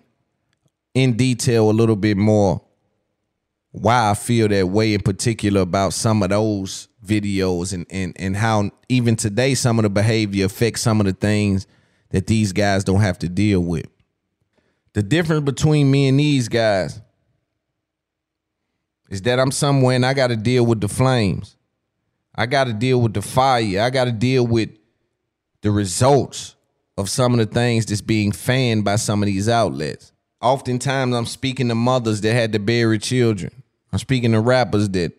in 0.93 1.15
detail 1.15 1.69
a 1.69 1.71
little 1.71 1.95
bit 1.95 2.17
more 2.17 2.64
why 3.81 4.09
I 4.09 4.13
feel 4.13 4.47
that 4.47 4.69
way 4.69 4.93
in 4.93 5.01
particular 5.01 5.61
about 5.61 5.93
some 5.93 6.23
of 6.23 6.29
those 6.29 6.87
videos 7.05 7.73
and 7.73 7.85
and 7.89 8.15
and 8.17 8.35
how 8.35 8.71
even 8.87 9.15
today 9.15 9.53
some 9.53 9.77
of 9.77 9.83
the 9.83 9.89
behavior 9.89 10.45
affects 10.45 10.81
some 10.81 11.01
of 11.01 11.05
the 11.05 11.13
things 11.13 11.67
that 12.11 12.25
these 12.25 12.53
guys 12.53 12.85
don't 12.85 13.01
have 13.01 13.19
to 13.19 13.29
deal 13.29 13.59
with. 13.59 13.85
The 14.93 15.03
difference 15.03 15.43
between 15.43 15.91
me 15.91 16.07
and 16.07 16.17
these 16.17 16.47
guys 16.47 17.01
is 19.09 19.21
that 19.23 19.39
I'm 19.41 19.51
somewhere 19.51 19.97
and 19.97 20.05
I 20.05 20.13
got 20.13 20.27
to 20.27 20.37
deal 20.37 20.65
with 20.65 20.79
the 20.79 20.87
flames. 20.87 21.57
I 22.33 22.45
got 22.45 22.65
to 22.65 22.73
deal 22.73 23.01
with 23.01 23.13
the 23.13 23.21
fire. 23.21 23.81
I 23.81 23.89
got 23.89 24.05
to 24.05 24.11
deal 24.13 24.47
with 24.47 24.69
the 25.61 25.71
results 25.71 26.55
of 26.97 27.09
some 27.09 27.33
of 27.33 27.39
the 27.39 27.53
things 27.53 27.85
that's 27.85 28.01
being 28.01 28.31
fanned 28.31 28.85
by 28.85 28.95
some 28.95 29.21
of 29.21 29.27
these 29.27 29.49
outlets. 29.49 30.13
Oftentimes, 30.41 31.13
I'm 31.13 31.25
speaking 31.25 31.67
to 31.67 31.75
mothers 31.75 32.21
that 32.21 32.33
had 32.33 32.53
to 32.53 32.59
bury 32.59 32.99
children. 32.99 33.63
I'm 33.95 33.99
speaking 33.99 34.33
to 34.33 34.41
rappers 34.41 34.89
that 34.89 35.13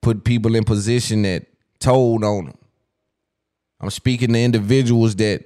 put 0.00 0.24
people 0.24 0.54
in 0.54 0.64
position 0.64 1.20
that 1.24 1.44
told 1.78 2.24
on 2.24 2.46
them. 2.46 2.58
I'm 3.82 3.90
speaking 3.90 4.32
to 4.32 4.40
individuals 4.40 5.14
that 5.16 5.44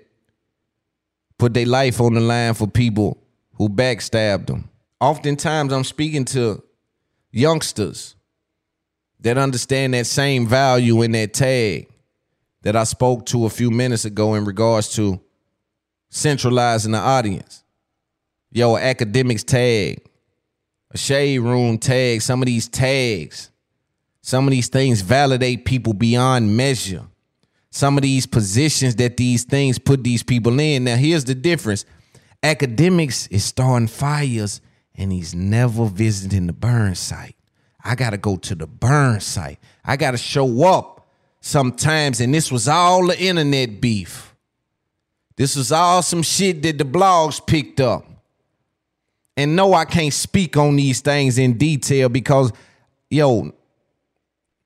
put 1.39 1.55
their 1.55 1.67
life 1.67 2.01
on 2.01 2.15
the 2.15 2.21
line 2.21 2.55
for 2.55 2.69
people 2.69 3.21
who 3.55 3.69
backstabbed 3.69 4.47
them. 4.47 4.71
Oftentimes, 5.01 5.73
I'm 5.73 5.83
speaking 5.83 6.25
to 6.27 6.63
youngsters 7.33 8.15
that 9.19 9.39
understand 9.39 9.95
that 9.95 10.07
same 10.07 10.47
value 10.47 11.03
in 11.03 11.11
that 11.11 11.35
tag 11.35 11.89
that 12.63 12.77
I 12.77 12.85
spoke 12.85 13.27
to 13.27 13.47
a 13.47 13.51
few 13.51 13.73
minutes 13.73 14.05
ago 14.05 14.35
in 14.35 14.45
regards 14.45 14.95
to 14.95 15.21
centralizing 16.11 16.93
the 16.93 16.99
audience. 16.99 17.65
Yo, 18.53 18.77
Akademiks 18.77 19.45
tag, 19.45 20.07
a 20.91 20.99
shade 20.99 21.39
room 21.39 21.79
tag, 21.79 22.23
some 22.23 22.43
of 22.43 22.47
these 22.47 22.69
tags, 22.69 23.51
some 24.23 24.47
of 24.47 24.51
these 24.51 24.69
things 24.69 25.03
validate 25.03 25.65
people 25.65 25.93
beyond 25.93 26.57
measure. 26.57 27.05
Some 27.71 27.99
of 27.99 28.03
these 28.03 28.25
positions 28.25 28.97
that 28.97 29.19
these 29.19 29.45
things 29.45 29.79
put 29.79 30.03
these 30.03 30.23
people 30.23 30.59
in. 30.59 30.85
Now, 30.85 30.97
here's 30.97 31.27
the 31.27 31.35
difference 31.35 31.85
Akademiks 32.43 33.31
is 33.31 33.45
starting 33.45 33.87
fires 33.87 34.61
and 34.95 35.13
he's 35.13 35.35
never 35.35 35.87
visiting 35.87 36.47
the 36.47 36.53
burn 36.53 36.95
site. 36.95 37.37
I 37.85 37.95
got 37.95 38.11
to 38.11 38.19
go 38.19 38.37
to 38.37 38.55
the 38.55 38.67
burn 38.67 39.21
site. 39.21 39.59
I 39.85 39.97
got 39.97 40.13
to 40.13 40.17
show 40.17 40.65
up 40.65 41.07
sometimes. 41.41 42.21
And 42.21 42.35
this 42.35 42.51
was 42.51 42.67
all 42.67 43.07
the 43.07 43.21
internet 43.21 43.81
beef. 43.81 44.35
This 45.37 45.55
was 45.55 45.71
all 45.71 46.03
some 46.03 46.23
shit 46.23 46.63
that 46.63 46.79
the 46.79 46.85
blogs 46.85 47.47
picked 47.47 47.81
up. 47.81 48.07
And 49.37 49.55
no, 49.55 49.75
I 49.75 49.85
can't 49.85 50.15
speak 50.15 50.57
on 50.57 50.77
these 50.77 51.01
things 51.01 51.39
in 51.39 51.59
detail 51.59 52.09
because, 52.09 52.53
yo, 53.11 53.53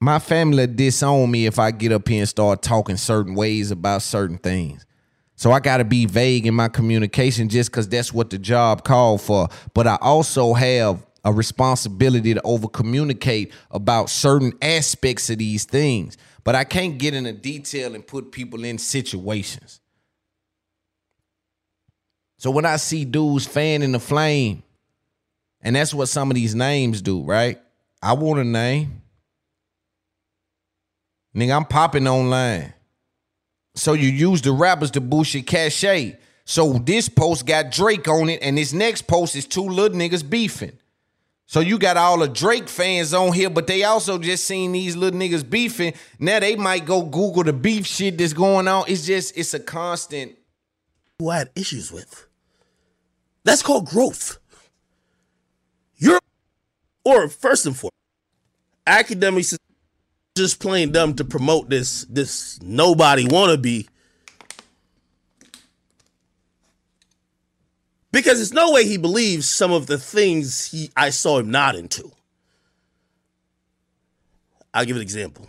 my 0.01 0.19
family 0.19 0.67
disown 0.67 1.31
me 1.31 1.47
if 1.47 1.59
I 1.59 1.73
get 1.73 1.93
up 1.93 2.09
here 2.09 2.21
and 2.21 2.29
start 2.29 2.63
talking 2.63 2.97
certain 2.97 3.35
ways 3.35 3.71
about 3.71 4.03
certain 4.03 4.39
things. 4.39 4.87
So 5.35 5.53
I 5.53 5.61
got 5.61 5.79
to 5.79 5.85
be 5.85 6.07
vague 6.07 6.47
in 6.47 6.55
my 6.55 6.69
communication 6.69 7.49
just 7.49 7.71
because 7.71 7.89
that's 7.89 8.13
what 8.13 8.31
the 8.31 8.39
job 8.39 8.85
called 8.85 9.23
for. 9.23 9.49
But 9.75 9.87
I 9.87 9.97
also 10.01 10.53
have 10.55 11.05
a 11.25 11.33
responsibility 11.33 12.35
to 12.35 12.43
over 12.43 12.69
communicate 12.69 13.53
about 13.71 14.09
certain 14.09 14.53
aspects 14.63 15.31
of 15.31 15.39
these 15.39 15.65
things. 15.65 16.17
But 16.45 16.55
I 16.55 16.65
can't 16.65 16.99
get 16.99 17.15
into 17.15 17.33
detail 17.33 17.95
and 17.95 18.07
put 18.07 18.33
people 18.33 18.65
in 18.65 18.79
situations. 18.79 19.80
So 22.41 22.51
when 22.51 22.65
I 22.65 22.77
see 22.77 23.05
dudes 23.05 23.47
fanning 23.47 23.93
the 23.93 24.01
flame, 24.01 24.63
and 25.61 25.77
that's 25.77 25.93
what 25.93 26.09
some 26.09 26.31
of 26.31 26.37
these 26.37 26.55
names 26.55 27.03
do, 27.03 27.23
right? 27.23 27.61
I 28.03 28.15
want 28.15 28.41
a 28.41 28.45
name. 28.45 29.03
Nigga, 31.37 31.55
I'm 31.55 31.67
popping 31.67 32.09
online. 32.09 32.73
So 33.75 33.93
you 33.93 34.09
use 34.09 34.41
the 34.41 34.53
rappers 34.53 34.91
to 34.93 35.03
boost 35.03 35.35
your 35.35 35.43
cachet. 35.43 36.17
So 36.47 36.73
this 36.73 37.11
post 37.11 37.45
got 37.45 37.73
Drake 37.73 38.09
on 38.09 38.31
it, 38.31 38.39
and 38.41 38.57
this 38.57 38.73
next 38.73 39.03
post 39.03 39.37
is 39.37 39.47
two 39.47 39.69
little 39.69 39.99
niggas 39.99 40.29
beefing. 40.29 40.79
So 41.45 41.61
you 41.61 41.79
got 41.79 41.99
all 41.99 42.21
the 42.21 42.27
Drake 42.27 42.71
fans 42.71 43.13
on 43.13 43.35
here, 43.35 43.51
but 43.51 43.67
they 43.67 43.85
also 43.85 44.17
just 44.17 44.47
seen 44.47 44.73
these 44.73 44.97
little 44.97 45.21
niggas 45.21 45.49
beefing. 45.49 45.93
Now 46.19 46.41
they 46.41 46.57
might 46.57 46.87
go 46.87 47.03
Google 47.03 47.45
the 47.45 47.53
beef 47.53 47.85
shit 47.85 48.17
that's 48.17 48.33
going 48.33 48.67
on. 48.67 48.85
It's 48.89 49.05
just, 49.05 49.37
it's 49.37 49.53
a 49.53 49.61
constant. 49.61 50.39
Who 51.19 51.29
I 51.29 51.37
had 51.41 51.51
issues 51.55 51.93
with. 51.93 52.29
That's 53.45 53.63
called 53.63 53.87
growth. 53.87 54.39
You're, 55.97 56.21
or 57.05 57.29
first 57.29 57.67
and 57.67 57.77
foremost, 57.77 57.95
Akademiks 58.87 59.57
just 60.37 60.61
playing 60.61 60.93
dumb 60.93 61.15
to 61.15 61.25
promote 61.25 61.69
this 61.69 62.05
this 62.05 62.61
nobody 62.63 63.27
wannabe. 63.27 63.89
Because 68.13 68.39
there's 68.39 68.53
no 68.53 68.73
way 68.73 68.85
he 68.85 68.97
believes 68.97 69.49
some 69.49 69.73
of 69.73 69.87
the 69.87 69.99
things 69.99 70.71
he 70.71 70.91
I 70.97 71.11
saw 71.11 71.39
him 71.39 71.51
not 71.51 71.77
into. 71.77 72.11
I'll 74.73 74.85
give 74.85 74.97
an 74.97 75.03
example. 75.03 75.47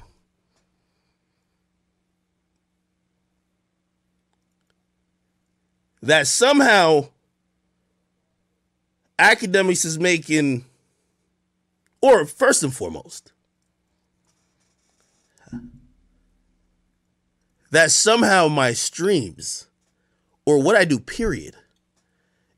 That 6.03 6.27
somehow 6.27 7.10
Akademiks 9.21 9.85
is 9.85 9.99
making, 9.99 10.65
or 12.01 12.25
first 12.25 12.63
and 12.63 12.73
foremost, 12.73 13.31
that 17.69 17.91
somehow 17.91 18.47
my 18.47 18.73
streams 18.73 19.67
or 20.43 20.61
what 20.61 20.75
I 20.75 20.85
do, 20.85 20.97
period, 20.99 21.55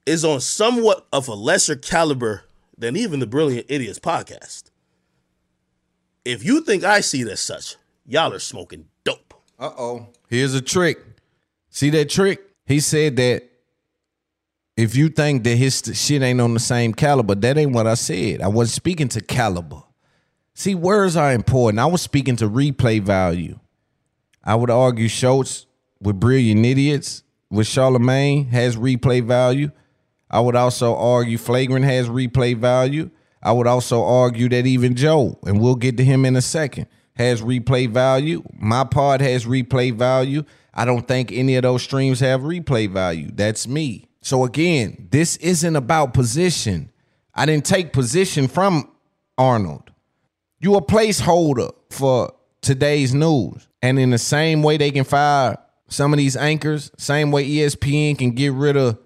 is 0.06 0.24
on 0.24 0.40
somewhat 0.40 1.06
of 1.12 1.28
a 1.28 1.34
lesser 1.34 1.76
caliber 1.76 2.46
than 2.78 2.96
even 2.96 3.20
the 3.20 3.28
Brilliant 3.28 3.66
Idiots 3.70 4.00
podcast. 4.00 4.64
If 6.24 6.46
you 6.46 6.62
think 6.62 6.86
I 6.86 7.02
see 7.02 7.22
it 7.22 7.28
as 7.28 7.42
such, 7.42 7.76
y'all 8.06 8.34
are 8.34 8.40
smoking 8.40 8.86
dope. 9.04 9.34
Uh 9.60 9.72
oh. 9.78 10.08
Here's 10.30 10.54
a 10.54 10.62
trick. 10.62 10.98
See 11.70 11.90
that 11.90 12.10
trick? 12.10 12.42
He 12.66 12.80
said 12.80 13.18
that 13.18 13.50
if 14.76 14.96
you 14.96 15.10
think 15.10 15.44
that 15.44 15.56
his 15.56 15.82
shit 15.94 16.22
ain't 16.22 16.42
on 16.42 16.54
the 16.54 16.60
same 16.60 16.94
caliber, 16.94 17.36
that 17.36 17.58
ain't 17.58 17.74
what 17.74 17.88
I 17.88 17.94
said. 17.94 18.42
I 18.42 18.48
wasn't 18.48 18.76
speaking 18.76 19.08
to 19.10 19.22
caliber. 19.22 19.84
See, 20.56 20.76
words 20.76 21.16
are 21.16 21.34
important. 21.34 21.80
I 21.80 21.86
was 21.86 22.02
speaking 22.02 22.36
to 22.38 22.50
replay 22.50 23.02
value. 23.02 23.60
I 24.44 24.56
would 24.56 24.70
argue 24.70 25.08
Schulz 25.08 25.68
with 26.02 26.20
Brilliant 26.20 26.66
Idiots 26.66 27.24
with 27.50 27.68
Charlamagne 27.68 28.50
has 28.50 28.76
replay 28.76 29.24
value. 29.24 29.72
I 30.30 30.40
would 30.40 30.56
also 30.56 30.96
argue 30.96 31.38
Flagrant 31.38 31.86
has 31.86 32.10
replay 32.10 32.58
value. 32.58 33.12
I 33.42 33.52
would 33.52 33.68
also 33.68 34.04
argue 34.04 34.50
that 34.50 34.66
even 34.66 34.96
Joe, 34.96 35.38
and 35.44 35.62
we'll 35.62 35.76
get 35.76 35.98
to 35.98 36.04
him 36.04 36.26
in 36.26 36.36
a 36.36 36.42
second, 36.42 36.88
has 37.16 37.42
replay 37.44 37.88
value. 37.88 38.44
My 38.58 38.84
pod 38.84 39.22
has 39.22 39.46
replay 39.46 39.94
value. 39.94 40.44
I 40.74 40.86
don't 40.86 41.08
think 41.08 41.32
any 41.32 41.56
of 41.56 41.62
those 41.62 41.84
streams 41.84 42.20
have 42.22 42.42
replay 42.42 42.90
value. 42.90 43.30
That's 43.32 43.68
me. 43.68 44.08
So 44.24 44.46
again, 44.46 45.10
this 45.12 45.36
isn't 45.38 45.76
about 45.76 46.14
position. 46.14 46.92
I 47.36 47.46
didn't 47.46 47.66
take 47.66 47.92
position 47.92 48.48
from 48.48 48.90
Arnold. 49.38 49.92
You 50.62 50.76
a 50.76 50.82
placeholder 50.82 51.74
for 51.90 52.34
today's 52.62 53.14
news. 53.14 53.68
And 53.82 54.00
in 54.00 54.12
the 54.12 54.18
same 54.18 54.64
way 54.64 54.78
they 54.78 54.92
can 54.92 55.04
fire 55.04 55.58
some 55.90 56.14
of 56.14 56.18
these 56.18 56.38
anchors, 56.38 56.90
same 56.98 57.32
way 57.32 57.46
ESPN 57.48 58.18
can 58.18 58.32
get 58.32 58.54
rid 58.54 58.78
of 58.78 58.98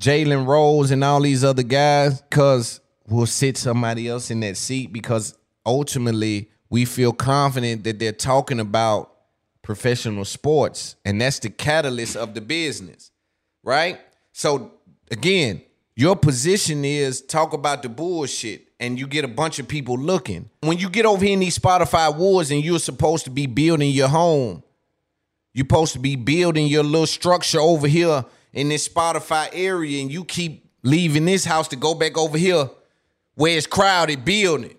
Jalen 0.00 0.46
Rose 0.46 0.90
and 0.90 1.04
all 1.04 1.20
these 1.20 1.44
other 1.44 1.62
guys, 1.62 2.22
because 2.22 2.80
we'll 3.06 3.26
sit 3.26 3.58
somebody 3.58 4.08
else 4.08 4.30
in 4.30 4.40
that 4.40 4.56
seat 4.56 4.94
because 4.94 5.36
ultimately 5.66 6.48
we 6.70 6.86
feel 6.86 7.12
confident 7.12 7.84
that 7.84 7.98
they're 7.98 8.12
talking 8.12 8.60
about 8.60 9.14
professional 9.60 10.24
sports. 10.24 10.96
And 11.04 11.20
that's 11.20 11.38
the 11.38 11.50
catalyst 11.50 12.16
of 12.16 12.32
the 12.32 12.40
business, 12.40 13.10
right? 13.62 14.00
So 14.42 14.72
again, 15.08 15.62
your 15.94 16.16
position 16.16 16.84
is 16.84 17.22
talk 17.22 17.52
about 17.52 17.84
the 17.84 17.88
bullshit 17.88 18.66
and 18.80 18.98
you 18.98 19.06
get 19.06 19.24
a 19.24 19.28
bunch 19.28 19.60
of 19.60 19.68
people 19.68 19.96
looking. 19.96 20.50
When 20.62 20.78
you 20.78 20.90
get 20.90 21.06
over 21.06 21.24
here 21.24 21.34
in 21.34 21.38
these 21.38 21.56
Spotify 21.56 22.12
wars 22.12 22.50
and 22.50 22.64
you're 22.64 22.80
supposed 22.80 23.22
to 23.26 23.30
be 23.30 23.46
building 23.46 23.92
your 23.92 24.08
home, 24.08 24.64
you're 25.54 25.62
supposed 25.62 25.92
to 25.92 26.00
be 26.00 26.16
building 26.16 26.66
your 26.66 26.82
little 26.82 27.06
structure 27.06 27.60
over 27.60 27.86
here 27.86 28.24
in 28.52 28.68
this 28.68 28.88
Spotify 28.88 29.48
area, 29.52 30.02
and 30.02 30.10
you 30.10 30.24
keep 30.24 30.68
leaving 30.82 31.24
this 31.24 31.44
house 31.44 31.68
to 31.68 31.76
go 31.76 31.94
back 31.94 32.18
over 32.18 32.36
here 32.36 32.68
where 33.36 33.56
it's 33.56 33.68
crowded 33.68 34.24
building 34.24 34.76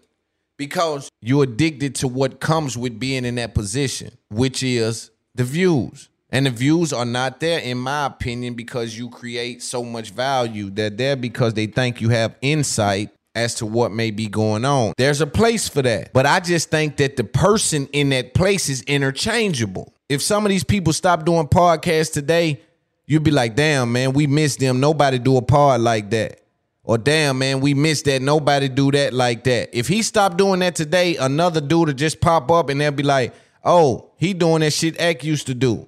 because 0.58 1.10
you're 1.22 1.44
addicted 1.44 1.96
to 1.96 2.10
what 2.10 2.42
comes 2.42 2.78
with 2.78 3.00
being 3.00 3.24
in 3.24 3.36
that 3.36 3.56
position, 3.56 4.12
which 4.30 4.62
is 4.62 5.10
the 5.36 5.46
views. 5.46 6.10
And 6.34 6.48
the 6.48 6.50
views 6.50 6.92
are 6.92 7.06
not 7.06 7.40
there, 7.40 7.60
in 7.60 7.78
my 7.78 8.08
opinion, 8.08 8.56
because 8.56 8.98
you 8.98 9.08
create 9.08 9.62
so 9.62 9.84
much 9.84 10.10
value. 10.10 10.72
They're 10.72 10.90
there 10.90 11.16
because 11.16 11.54
they 11.54 11.68
think 11.68 12.02
you 12.02 12.10
have 12.10 12.36
insight 12.42 13.12
as 13.36 13.54
to 13.56 13.68
what 13.68 13.92
may 13.92 14.10
be 14.10 14.28
going 14.28 14.66
on. 14.66 14.94
There's 14.98 15.22
a 15.22 15.28
place 15.28 15.70
for 15.70 15.84
that. 15.84 16.12
But 16.12 16.26
I 16.26 16.40
just 16.40 16.72
think 16.72 16.98
that 16.98 17.18
the 17.18 17.24
person 17.24 17.88
in 17.94 18.10
that 18.10 18.34
place 18.34 18.68
is 18.68 18.82
interchangeable. 18.82 19.94
If 20.10 20.24
some 20.24 20.44
of 20.44 20.50
these 20.50 20.64
people 20.64 20.92
stop 20.92 21.24
doing 21.24 21.48
podcasts 21.48 22.12
today, 22.12 22.62
you'd 23.06 23.24
be 23.24 23.32
like, 23.32 23.56
damn, 23.56 23.92
man, 23.92 24.14
we 24.14 24.26
miss 24.26 24.56
them. 24.56 24.80
Nobody 24.80 25.20
do 25.20 25.38
a 25.38 25.42
pod 25.44 25.82
like 25.82 26.10
that. 26.10 26.42
Or 26.84 26.98
damn, 26.98 27.38
man, 27.38 27.62
we 27.62 27.76
miss 27.76 28.02
that. 28.04 28.24
Nobody 28.24 28.70
do 28.70 28.92
that 28.92 29.14
like 29.14 29.44
that. 29.44 29.70
If 29.72 29.88
he 29.88 30.02
stopped 30.02 30.38
doing 30.38 30.62
that 30.62 30.76
today, 30.76 31.16
another 31.16 31.62
dude 31.62 31.90
would 31.90 31.98
just 31.98 32.20
pop 32.22 32.50
up 32.50 32.70
and 32.70 32.82
they'll 32.82 32.92
be 32.92 33.04
like, 33.04 33.36
oh, 33.64 34.10
he 34.18 34.34
doing 34.34 34.62
that 34.62 34.74
shit 34.74 35.00
Ak 35.00 35.24
used 35.24 35.46
to 35.46 35.54
do. 35.54 35.88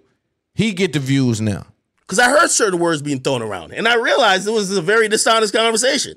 He 0.56 0.74
get 0.74 0.94
the 0.94 1.00
views 1.00 1.40
now. 1.40 1.68
Because 2.02 2.18
I 2.18 2.30
heard 2.30 2.50
certain 2.50 2.80
words 2.80 3.02
being 3.02 3.20
thrown 3.20 3.42
around, 3.42 3.74
and 3.74 3.88
I 3.88 3.96
realized 3.96 4.48
it 4.48 4.52
was 4.52 4.76
a 4.76 4.82
very 4.82 5.08
dishonest 5.08 5.54
conversation. 5.54 6.16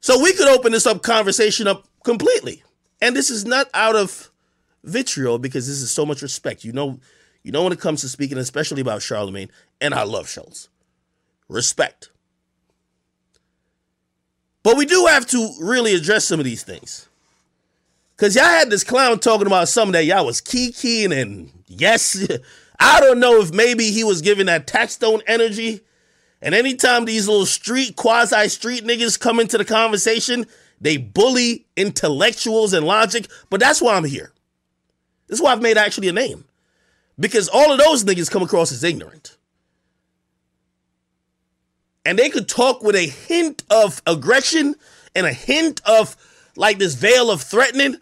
So 0.00 0.22
we 0.22 0.32
could 0.32 0.48
open 0.48 0.72
this 0.72 0.86
up 0.86 1.02
conversation 1.02 1.66
up 1.66 1.86
completely. 2.04 2.62
And 3.02 3.16
this 3.16 3.30
is 3.30 3.44
not 3.44 3.68
out 3.74 3.96
of 3.96 4.30
vitriol 4.84 5.38
because 5.38 5.66
this 5.66 5.80
is 5.80 5.90
so 5.90 6.06
much 6.06 6.22
respect. 6.22 6.64
You 6.64 6.72
know, 6.72 7.00
you 7.42 7.52
know 7.52 7.64
when 7.64 7.72
it 7.72 7.80
comes 7.80 8.02
to 8.02 8.08
speaking, 8.08 8.38
especially 8.38 8.80
about 8.80 9.00
Charlamagne, 9.00 9.50
and 9.80 9.92
I 9.92 10.04
love 10.04 10.28
Schulz. 10.28 10.68
Respect. 11.48 12.10
But 14.62 14.76
we 14.76 14.86
do 14.86 15.06
have 15.06 15.26
to 15.28 15.54
really 15.60 15.94
address 15.94 16.26
some 16.26 16.38
of 16.38 16.44
these 16.44 16.62
things. 16.62 17.08
Cause 18.20 18.36
y'all 18.36 18.44
had 18.44 18.68
this 18.68 18.84
clown 18.84 19.18
talking 19.18 19.46
about 19.46 19.66
something 19.70 19.94
that 19.94 20.04
y'all 20.04 20.26
was 20.26 20.42
kikiing 20.42 21.10
and 21.10 21.50
yes, 21.68 22.22
I 22.78 23.00
don't 23.00 23.18
know 23.18 23.40
if 23.40 23.50
maybe 23.50 23.90
he 23.90 24.04
was 24.04 24.20
giving 24.20 24.44
that 24.44 24.66
Taxstone 24.66 25.22
energy. 25.26 25.80
And 26.42 26.54
anytime 26.54 27.06
these 27.06 27.26
little 27.28 27.46
street, 27.46 27.96
quasi 27.96 28.48
street 28.48 28.84
niggas 28.84 29.18
come 29.18 29.40
into 29.40 29.56
the 29.56 29.64
conversation, 29.64 30.44
they 30.82 30.98
bully 30.98 31.64
intellectuals 31.78 32.74
and 32.74 32.86
logic. 32.86 33.26
But 33.48 33.58
that's 33.58 33.80
why 33.80 33.94
I'm 33.94 34.04
here. 34.04 34.34
This 35.26 35.38
is 35.38 35.42
why 35.42 35.52
I've 35.52 35.62
made 35.62 35.78
actually 35.78 36.08
a 36.08 36.12
name. 36.12 36.44
Because 37.18 37.48
all 37.48 37.72
of 37.72 37.78
those 37.78 38.04
niggas 38.04 38.30
come 38.30 38.42
across 38.42 38.70
as 38.70 38.84
ignorant. 38.84 39.38
And 42.04 42.18
they 42.18 42.28
could 42.28 42.50
talk 42.50 42.82
with 42.82 42.96
a 42.96 43.06
hint 43.06 43.62
of 43.70 44.02
aggression 44.06 44.74
and 45.14 45.24
a 45.24 45.32
hint 45.32 45.80
of 45.86 46.18
like 46.54 46.78
this 46.78 46.94
veil 46.94 47.30
of 47.30 47.40
threatening, 47.40 47.96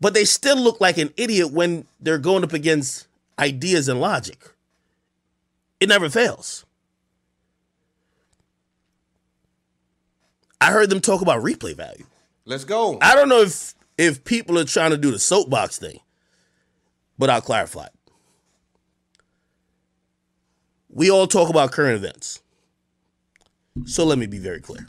but 0.00 0.14
they 0.14 0.24
still 0.24 0.56
look 0.56 0.80
like 0.80 0.98
an 0.98 1.12
idiot 1.16 1.52
when 1.52 1.86
they're 2.00 2.18
going 2.18 2.44
up 2.44 2.52
against 2.52 3.06
ideas 3.38 3.88
and 3.88 4.00
logic. 4.00 4.50
It 5.78 5.88
never 5.88 6.08
fails. 6.08 6.64
I 10.60 10.72
heard 10.72 10.90
them 10.90 11.00
talk 11.00 11.22
about 11.22 11.42
replay 11.42 11.74
value. 11.74 12.04
Let's 12.44 12.64
go. 12.64 12.98
I 13.00 13.14
don't 13.14 13.28
know 13.28 13.40
if 13.40 13.74
if 13.96 14.24
people 14.24 14.58
are 14.58 14.64
trying 14.64 14.90
to 14.90 14.96
do 14.96 15.10
the 15.10 15.18
soapbox 15.18 15.78
thing, 15.78 16.00
but 17.18 17.30
I'll 17.30 17.40
clarify. 17.40 17.86
it. 17.86 17.92
We 20.88 21.10
all 21.10 21.26
talk 21.26 21.48
about 21.50 21.72
current 21.72 21.96
events. 21.96 22.40
So 23.84 24.04
let 24.04 24.18
me 24.18 24.26
be 24.26 24.38
very 24.38 24.60
clear. 24.60 24.86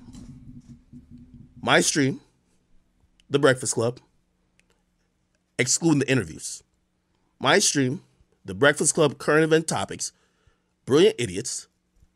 My 1.61 1.79
stream, 1.81 2.19
The 3.29 3.37
Breakfast 3.37 3.75
Club, 3.75 3.99
excluding 5.61 5.99
the 5.99 6.11
interviews. 6.11 6.63
My 7.39 7.59
stream, 7.59 8.01
The 8.43 8.53
Breakfast 8.53 8.93
Club 8.93 9.17
current 9.17 9.43
event 9.43 9.67
topics, 9.67 10.11
Brilliant 10.85 11.15
Idiots, 11.17 11.67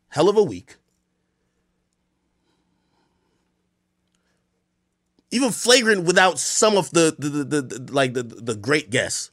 Hell 0.08 0.28
of 0.28 0.36
a 0.36 0.42
Week, 0.42 0.76
even 5.30 5.50
flagrant 5.50 6.04
without 6.04 6.38
some 6.38 6.76
of 6.76 6.90
the 6.90 7.14
the, 7.18 7.28
the, 7.28 7.62
the, 7.62 7.92
like 7.92 8.14
the 8.14 8.22
the 8.22 8.54
great 8.54 8.90
guests. 8.90 9.30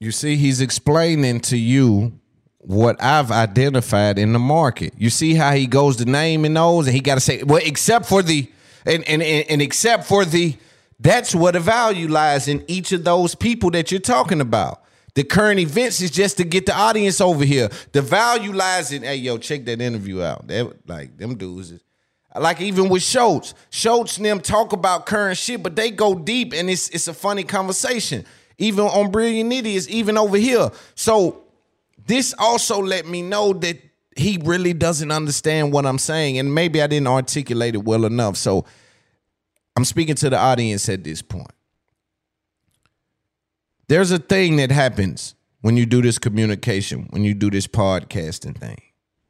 You 0.00 0.10
see, 0.10 0.36
he's 0.36 0.60
explaining 0.60 1.40
to 1.42 1.56
you 1.56 2.18
what 2.58 3.00
I've 3.02 3.30
identified 3.30 4.18
in 4.18 4.32
the 4.32 4.38
market. 4.40 4.94
You 4.96 5.10
see 5.10 5.34
how 5.34 5.52
he 5.52 5.66
goes 5.66 5.96
to 5.96 6.04
naming 6.04 6.54
those, 6.54 6.86
and 6.86 6.94
he 6.94 7.00
got 7.00 7.14
to 7.14 7.20
say, 7.20 7.42
well, 7.44 7.60
except 7.64 8.06
for 8.06 8.22
the, 8.22 8.50
and, 8.84 9.06
and 9.08 9.22
and 9.22 9.46
and 9.48 9.62
except 9.62 10.04
for 10.04 10.24
the, 10.24 10.56
that's 11.02 11.34
where 11.34 11.52
the 11.52 11.60
value 11.60 12.08
lies 12.08 12.46
in 12.46 12.64
each 12.68 12.92
of 12.92 13.02
those 13.02 13.34
people 13.34 13.70
that 13.72 13.90
you're 13.90 14.00
talking 14.00 14.40
about. 14.40 14.82
The 15.14 15.24
current 15.24 15.60
events 15.60 16.00
is 16.00 16.10
just 16.10 16.38
to 16.38 16.44
get 16.44 16.64
the 16.64 16.74
audience 16.74 17.20
over 17.20 17.44
here. 17.44 17.68
The 17.90 18.00
value 18.00 18.52
lies 18.52 18.92
in, 18.92 19.02
hey, 19.02 19.16
yo, 19.16 19.36
check 19.36 19.64
that 19.66 19.80
interview 19.80 20.22
out. 20.22 20.46
That 20.46 20.88
like 20.88 21.18
them 21.18 21.34
dudes 21.34 21.72
is 21.72 21.82
like 22.38 22.60
even 22.60 22.88
with 22.88 23.02
Schulz, 23.02 23.54
Schulz 23.70 24.16
and 24.16 24.24
them 24.24 24.40
talk 24.40 24.72
about 24.72 25.04
current 25.04 25.36
shit, 25.36 25.62
but 25.62 25.76
they 25.76 25.90
go 25.90 26.14
deep 26.14 26.54
and 26.54 26.70
it's 26.70 26.88
it's 26.90 27.08
a 27.08 27.14
funny 27.14 27.42
conversation. 27.42 28.24
Even 28.58 28.86
on 28.86 29.10
Brilliant 29.10 29.52
Idiots, 29.52 29.88
even 29.88 30.16
over 30.16 30.36
here. 30.36 30.70
So 30.94 31.42
this 32.06 32.34
also 32.38 32.80
let 32.80 33.06
me 33.06 33.22
know 33.22 33.52
that 33.54 33.78
he 34.16 34.38
really 34.44 34.72
doesn't 34.72 35.10
understand 35.10 35.72
what 35.72 35.84
I'm 35.84 35.98
saying, 35.98 36.38
and 36.38 36.54
maybe 36.54 36.80
I 36.80 36.86
didn't 36.86 37.08
articulate 37.08 37.74
it 37.74 37.84
well 37.84 38.04
enough. 38.04 38.36
So 38.36 38.64
I'm 39.76 39.84
speaking 39.84 40.14
to 40.16 40.30
the 40.30 40.38
audience 40.38 40.88
at 40.88 41.04
this 41.04 41.22
point. 41.22 41.52
There's 43.88 44.10
a 44.10 44.18
thing 44.18 44.56
that 44.56 44.70
happens 44.70 45.34
when 45.60 45.76
you 45.76 45.86
do 45.86 46.02
this 46.02 46.18
communication, 46.18 47.06
when 47.10 47.24
you 47.24 47.34
do 47.34 47.50
this 47.50 47.66
podcasting 47.66 48.58
thing. 48.58 48.80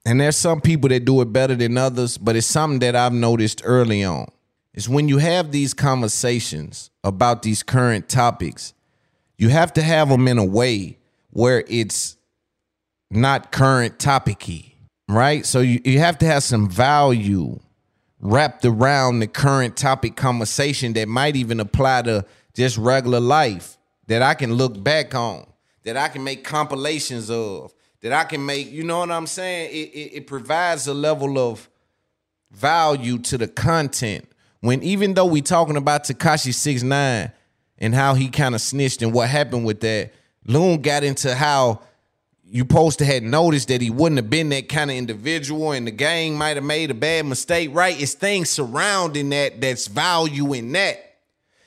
And 0.05 0.21
there's 0.21 0.37
some 0.37 0.61
people 0.61 0.89
that 0.89 1.05
do 1.05 1.21
it 1.21 1.33
better 1.33 1.55
than 1.55 1.79
others, 1.79 2.19
but 2.19 2.35
it's 2.35 2.47
something 2.47 2.81
that 2.81 2.97
I've 2.97 3.13
noticed 3.13 3.63
early 3.65 4.03
on. 4.03 4.27
Is 4.75 4.89
when 4.89 5.09
you 5.09 5.19
have 5.19 5.53
these 5.53 5.75
conversations 5.75 6.91
about 7.05 7.43
these 7.43 7.63
current 7.63 8.09
topics, 8.09 8.73
you 9.37 9.51
have 9.51 9.73
to 9.75 9.83
have 9.83 10.09
them 10.09 10.27
in 10.27 10.39
a 10.39 10.45
way 10.45 10.99
where 11.31 11.65
it's 11.69 12.17
not 13.11 13.53
current 13.53 13.99
topicy, 13.99 14.77
right? 15.09 15.45
So 15.45 15.61
you, 15.61 15.81
you 15.85 15.99
have 15.99 16.19
to 16.19 16.27
have 16.27 16.43
some 16.43 16.69
value 16.71 17.61
wrapped 18.23 18.65
around 18.65 19.19
the 19.19 19.27
current 19.27 19.77
topic 19.77 20.17
conversation 20.17 20.93
that 20.95 21.09
might 21.09 21.37
even 21.37 21.61
apply 21.61 22.03
to 22.03 22.25
just 22.55 22.79
regular 22.79 23.21
life 23.21 23.77
that 24.07 24.23
I 24.23 24.35
can 24.35 24.55
look 24.55 24.83
back 24.83 25.15
on, 25.15 25.47
that 25.83 25.97
I 25.97 26.09
can 26.09 26.23
make 26.23 26.45
compilations 26.45 27.31
of, 27.31 27.75
that 28.01 28.13
I 28.13 28.25
can 28.25 28.47
make, 28.47 28.71
you 28.71 28.85
know 28.85 29.01
what 29.01 29.11
I'm 29.11 29.27
saying? 29.27 29.71
It, 29.71 29.91
it, 29.95 30.17
it 30.17 30.27
provides 30.27 30.87
a 30.87 30.95
level 30.95 31.39
of 31.39 31.69
value 32.53 33.19
to 33.19 33.39
the 33.39 33.49
content. 33.49 34.29
When 34.61 34.83
even 34.83 35.15
though 35.15 35.27
we 35.27 35.43
talking 35.43 35.77
about 35.77 36.05
Tekashi 36.05 36.55
Six 36.55 36.85
Nine 36.85 37.33
and 37.79 37.95
how 37.95 38.15
he 38.15 38.29
kind 38.29 38.55
of 38.55 38.61
snitched 38.61 39.03
and 39.03 39.13
what 39.13 39.29
happened 39.29 39.65
with 39.65 39.81
that, 39.81 40.13
Loon 40.47 40.81
got 40.81 41.03
into 41.03 41.35
how 41.35 41.81
you 42.55 42.67
to 42.67 43.05
had 43.07 43.23
noticed 43.23 43.69
that 43.69 43.81
he 43.81 43.89
wouldn't 43.89 44.19
have 44.19 44.29
been 44.29 44.51
that 44.51 44.69
kind 44.69 44.91
of 44.91 44.97
individual 44.99 45.73
and 45.73 45.87
the 45.87 45.91
gang 45.91 46.37
might 46.37 46.59
have 46.59 46.65
made 46.65 46.91
a 46.91 46.95
bad 46.95 47.25
mistake, 47.25 47.71
right? 47.73 47.99
It's 47.99 48.13
things 48.13 48.51
surrounding 48.51 49.31
that 49.31 49.59
that's 49.59 49.87
value 49.87 50.53
in 50.53 50.71
that. 50.73 50.99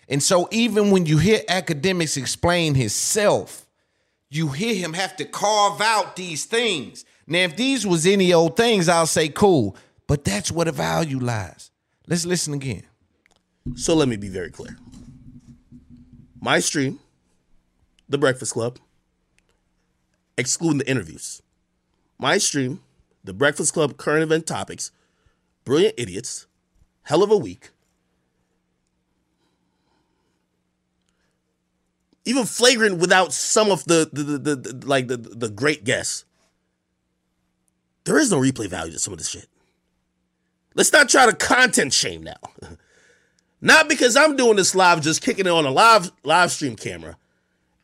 And 0.08 0.22
so 0.22 0.48
even 0.52 0.92
when 0.92 1.08
you 1.08 1.18
hear 1.18 1.40
Akademiks 1.50 2.18
explain 2.18 2.76
himself, 2.76 3.66
you 4.30 4.50
hear 4.50 4.76
him 4.76 4.94
have 4.94 5.16
to 5.16 5.26
carve 5.26 5.82
out 5.82 6.16
these 6.16 6.46
things. 6.46 7.04
Now, 7.26 7.40
if 7.40 7.58
these 7.58 7.88
was 7.88 8.06
any 8.06 8.32
old 8.32 8.56
things, 8.56 8.88
I'll 8.88 9.08
say 9.08 9.30
cool, 9.30 9.76
but 10.06 10.24
that's 10.24 10.52
where 10.52 10.66
the 10.66 10.72
value 10.72 11.18
lies. 11.18 11.72
Let's 12.06 12.28
listen 12.28 12.54
again. 12.54 12.84
So 13.74 13.96
let 13.96 14.08
me 14.08 14.18
be 14.18 14.30
very 14.30 14.52
clear. 14.52 14.78
My 16.40 16.60
stream, 16.60 17.00
The 18.08 18.20
Breakfast 18.20 18.54
Club, 18.54 18.78
excluding 20.38 20.80
the 20.80 20.90
interviews. 20.90 21.42
My 22.18 22.38
stream, 22.38 22.82
The 23.24 23.34
Breakfast 23.34 23.74
Club 23.74 23.98
current 23.98 24.24
event 24.24 24.46
topics, 24.48 24.92
Brilliant 25.64 25.96
Idiots, 25.98 26.48
Hell 27.04 27.24
of 27.24 27.32
a 27.32 27.38
Week, 27.38 27.72
even 32.26 32.46
flagrant 32.46 32.98
without 32.98 33.32
some 33.34 33.72
of 33.72 33.86
the 33.86 34.10
the, 34.12 34.24
the, 34.24 34.56
the, 34.56 34.88
like 34.88 35.08
the 35.08 35.18
the 35.18 35.50
great 35.50 35.84
guests. 35.84 36.26
There 38.04 38.20
is 38.20 38.32
no 38.32 38.40
replay 38.40 38.68
value 38.68 38.94
to 38.94 39.00
some 39.00 39.14
of 39.14 39.20
this 39.20 39.30
shit. 39.30 39.48
Let's 40.76 40.92
not 40.92 41.10
try 41.10 41.26
to 41.26 41.34
content 41.34 41.94
shame 41.94 42.22
now. 42.24 42.38
not 43.62 43.88
because 43.88 44.16
I'm 44.16 44.36
doing 44.36 44.58
this 44.58 44.76
live, 44.76 45.02
just 45.02 45.22
kicking 45.22 45.46
it 45.46 45.52
on 45.52 45.66
a 45.66 45.72
live 45.72 46.12
live 46.24 46.52
stream 46.52 46.76
camera, 46.76 47.18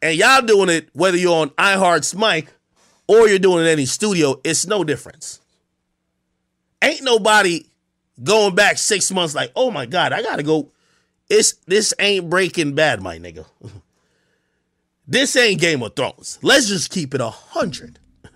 and 0.02 0.18
y'all 0.18 0.42
doing 0.42 0.70
it 0.70 0.90
whether 0.94 1.18
you're 1.18 1.36
on 1.42 1.50
iHeart's 1.52 2.16
mic 2.16 2.48
or 3.08 3.28
you're 3.28 3.40
doing 3.40 3.60
it 3.60 3.68
in 3.68 3.74
any 3.74 3.86
studio. 3.86 4.40
It's 4.44 4.66
no 4.66 4.84
difference. 4.84 5.40
Ain't 6.82 7.04
nobody 7.04 7.66
going 8.24 8.56
back 8.56 8.78
six 8.78 9.12
months 9.12 9.36
like, 9.36 9.52
oh 9.56 9.72
my 9.72 9.86
god, 9.86 10.14
I 10.14 10.22
gotta 10.22 10.44
go. 10.44 10.72
It's 11.30 11.54
this 11.68 11.94
ain't 12.00 12.30
Breaking 12.30 12.74
Bad, 12.74 13.02
my 13.02 13.18
nigga. 13.18 13.46
This 15.08 15.36
ain't 15.36 15.60
Game 15.60 15.84
of 15.84 15.94
Thrones. 15.94 16.40
Let's 16.42 16.70
just 16.70 16.90
keep 16.90 17.14
it 17.14 17.22
a 17.22 17.30
hundred. 17.30 18.00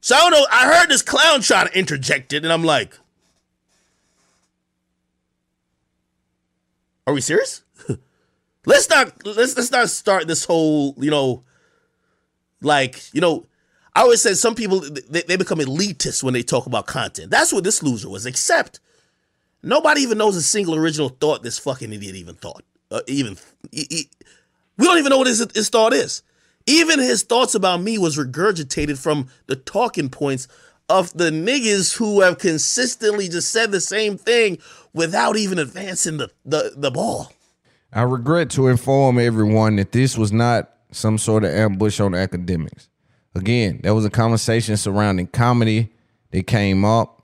So 0.00 0.14
I 0.14 0.20
don't 0.20 0.30
know. 0.30 0.46
I 0.50 0.72
heard 0.72 0.88
this 0.88 1.02
clown 1.02 1.40
try 1.40 1.66
to 1.66 1.78
interject 1.78 2.32
it, 2.32 2.44
and 2.44 2.52
I'm 2.52 2.62
like, 2.64 2.96
"Are 7.06 7.12
we 7.12 7.20
serious? 7.20 7.62
Let's 8.68 8.88
not 8.88 9.26
let's 9.26 9.56
let's 9.56 9.70
not 9.70 9.90
start 9.90 10.28
this 10.28 10.44
whole 10.44 10.94
you 10.98 11.10
know, 11.10 11.44
like 12.62 13.02
you 13.12 13.20
know." 13.20 13.46
I 13.96 14.02
always 14.02 14.22
said 14.22 14.36
some 14.36 14.54
people 14.54 14.78
they, 14.78 15.22
they 15.22 15.36
become 15.36 15.58
elitist 15.58 16.22
when 16.22 16.32
they 16.32 16.44
talk 16.44 16.66
about 16.66 16.86
content. 16.86 17.32
That's 17.32 17.52
what 17.52 17.64
this 17.64 17.82
loser 17.82 18.08
was. 18.08 18.26
Except 18.26 18.78
nobody 19.60 20.02
even 20.02 20.18
knows 20.18 20.36
a 20.36 20.42
single 20.42 20.76
original 20.76 21.08
thought 21.08 21.42
this 21.42 21.58
fucking 21.58 21.92
idiot 21.92 22.14
even 22.14 22.36
thought. 22.36 22.62
Uh, 22.92 23.00
even 23.08 23.36
he, 23.72 23.86
he, 23.90 24.10
we 24.76 24.86
don't 24.86 24.98
even 24.98 25.10
know 25.10 25.18
what 25.18 25.26
his, 25.26 25.44
his 25.52 25.68
thought 25.68 25.92
is. 25.92 26.22
Even 26.66 27.00
his 27.00 27.24
thoughts 27.24 27.56
about 27.56 27.80
me 27.80 27.98
was 27.98 28.16
regurgitated 28.16 28.98
from 28.98 29.28
the 29.46 29.56
talking 29.56 30.10
points 30.10 30.46
of 30.88 31.12
the 31.14 31.30
niggas 31.30 31.96
who 31.96 32.20
have 32.20 32.38
consistently 32.38 33.28
just 33.28 33.50
said 33.50 33.72
the 33.72 33.80
same 33.80 34.16
thing 34.16 34.58
without 34.94 35.36
even 35.36 35.58
advancing 35.58 36.18
the, 36.18 36.30
the, 36.44 36.72
the 36.76 36.90
ball. 36.90 37.32
I 37.92 38.02
regret 38.02 38.50
to 38.50 38.68
inform 38.68 39.18
everyone 39.18 39.76
that 39.76 39.92
this 39.92 40.18
was 40.18 40.30
not 40.30 40.70
some 40.92 41.18
sort 41.18 41.44
of 41.44 41.50
ambush 41.50 42.00
on 42.00 42.12
Akademiks. 42.12 42.88
Again, 43.34 43.80
there 43.82 43.94
was 43.94 44.04
a 44.04 44.10
conversation 44.10 44.76
surrounding 44.76 45.26
comedy 45.28 45.92
that 46.30 46.46
came 46.46 46.84
up. 46.84 47.22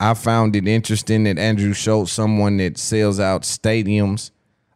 I 0.00 0.14
found 0.14 0.54
it 0.54 0.68
interesting 0.68 1.24
that 1.24 1.38
Andrew 1.38 1.72
Schulz, 1.72 2.12
someone 2.12 2.58
that 2.58 2.78
sells 2.78 3.18
out 3.18 3.42
stadiums, 3.42 4.30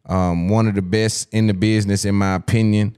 um, 0.06 0.48
one 0.48 0.66
of 0.66 0.74
the 0.74 0.82
best 0.82 1.32
in 1.32 1.46
the 1.46 1.54
business, 1.54 2.04
in 2.04 2.16
my 2.16 2.34
opinion. 2.34 2.96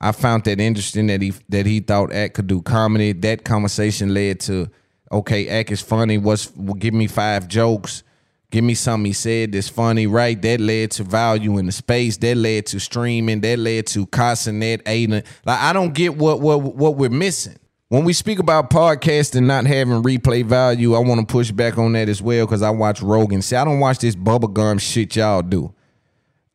I 0.00 0.12
found 0.12 0.44
that 0.44 0.60
interesting 0.60 1.06
that 1.06 1.22
he 1.22 1.32
that 1.48 1.66
he 1.66 1.80
thought 1.80 2.12
Ak 2.12 2.34
could 2.34 2.48
do 2.48 2.60
comedy. 2.62 3.12
That 3.12 3.44
conversation 3.44 4.12
led 4.12 4.40
to, 4.40 4.68
okay, 5.12 5.48
Ak 5.48 5.70
is 5.70 5.80
funny. 5.80 6.18
What's 6.18 6.48
give 6.78 6.92
me 6.92 7.06
five 7.06 7.46
jokes? 7.48 8.02
Give 8.50 8.62
me 8.62 8.74
something 8.74 9.06
he 9.06 9.12
said 9.12 9.52
that's 9.52 9.68
funny, 9.68 10.06
right? 10.06 10.40
That 10.40 10.60
led 10.60 10.92
to 10.92 11.04
value 11.04 11.58
in 11.58 11.66
the 11.66 11.72
space. 11.72 12.16
That 12.18 12.36
led 12.36 12.66
to 12.66 12.80
streaming. 12.80 13.40
That 13.40 13.58
led 13.58 13.86
to 13.88 14.06
Casanet, 14.06 14.82
Adin. 14.86 15.24
Like 15.44 15.60
I 15.60 15.72
don't 15.72 15.92
get 15.92 16.16
what 16.16 16.40
what 16.40 16.62
what 16.62 16.96
we're 16.96 17.10
missing. 17.10 17.58
When 17.88 18.04
we 18.04 18.12
speak 18.12 18.40
about 18.40 18.70
podcasting 18.70 19.46
not 19.46 19.64
having 19.66 20.02
replay 20.02 20.44
value, 20.44 20.94
I 20.94 20.98
want 20.98 21.20
to 21.20 21.32
push 21.32 21.52
back 21.52 21.78
on 21.78 21.92
that 21.92 22.08
as 22.08 22.20
well 22.20 22.44
because 22.44 22.62
I 22.62 22.70
watch 22.70 23.00
Rogan. 23.00 23.42
See, 23.42 23.54
I 23.54 23.64
don't 23.64 23.78
watch 23.78 23.98
this 23.98 24.16
bubblegum 24.16 24.80
shit 24.80 25.14
y'all 25.14 25.42
do. 25.42 25.72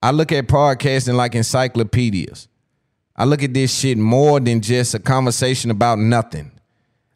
I 0.03 0.11
look 0.11 0.31
at 0.31 0.47
podcasting 0.47 1.15
like 1.15 1.35
encyclopedias. 1.35 2.49
I 3.15 3.25
look 3.25 3.43
at 3.43 3.53
this 3.53 3.73
shit 3.73 3.97
more 3.97 4.39
than 4.39 4.61
just 4.61 4.93
a 4.93 4.99
conversation 4.99 5.71
about 5.71 5.99
nothing. 5.99 6.51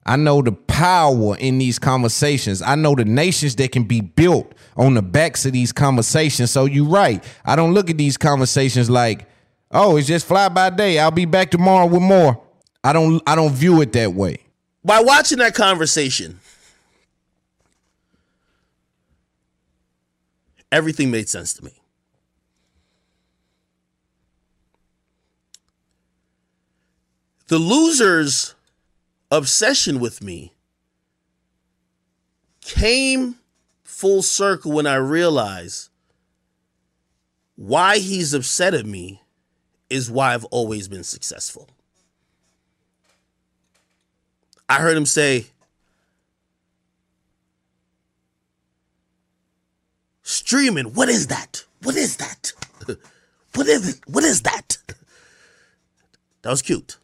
I 0.05 0.17
know 0.17 0.41
the 0.41 0.51
power 0.51 1.35
in 1.37 1.57
these 1.57 1.79
conversations. 1.79 2.61
I 2.61 2.75
know 2.75 2.93
the 2.95 3.05
nations 3.05 3.55
that 3.55 3.71
can 3.71 3.83
be 3.83 4.01
built 4.01 4.53
on 4.75 4.93
the 4.93 5.01
backs 5.01 5.45
of 5.45 5.53
these 5.53 5.71
conversations. 5.71 6.51
So 6.51 6.65
you're 6.65 6.85
right. 6.85 7.23
I 7.45 7.55
don't 7.55 7.73
look 7.73 7.89
at 7.89 7.97
these 7.97 8.17
conversations 8.17 8.89
like, 8.89 9.27
oh, 9.71 9.97
it's 9.97 10.07
just 10.07 10.25
fly 10.25 10.49
by 10.49 10.69
day. 10.69 10.99
I'll 10.99 11.11
be 11.11 11.25
back 11.25 11.51
tomorrow 11.51 11.85
with 11.85 12.01
more. 12.01 12.41
I 12.83 12.93
don't 12.93 13.21
I 13.25 13.35
don't 13.35 13.51
view 13.53 13.81
it 13.81 13.93
that 13.93 14.13
way. 14.13 14.37
By 14.83 15.01
watching 15.01 15.39
that 15.39 15.55
conversation, 15.55 16.39
everything 20.71 21.09
made 21.09 21.27
sense 21.27 21.53
to 21.53 21.65
me. 21.65 21.71
The 27.47 27.59
loser's 27.59 28.55
obsession 29.31 29.99
with 29.99 30.21
me 30.21 30.53
came 32.61 33.35
full 33.95 34.21
circle 34.21 34.73
when 34.73 34.85
I 34.85 34.95
realize 34.95 35.89
why 37.55 37.99
he's 37.99 38.33
upset 38.33 38.73
at 38.73 38.85
me 38.85 39.21
is 39.89 40.11
why 40.11 40.33
I've 40.33 40.43
always 40.45 40.89
been 40.89 41.05
successful. 41.05 41.69
I 44.67 44.81
heard 44.81 44.97
him 44.97 45.05
say, 45.05 45.45
streaming, 50.23 50.93
what 50.93 51.07
is 51.07 51.27
that? 51.27 51.63
What 51.81 51.95
is 51.95 52.17
that? 52.17 52.51
What 53.55 53.67
is 53.67 53.87
it? 53.87 54.01
What 54.05 54.25
is 54.25 54.41
that? 54.41 54.77
That 56.41 56.49
was 56.49 56.61
cute. 56.61 56.97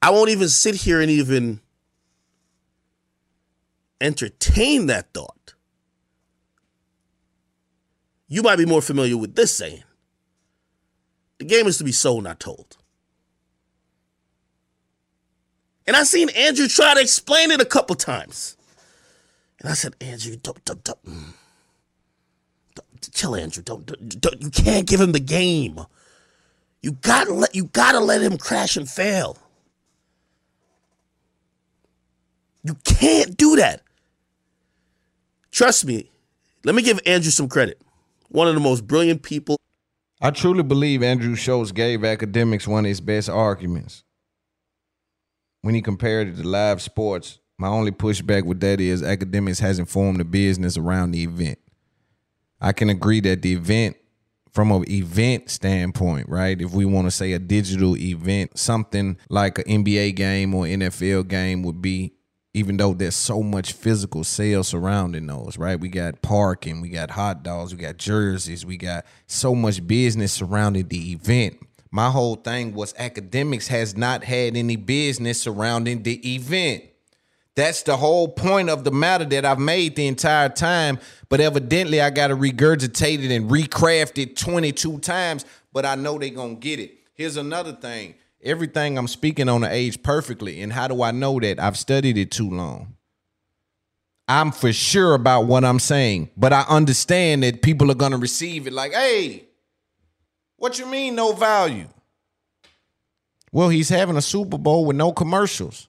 I 0.00 0.10
won't 0.10 0.30
even 0.30 0.48
sit 0.48 0.76
here 0.76 1.00
and 1.00 1.10
even 1.10 1.58
entertain 4.00 4.86
that 4.86 5.12
thought. 5.12 5.54
You 8.28 8.42
might 8.42 8.56
be 8.56 8.66
more 8.66 8.82
familiar 8.82 9.16
with 9.16 9.34
this 9.34 9.56
saying. 9.56 9.84
The 11.38 11.44
game 11.44 11.66
is 11.66 11.78
to 11.78 11.84
be 11.84 11.92
sold, 11.92 12.24
not 12.24 12.40
told. 12.40 12.76
And 15.86 15.96
I 15.96 16.04
seen 16.04 16.30
Andrew 16.30 16.66
try 16.66 16.94
to 16.94 17.00
explain 17.00 17.50
it 17.50 17.60
a 17.60 17.66
couple 17.66 17.94
times. 17.96 18.56
And 19.60 19.70
I 19.70 19.74
said, 19.74 19.94
Andrew, 20.00 20.36
don't, 20.36 20.64
don't, 20.64 20.82
don't, 20.82 21.04
mm. 21.04 21.32
don't 22.74 23.12
chill, 23.12 23.36
Andrew. 23.36 23.62
Don't, 23.62 23.86
don't, 23.86 24.20
don't, 24.20 24.42
you 24.42 24.50
can't 24.50 24.86
give 24.86 25.00
him 25.00 25.12
the 25.12 25.20
game. 25.20 25.80
You 26.82 26.92
gotta 26.92 27.32
let 27.32 27.54
you 27.54 27.64
gotta 27.64 28.00
let 28.00 28.20
him 28.20 28.36
crash 28.36 28.76
and 28.76 28.88
fail. 28.88 29.38
You 32.62 32.74
can't 32.84 33.36
do 33.36 33.56
that. 33.56 33.80
Trust 35.54 35.84
me. 35.84 36.10
Let 36.64 36.74
me 36.74 36.82
give 36.82 36.98
Andrew 37.06 37.30
some 37.30 37.48
credit. 37.48 37.80
One 38.28 38.48
of 38.48 38.54
the 38.54 38.60
most 38.60 38.88
brilliant 38.88 39.22
people. 39.22 39.56
I 40.20 40.32
truly 40.32 40.64
believe 40.64 41.00
Andrew 41.00 41.36
Schulz 41.36 41.70
gave 41.70 42.00
Akademiks 42.00 42.66
one 42.66 42.84
of 42.84 42.88
his 42.88 43.00
best 43.00 43.28
arguments. 43.28 44.02
When 45.62 45.76
he 45.76 45.80
compared 45.80 46.26
it 46.26 46.36
to 46.38 46.42
live 46.42 46.82
sports, 46.82 47.38
my 47.56 47.68
only 47.68 47.92
pushback 47.92 48.44
with 48.44 48.58
that 48.60 48.80
is 48.80 49.00
Akademiks 49.00 49.60
hasn't 49.60 49.88
formed 49.88 50.20
a 50.20 50.24
business 50.24 50.76
around 50.76 51.12
the 51.12 51.22
event. 51.22 51.60
I 52.60 52.72
can 52.72 52.90
agree 52.90 53.20
that 53.20 53.42
the 53.42 53.52
event, 53.52 53.96
from 54.50 54.72
an 54.72 54.90
event 54.90 55.50
standpoint, 55.50 56.28
right? 56.28 56.60
If 56.60 56.72
we 56.72 56.84
want 56.84 57.06
to 57.06 57.12
say 57.12 57.30
a 57.32 57.38
digital 57.38 57.96
event, 57.96 58.58
something 58.58 59.18
like 59.30 59.58
an 59.58 59.84
NBA 59.84 60.16
game 60.16 60.52
or 60.52 60.64
NFL 60.64 61.28
game 61.28 61.62
would 61.62 61.80
be 61.80 62.13
even 62.54 62.76
though 62.76 62.94
there's 62.94 63.16
so 63.16 63.42
much 63.42 63.72
physical 63.72 64.22
sales 64.22 64.68
surrounding 64.68 65.26
those, 65.26 65.58
right? 65.58 65.78
We 65.78 65.88
got 65.88 66.22
parking, 66.22 66.80
we 66.80 66.88
got 66.88 67.10
hot 67.10 67.42
dogs, 67.42 67.74
we 67.74 67.80
got 67.80 67.96
jerseys, 67.96 68.64
we 68.64 68.76
got 68.76 69.04
so 69.26 69.56
much 69.56 69.84
business 69.84 70.32
surrounding 70.32 70.86
the 70.86 71.12
event. 71.12 71.58
My 71.90 72.10
whole 72.10 72.36
thing 72.36 72.72
was 72.72 72.92
Akademiks 72.94 73.66
has 73.66 73.96
not 73.96 74.22
had 74.22 74.56
any 74.56 74.76
business 74.76 75.42
surrounding 75.42 76.04
the 76.04 76.34
event. 76.34 76.84
That's 77.56 77.82
the 77.82 77.96
whole 77.96 78.28
point 78.28 78.68
of 78.68 78.82
the 78.84 78.90
matter 78.90 79.24
that 79.26 79.44
I've 79.44 79.60
made 79.60 79.94
the 79.96 80.06
entire 80.06 80.48
time. 80.48 80.98
But 81.28 81.40
evidently, 81.40 82.00
I 82.00 82.10
got 82.10 82.28
to 82.28 82.36
regurgitate 82.36 83.22
it 83.22 83.30
and 83.30 83.48
recraft 83.48 84.20
it 84.20 84.36
22 84.36 84.98
times. 84.98 85.44
But 85.72 85.86
I 85.86 85.94
know 85.94 86.18
they're 86.18 86.30
going 86.30 86.56
to 86.56 86.60
get 86.60 86.80
it. 86.80 86.98
Here's 87.14 87.36
another 87.36 87.72
thing 87.72 88.14
everything 88.44 88.98
I'm 88.98 89.08
speaking 89.08 89.48
on 89.48 89.62
the 89.62 89.72
age 89.72 90.02
perfectly. 90.02 90.60
And 90.62 90.72
how 90.72 90.88
do 90.88 91.02
I 91.02 91.10
know 91.10 91.40
that? 91.40 91.58
I've 91.58 91.76
studied 91.76 92.18
it 92.18 92.30
too 92.30 92.50
long. 92.50 92.96
I'm 94.26 94.52
for 94.52 94.72
sure 94.72 95.14
about 95.14 95.42
what 95.42 95.64
I'm 95.64 95.78
saying, 95.78 96.30
but 96.36 96.52
I 96.52 96.62
understand 96.62 97.42
that 97.42 97.62
people 97.62 97.90
are 97.90 97.96
going 97.96 98.12
to 98.12 98.18
receive 98.18 98.66
it 98.66 98.72
like, 98.72 98.92
hey, 98.92 99.48
what 100.56 100.78
you 100.78 100.86
mean 100.86 101.14
no 101.14 101.32
value? 101.32 101.88
Well, 103.52 103.68
he's 103.68 103.90
having 103.90 104.16
a 104.16 104.22
Super 104.22 104.56
Bowl 104.56 104.86
with 104.86 104.96
no 104.96 105.12
commercials. 105.12 105.88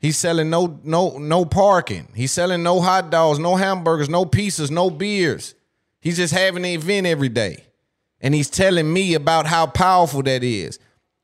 He's 0.00 0.16
selling 0.16 0.50
no 0.50 0.78
no 0.84 1.18
no 1.18 1.44
parking. 1.44 2.08
He's 2.14 2.30
selling 2.30 2.62
no 2.62 2.80
hot 2.80 3.10
dogs, 3.10 3.38
no 3.38 3.56
hamburgers, 3.56 4.08
no 4.08 4.24
pizzas, 4.24 4.70
no 4.70 4.90
beers. 4.90 5.54
He's 6.00 6.16
just 6.16 6.32
having 6.32 6.64
an 6.64 6.70
event 6.70 7.06
every 7.06 7.28
day 7.28 7.67
and 8.20 8.34
he's 8.34 8.50
telling 8.50 8.92
me 8.92 9.14
about 9.14 9.46
how 9.46 9.66
powerful 9.66 10.22
that 10.22 10.42
is. 10.42 10.78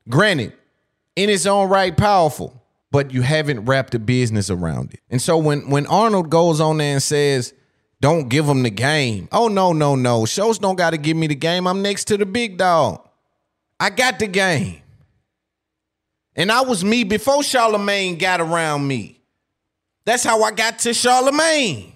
Granted, 0.09 0.53
in 1.15 1.29
its 1.29 1.45
own 1.45 1.69
right, 1.69 1.95
powerful, 1.95 2.61
but 2.91 3.11
you 3.11 3.21
haven't 3.21 3.65
wrapped 3.65 3.95
a 3.95 3.99
business 3.99 4.49
around 4.49 4.93
it. 4.93 4.99
And 5.09 5.21
so 5.21 5.37
when 5.37 5.69
when 5.69 5.87
Arnold 5.87 6.29
goes 6.29 6.61
on 6.61 6.77
there 6.77 6.93
and 6.93 7.03
says, 7.03 7.53
"Don't 8.01 8.29
give 8.29 8.45
him 8.45 8.63
the 8.63 8.69
game," 8.69 9.27
oh 9.31 9.47
no, 9.47 9.73
no, 9.73 9.95
no, 9.95 10.25
shows 10.25 10.59
don't 10.59 10.75
got 10.75 10.91
to 10.91 10.97
give 10.97 11.17
me 11.17 11.27
the 11.27 11.35
game. 11.35 11.67
I'm 11.67 11.81
next 11.81 12.05
to 12.05 12.17
the 12.17 12.25
big 12.25 12.57
dog. 12.57 13.07
I 13.79 13.89
got 13.89 14.19
the 14.19 14.27
game, 14.27 14.81
and 16.35 16.51
I 16.51 16.61
was 16.61 16.83
me 16.83 17.03
before 17.03 17.41
Charlamagne 17.41 18.19
got 18.19 18.39
around 18.39 18.87
me. 18.87 19.19
That's 20.05 20.23
how 20.23 20.43
I 20.43 20.51
got 20.51 20.79
to 20.79 20.89
Charlamagne. 20.89 21.93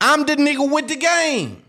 I'm 0.00 0.24
the 0.24 0.36
nigga 0.36 0.70
with 0.70 0.88
the 0.88 0.96
game. 0.96 1.63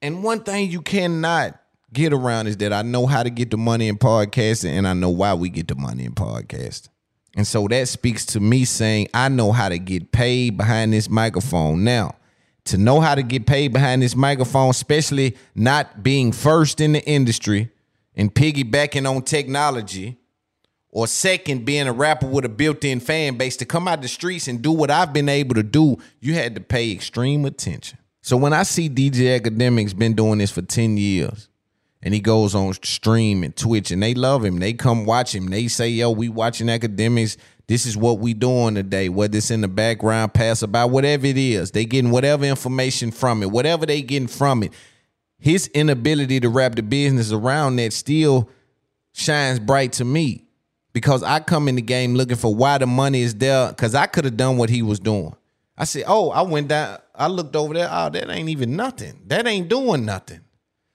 And 0.00 0.22
one 0.22 0.40
thing 0.40 0.70
you 0.70 0.80
cannot 0.80 1.60
get 1.92 2.12
around 2.12 2.46
is 2.46 2.58
that 2.58 2.72
I 2.72 2.82
know 2.82 3.06
how 3.06 3.22
to 3.22 3.30
get 3.30 3.50
the 3.50 3.56
money 3.56 3.88
in 3.88 3.96
podcasting 3.96 4.70
and 4.70 4.86
I 4.86 4.92
know 4.92 5.10
why 5.10 5.34
we 5.34 5.48
get 5.48 5.68
the 5.68 5.74
money 5.74 6.04
in 6.04 6.12
podcasting. 6.12 6.88
And 7.36 7.46
so 7.46 7.66
that 7.68 7.88
speaks 7.88 8.26
to 8.26 8.40
me 8.40 8.64
saying 8.64 9.08
I 9.14 9.28
know 9.28 9.52
how 9.52 9.68
to 9.68 9.78
get 9.78 10.12
paid 10.12 10.56
behind 10.56 10.92
this 10.92 11.08
microphone. 11.08 11.84
Now, 11.84 12.16
to 12.64 12.78
know 12.78 13.00
how 13.00 13.14
to 13.14 13.22
get 13.22 13.46
paid 13.46 13.72
behind 13.72 14.02
this 14.02 14.14
microphone, 14.14 14.70
especially 14.70 15.36
not 15.54 16.02
being 16.02 16.32
first 16.32 16.80
in 16.80 16.92
the 16.92 17.04
industry 17.04 17.70
and 18.14 18.34
piggybacking 18.34 19.08
on 19.08 19.22
technology, 19.22 20.18
or 20.90 21.06
second, 21.06 21.64
being 21.64 21.86
a 21.86 21.92
rapper 21.92 22.26
with 22.26 22.44
a 22.44 22.48
built 22.48 22.84
in 22.84 22.98
fan 22.98 23.36
base, 23.36 23.56
to 23.58 23.64
come 23.64 23.86
out 23.86 24.02
the 24.02 24.08
streets 24.08 24.48
and 24.48 24.62
do 24.62 24.72
what 24.72 24.90
I've 24.90 25.12
been 25.12 25.28
able 25.28 25.54
to 25.54 25.62
do, 25.62 25.98
you 26.20 26.34
had 26.34 26.54
to 26.54 26.60
pay 26.60 26.90
extreme 26.90 27.44
attention. 27.44 27.98
So 28.28 28.36
when 28.36 28.52
I 28.52 28.64
see 28.64 28.90
DJ 28.90 29.40
Akademiks 29.40 29.96
been 29.96 30.12
doing 30.12 30.36
this 30.36 30.50
for 30.50 30.60
10 30.60 30.98
years, 30.98 31.48
and 32.02 32.12
he 32.12 32.20
goes 32.20 32.54
on 32.54 32.74
stream 32.74 33.42
and 33.42 33.56
Twitch, 33.56 33.90
and 33.90 34.02
they 34.02 34.12
love 34.12 34.44
him. 34.44 34.58
They 34.58 34.74
come 34.74 35.06
watch 35.06 35.34
him. 35.34 35.46
They 35.46 35.66
say, 35.66 35.88
yo, 35.88 36.10
we 36.10 36.28
watching 36.28 36.66
Akademiks. 36.66 37.38
This 37.68 37.86
is 37.86 37.96
what 37.96 38.18
we 38.18 38.34
doing 38.34 38.74
today. 38.74 39.08
Whether 39.08 39.38
it's 39.38 39.50
in 39.50 39.62
the 39.62 39.68
background, 39.68 40.34
pass 40.34 40.60
about, 40.60 40.90
whatever 40.90 41.24
it 41.24 41.38
is. 41.38 41.70
They 41.70 41.86
getting 41.86 42.10
whatever 42.10 42.44
information 42.44 43.12
from 43.12 43.42
it, 43.42 43.50
whatever 43.50 43.86
they 43.86 44.02
getting 44.02 44.28
from 44.28 44.62
it. 44.62 44.74
His 45.38 45.68
inability 45.68 46.38
to 46.40 46.50
wrap 46.50 46.74
the 46.74 46.82
business 46.82 47.32
around 47.32 47.76
that 47.76 47.94
still 47.94 48.50
shines 49.14 49.58
bright 49.58 49.94
to 49.94 50.04
me 50.04 50.44
because 50.92 51.22
I 51.22 51.40
come 51.40 51.66
in 51.66 51.76
the 51.76 51.82
game 51.82 52.14
looking 52.14 52.36
for 52.36 52.54
why 52.54 52.76
the 52.76 52.86
money 52.86 53.22
is 53.22 53.36
there 53.36 53.70
because 53.70 53.94
I 53.94 54.04
could 54.04 54.26
have 54.26 54.36
done 54.36 54.58
what 54.58 54.68
he 54.68 54.82
was 54.82 55.00
doing. 55.00 55.34
I 55.80 55.84
said, 55.84 56.04
oh, 56.08 56.30
I 56.30 56.42
went 56.42 56.68
down, 56.68 56.98
I 57.14 57.28
looked 57.28 57.54
over 57.54 57.72
there. 57.72 57.88
Oh, 57.88 58.10
that 58.10 58.28
ain't 58.28 58.48
even 58.48 58.74
nothing. 58.74 59.22
That 59.26 59.46
ain't 59.46 59.68
doing 59.68 60.04
nothing. 60.04 60.40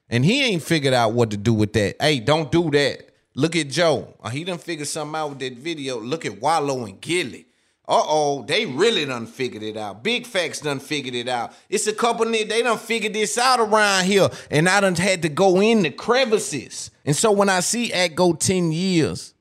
And 0.09 0.25
he 0.25 0.43
ain't 0.43 0.61
figured 0.61 0.93
out 0.93 1.13
what 1.13 1.31
to 1.31 1.38
do 1.38 1.53
with 1.53 1.71
that. 1.73 1.95
Hey, 2.01 2.19
don't 2.19 2.51
do 2.51 2.69
that. 2.71 3.09
Look 3.34 3.55
at 3.55 3.69
Joe. 3.69 4.13
Uh, 4.21 4.29
he 4.29 4.43
done 4.43 4.57
figured 4.57 4.89
something 4.89 5.15
out 5.15 5.29
with 5.29 5.39
that 5.39 5.53
video. 5.53 5.99
Look 6.01 6.25
at 6.25 6.41
Wallo 6.41 6.86
and 6.86 6.99
Gillie. 6.99 7.47
Uh-oh, 7.88 8.43
they 8.43 8.65
really 8.65 9.05
done 9.05 9.25
figured 9.25 9.63
it 9.63 9.77
out. 9.77 10.03
Big 10.03 10.25
Facts 10.25 10.59
done 10.59 10.79
figured 10.79 11.15
it 11.15 11.27
out. 11.29 11.53
It's 11.69 11.88
a 11.88 11.93
couple 11.93 12.25
they 12.25 12.43
done 12.43 12.77
figured 12.77 13.13
this 13.13 13.38
out 13.38 13.61
around 13.61 14.05
here. 14.05 14.29
And 14.51 14.67
I 14.67 14.81
done 14.81 14.95
had 14.95 15.21
to 15.21 15.29
go 15.29 15.61
in 15.61 15.84
the 15.84 15.91
crevices. 15.91 16.91
And 17.05 17.15
so 17.15 17.31
when 17.31 17.49
I 17.49 17.61
see 17.61 17.91
Ak 17.93 18.15
go 18.15 18.34
10 18.34 18.71
years 18.73 19.34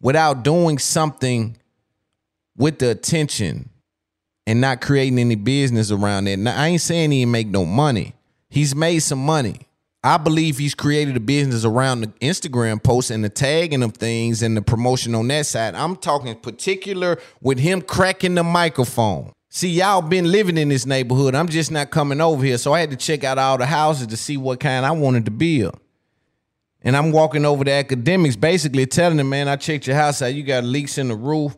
without 0.00 0.44
doing 0.44 0.78
something 0.78 1.56
with 2.56 2.78
the 2.78 2.90
attention 2.90 3.69
and 4.46 4.60
not 4.60 4.80
creating 4.80 5.18
any 5.18 5.34
business 5.34 5.90
around 5.90 6.28
it, 6.28 6.38
now, 6.38 6.60
I 6.60 6.68
ain't 6.68 6.80
saying 6.80 7.10
he 7.10 7.22
ain't 7.22 7.30
make 7.30 7.48
no 7.48 7.64
money. 7.64 8.14
He's 8.48 8.74
made 8.74 9.00
some 9.00 9.24
money. 9.24 9.68
I 10.02 10.16
believe 10.16 10.56
he's 10.56 10.74
created 10.74 11.16
a 11.16 11.20
business 11.20 11.64
around 11.64 12.00
the 12.00 12.06
Instagram 12.20 12.82
posts 12.82 13.10
and 13.10 13.22
the 13.22 13.28
tagging 13.28 13.82
of 13.82 13.94
things 13.94 14.42
and 14.42 14.56
the 14.56 14.62
promotion 14.62 15.14
on 15.14 15.28
that 15.28 15.44
side. 15.44 15.74
I'm 15.74 15.94
talking 15.94 16.34
particular 16.36 17.18
with 17.42 17.58
him 17.58 17.82
cracking 17.82 18.34
the 18.34 18.42
microphone. 18.42 19.32
See, 19.50 19.68
y'all 19.68 20.00
been 20.00 20.30
living 20.30 20.56
in 20.56 20.70
this 20.70 20.86
neighborhood. 20.86 21.34
I'm 21.34 21.48
just 21.48 21.70
not 21.70 21.90
coming 21.90 22.20
over 22.20 22.42
here. 22.42 22.56
So 22.56 22.72
I 22.72 22.80
had 22.80 22.90
to 22.90 22.96
check 22.96 23.24
out 23.24 23.36
all 23.36 23.58
the 23.58 23.66
houses 23.66 24.06
to 24.06 24.16
see 24.16 24.36
what 24.38 24.60
kind 24.60 24.86
I 24.86 24.92
wanted 24.92 25.26
to 25.26 25.30
build. 25.30 25.78
And 26.82 26.96
I'm 26.96 27.12
walking 27.12 27.44
over 27.44 27.62
to 27.62 27.70
Akademiks, 27.70 28.40
basically 28.40 28.86
telling 28.86 29.18
them, 29.18 29.28
man, 29.28 29.48
I 29.48 29.56
checked 29.56 29.86
your 29.86 29.96
house 29.96 30.22
out. 30.22 30.32
You 30.34 30.44
got 30.44 30.64
leaks 30.64 30.96
in 30.96 31.08
the 31.08 31.14
roof. 31.14 31.56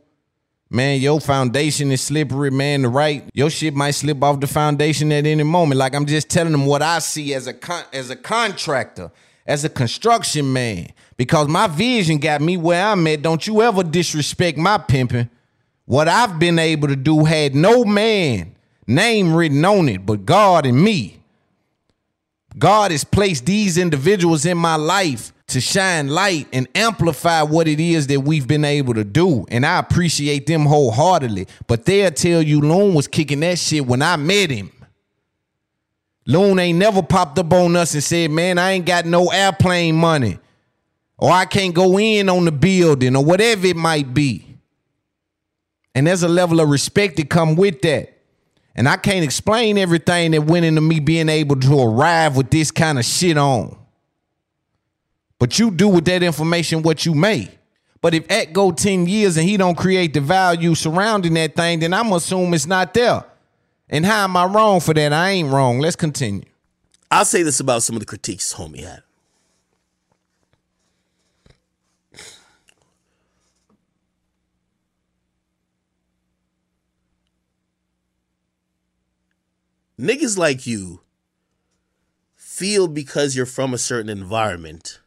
Man, 0.75 1.03
your 1.03 1.21
foundation 1.21 1.93
is 1.93 2.01
slippery, 2.01 2.51
man. 2.51 2.81
The 2.81 2.89
right, 2.89 3.29
your 3.35 3.51
shit 3.51 3.75
might 3.75 3.91
slip 3.91 4.23
off 4.23 4.41
the 4.41 4.47
foundation 4.47 5.13
at 5.13 5.27
any 5.27 5.43
moment. 5.43 5.79
Like 5.79 5.95
I'm 5.95 6.07
just 6.07 6.31
telling 6.31 6.53
them 6.53 6.65
what 6.65 6.81
I 6.81 6.99
see 7.01 7.35
as 7.35 7.47
a 7.47 7.53
con- 7.53 7.85
as 7.93 8.09
a 8.09 8.17
contractor, 8.17 9.13
as 9.47 9.67
a 9.67 9.69
construction 9.69 10.51
man, 10.51 10.89
because 11.19 11.47
my 11.47 11.67
vision 11.67 12.17
got 12.17 12.41
me 12.41 12.57
where 12.57 12.87
I'm 12.87 13.07
at. 13.07 13.21
Don't 13.21 13.47
you 13.47 13.61
ever 13.61 13.83
disrespect 13.83 14.57
my 14.57 14.79
pimping. 14.79 15.29
What 15.85 16.09
I've 16.09 16.39
been 16.39 16.59
able 16.59 16.89
to 16.89 16.97
do 16.97 17.27
had 17.27 17.55
no 17.55 17.85
man 17.85 18.55
name 18.87 19.35
written 19.35 19.63
on 19.67 19.91
it, 19.91 20.07
but 20.07 20.25
God 20.25 20.65
and 20.65 20.83
me. 20.83 21.21
God 22.59 22.93
has 22.93 23.05
placed 23.05 23.45
these 23.45 23.77
individuals 23.77 24.47
in 24.47 24.57
my 24.57 24.77
life 24.77 25.35
to 25.53 25.61
shine 25.61 26.09
light 26.09 26.49
and 26.53 26.69
amplify 26.75 27.43
what 27.43 27.69
it 27.69 27.81
is 27.81 28.07
that 28.09 28.21
we've 28.21 28.47
been 28.47 28.65
able 28.65 28.95
to 28.95 29.05
do. 29.05 29.47
And 29.49 29.65
I 29.65 29.79
appreciate 29.79 30.47
them 30.47 30.67
wholeheartedly. 30.67 31.47
But 31.67 31.85
they'll 31.85 32.11
tell 32.11 32.43
you 32.43 32.61
Loon 32.61 32.95
was 32.95 33.09
kicking 33.09 33.41
that 33.41 33.59
shit 33.59 33.87
when 33.87 34.03
I 34.03 34.17
met 34.17 34.51
him. 34.51 34.73
Loon 36.27 36.59
ain't 36.59 36.79
never 36.79 37.03
popped 37.03 37.39
up 37.39 37.53
on 37.53 37.75
us 37.77 37.95
and 37.95 38.03
said, 38.03 38.31
man, 38.31 38.59
I 38.59 38.73
ain't 38.73 38.87
got 38.87 39.07
no 39.07 39.31
airplane 39.31 39.97
money. 39.97 40.39
Or 41.19 41.31
I 41.31 41.45
can't 41.45 41.75
go 41.75 41.99
in 41.99 42.29
on 42.29 42.45
the 42.45 42.53
building 42.53 43.17
or 43.17 43.25
whatever 43.25 43.67
it 43.67 43.77
might 43.77 44.13
be. 44.13 44.47
And 45.95 46.07
there's 46.07 46.23
a 46.23 46.29
level 46.29 46.61
of 46.61 46.69
respect 46.69 47.17
that 47.17 47.29
come 47.29 47.55
with 47.55 47.83
that. 47.83 48.19
And 48.75 48.89
I 48.89 48.97
can't 48.97 49.25
explain 49.25 49.77
everything 49.77 50.31
that 50.31 50.43
went 50.43 50.65
into 50.65 50.81
me 50.81 51.01
being 51.01 51.29
able 51.29 51.57
to 51.57 51.81
arrive 51.83 52.37
with 52.37 52.51
this 52.51 52.71
kind 52.71 52.99
of 52.99 53.05
shit 53.05 53.37
on. 53.37 53.77
But 55.43 55.59
you 55.59 55.73
do 55.73 55.89
with 55.89 56.05
that 56.05 56.23
information 56.23 56.83
what 56.83 57.05
you 57.05 57.15
may. 57.15 57.51
But 58.01 58.15
if 58.15 58.31
Ak 58.31 58.53
go 58.53 58.71
10 58.71 59.09
years 59.09 59.37
and 59.37 59.45
he 59.45 59.57
don't 59.57 59.75
create 59.75 60.15
the 60.15 60.21
value 60.21 60.77
surrounding 60.77 61.35
that 61.35 61.57
thing, 61.57 61.81
then 61.81 61.93
I'm 61.93 62.13
assume 62.13 62.55
it's 62.55 62.65
not 62.65 62.95
there. 62.95 63.25
And 63.89 64.07
how 64.07 64.23
am 64.23 64.37
I 64.37 64.45
wrong 64.45 64.79
for 64.79 64.95
that? 64.95 65.13
I 65.13 65.31
ain't 65.31 65.51
wrong. 65.51 65.81
Let's 65.81 65.97
continue. 65.97 66.45
I'll 67.11 67.25
say 67.25 67.43
this 67.43 67.59
about 67.59 67.83
some 67.83 67.97
of 67.97 68.01
the 68.01 68.07
critiques 68.07 68.55
homie 68.55 68.85
had. 68.85 69.03
Niggas 79.99 80.39
like 80.39 80.69
you 80.69 81.01
feel 82.37 82.87
because 82.87 83.35
you're 83.35 83.45
from 83.45 83.75
a 83.75 83.79
certain 83.79 84.09
environment, 84.09 85.01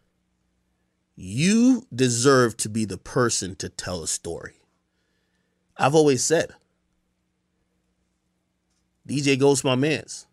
you 1.16 1.88
deserve 1.94 2.58
to 2.58 2.70
be 2.70 2.86
the 2.86 2.98
person 2.98 3.56
to 3.56 3.70
tell 3.70 4.04
a 4.04 4.08
story. 4.08 4.56
I've 5.78 5.96
always 5.96 6.24
said, 6.24 6.52
DJ 9.08 9.40
Ghost, 9.40 9.64
my 9.64 9.76
man's. 9.76 10.28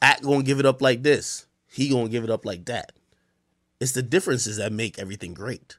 Act 0.00 0.22
gonna 0.22 0.42
give 0.42 0.60
it 0.60 0.66
up 0.66 0.80
like 0.80 1.02
this. 1.02 1.46
He 1.66 1.88
gonna 1.88 2.08
give 2.08 2.24
it 2.24 2.30
up 2.30 2.44
like 2.44 2.64
that. 2.66 2.92
It's 3.80 3.92
the 3.92 4.02
differences 4.02 4.56
that 4.56 4.72
make 4.72 4.98
everything 4.98 5.34
great. 5.34 5.76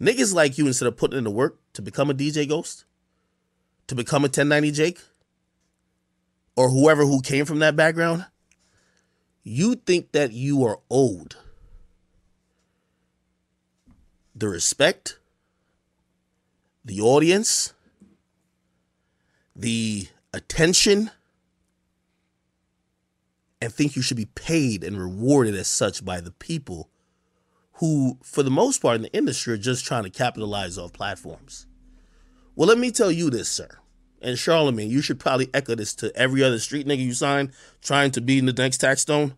Niggas 0.00 0.34
like 0.34 0.58
you, 0.58 0.66
instead 0.66 0.86
of 0.86 0.96
putting 0.96 1.18
in 1.18 1.24
the 1.24 1.30
work 1.30 1.58
to 1.74 1.82
become 1.82 2.10
a 2.10 2.14
DJ 2.14 2.48
Ghost, 2.48 2.84
to 3.86 3.94
become 3.94 4.22
a 4.22 4.26
1090 4.26 4.70
Jake, 4.70 5.00
or 6.56 6.70
whoever 6.70 7.04
who 7.04 7.20
came 7.20 7.44
from 7.44 7.58
that 7.60 7.76
background, 7.76 8.26
you 9.42 9.74
think 9.74 10.12
that 10.12 10.32
you 10.32 10.64
are 10.64 10.80
owed 10.90 11.36
the 14.34 14.48
respect, 14.48 15.18
the 16.84 17.00
audience, 17.00 17.74
the 19.54 20.08
attention, 20.32 21.10
and 23.60 23.72
think 23.72 23.96
you 23.96 24.02
should 24.02 24.16
be 24.16 24.26
paid 24.26 24.82
and 24.82 24.98
rewarded 24.98 25.54
as 25.54 25.68
such 25.68 26.04
by 26.04 26.20
the 26.20 26.30
people 26.30 26.88
who, 27.74 28.18
for 28.22 28.42
the 28.42 28.50
most 28.50 28.80
part 28.80 28.96
in 28.96 29.02
the 29.02 29.12
industry, 29.12 29.54
are 29.54 29.58
just 29.58 29.84
trying 29.84 30.04
to 30.04 30.10
capitalize 30.10 30.78
off 30.78 30.92
platforms. 30.92 31.66
Well, 32.54 32.68
let 32.68 32.78
me 32.78 32.90
tell 32.90 33.10
you 33.10 33.30
this, 33.30 33.48
sir. 33.48 33.78
And 34.22 34.36
Charlamagne, 34.36 34.90
you 34.90 35.00
should 35.00 35.18
probably 35.18 35.48
echo 35.54 35.74
this 35.74 35.94
to 35.96 36.14
every 36.14 36.42
other 36.42 36.58
street 36.58 36.86
nigga 36.86 37.04
you 37.04 37.14
sign 37.14 37.52
trying 37.80 38.10
to 38.12 38.20
be 38.20 38.38
in 38.38 38.46
the 38.46 38.52
next 38.52 38.82
Taxstone. 38.82 39.34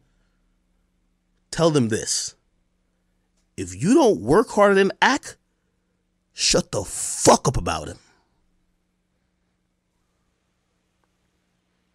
Tell 1.51 1.71
them 1.71 1.89
this. 1.89 2.35
If 3.57 3.81
you 3.81 3.95
don't 3.95 4.21
work 4.21 4.49
harder 4.51 4.75
than 4.75 4.93
Ak, 5.01 5.37
shut 6.33 6.73
the 6.73 6.85
fuck 6.85 7.47
up 7.47 7.57
about 7.57 7.89
him. 7.89 7.99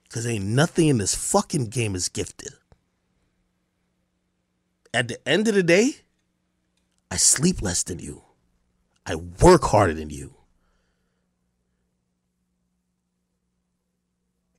Because 0.03 0.26
ain't 0.26 0.45
nothing 0.45 0.88
in 0.88 0.99
this 0.99 1.16
fucking 1.16 1.66
game 1.66 1.95
is 1.95 2.10
gifted. 2.10 2.53
At 4.93 5.08
the 5.08 5.28
end 5.28 5.47
of 5.47 5.55
the 5.55 5.64
day, 5.64 5.97
I 7.12 7.18
sleep 7.18 7.62
less 7.62 7.84
than 7.84 7.99
you. 7.99 8.24
I 9.05 9.16
work 9.16 9.64
harder 9.64 9.93
than 9.93 10.10
you. 10.10 10.34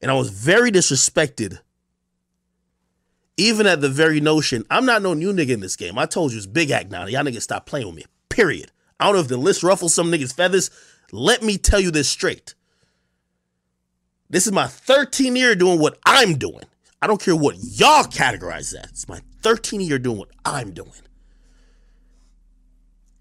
And 0.01 0.11
I 0.11 0.15
was 0.15 0.31
very 0.31 0.71
disrespected. 0.71 1.59
Even 3.39 3.69
at 3.69 3.81
the 3.81 3.89
very 3.89 4.21
notion, 4.21 4.65
I'm 4.69 4.85
not 4.85 5.01
no 5.01 5.15
new 5.15 5.33
nigga 5.33 5.51
in 5.51 5.61
this 5.61 5.77
game. 5.77 5.97
I 5.97 6.07
told 6.07 6.33
you 6.33 6.39
it's 6.39 6.47
big 6.47 6.73
act 6.73 6.91
now. 6.91 7.07
Y'all 7.07 7.23
niggas 7.23 7.43
stop 7.43 7.67
playing 7.67 7.87
with 7.87 7.95
me. 7.95 8.05
Period. 8.29 8.73
I 8.99 9.05
don't 9.05 9.15
know 9.15 9.21
if 9.21 9.29
the 9.29 9.37
list 9.37 9.63
ruffles 9.63 9.95
some 9.95 10.11
niggas' 10.11 10.35
feathers. 10.35 10.73
Let 11.13 11.45
me 11.45 11.57
tell 11.57 11.79
you 11.79 11.93
this 11.93 12.09
straight. 12.09 12.55
This 14.29 14.47
is 14.47 14.53
my 14.53 14.67
13 14.67 15.37
year 15.37 15.55
doing 15.55 15.79
what 15.79 15.99
I'm 16.05 16.37
doing. 16.37 16.65
I 17.01 17.07
don't 17.07 17.23
care 17.23 17.37
what 17.37 17.57
y'all 17.61 18.03
categorize 18.05 18.73
that. 18.73 18.89
It's 18.91 19.09
my 19.09 19.21
13 19.43 19.81
year 19.83 20.01
doing 20.01 20.19
what 20.19 20.31
I'm 20.45 20.73
doing. 20.73 20.91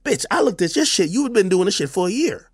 Bitch, 0.04 0.26
I 0.32 0.42
looked 0.42 0.64
at 0.64 0.76
your 0.76 0.86
shit. 0.86 1.10
You've 1.10 1.34
been 1.34 1.48
doing 1.48 1.66
this 1.66 1.76
shit 1.76 1.92
for 1.92 2.08
a 2.08 2.12
year. 2.12 2.47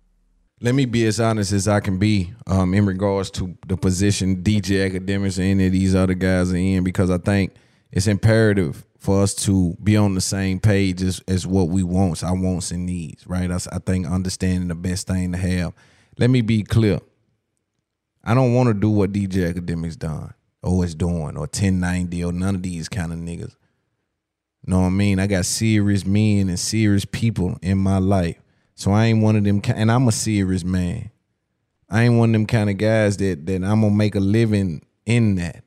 Let 0.64 0.74
me 0.74 0.86
be 0.86 1.04
as 1.04 1.20
honest 1.20 1.52
as 1.52 1.68
I 1.68 1.80
can 1.80 1.98
be 1.98 2.32
um, 2.46 2.72
in 2.72 2.86
regards 2.86 3.30
to 3.32 3.54
the 3.66 3.76
position 3.76 4.42
DJ 4.42 4.90
Akademiks 4.90 5.36
and 5.36 5.46
any 5.46 5.66
of 5.66 5.72
these 5.72 5.94
other 5.94 6.14
guys 6.14 6.54
are 6.54 6.56
in 6.56 6.82
because 6.82 7.10
I 7.10 7.18
think 7.18 7.52
it's 7.92 8.06
imperative 8.06 8.82
for 8.98 9.22
us 9.22 9.34
to 9.44 9.76
be 9.84 9.94
on 9.98 10.14
the 10.14 10.22
same 10.22 10.58
page 10.58 11.02
as, 11.02 11.20
as 11.28 11.46
what 11.46 11.68
we 11.68 11.82
want, 11.82 12.24
our 12.24 12.34
wants 12.34 12.70
and 12.70 12.86
needs, 12.86 13.26
right? 13.26 13.50
I, 13.50 13.56
I 13.56 13.78
think 13.78 14.06
understanding 14.06 14.68
the 14.68 14.74
best 14.74 15.06
thing 15.06 15.32
to 15.32 15.38
have. 15.38 15.74
Let 16.16 16.30
me 16.30 16.40
be 16.40 16.62
clear. 16.62 17.00
I 18.24 18.32
don't 18.32 18.54
want 18.54 18.68
to 18.68 18.74
do 18.74 18.88
what 18.88 19.12
DJ 19.12 19.52
Akademiks 19.52 19.98
done 19.98 20.32
or 20.62 20.82
is 20.82 20.94
doing 20.94 21.36
or 21.36 21.40
1090 21.40 22.24
or 22.24 22.32
none 22.32 22.54
of 22.54 22.62
these 22.62 22.88
kind 22.88 23.12
of 23.12 23.18
niggas. 23.18 23.54
Know 24.64 24.80
what 24.80 24.86
I 24.86 24.90
mean? 24.90 25.18
I 25.18 25.26
got 25.26 25.44
serious 25.44 26.06
men 26.06 26.48
and 26.48 26.58
serious 26.58 27.04
people 27.04 27.58
in 27.60 27.76
my 27.76 27.98
life. 27.98 28.38
So 28.74 28.90
I 28.90 29.06
ain't 29.06 29.22
one 29.22 29.36
of 29.36 29.44
them 29.44 29.60
and 29.66 29.90
I'm 29.90 30.08
a 30.08 30.12
serious 30.12 30.64
man. 30.64 31.10
I 31.88 32.04
ain't 32.04 32.18
one 32.18 32.30
of 32.30 32.32
them 32.32 32.46
kind 32.46 32.70
of 32.70 32.76
guys 32.76 33.16
that 33.18 33.46
that 33.46 33.62
I'm 33.64 33.80
gonna 33.80 33.90
make 33.90 34.14
a 34.14 34.20
living 34.20 34.84
in 35.06 35.36
that. 35.36 35.62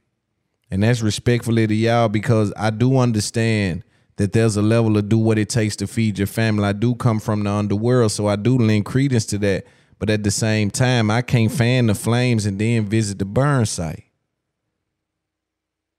And 0.70 0.84
that's 0.84 1.02
respectfully 1.02 1.66
to 1.68 1.74
y'all 1.74 2.10
because 2.10 2.52
I 2.58 2.70
do 2.72 2.98
understand 2.98 3.84
that 4.18 4.34
there's 4.34 4.58
a 4.58 4.62
level 4.62 4.98
of 4.98 5.10
do 5.10 5.18
what 5.18 5.38
it 5.38 5.48
takes 5.48 5.76
to 5.78 5.88
feed 5.88 6.18
your 6.18 6.28
family. 6.28 6.66
I 6.66 6.74
do 6.74 6.96
come 6.96 7.20
from 7.20 7.44
the 7.44 7.52
underworld, 7.52 8.12
so 8.12 8.28
I 8.28 8.36
do 8.36 8.58
lend 8.58 8.86
credence 8.86 9.26
to 9.28 9.38
that. 9.40 9.66
But 10.00 10.10
at 10.10 10.24
the 10.24 10.32
same 10.32 10.70
time, 10.70 11.10
I 11.10 11.22
can't 11.22 11.52
fan 11.52 11.88
the 11.88 11.96
flames 11.96 12.46
and 12.46 12.60
then 12.60 12.86
visit 12.86 13.20
the 13.20 13.26
burn 13.26 13.66
site. 13.66 14.04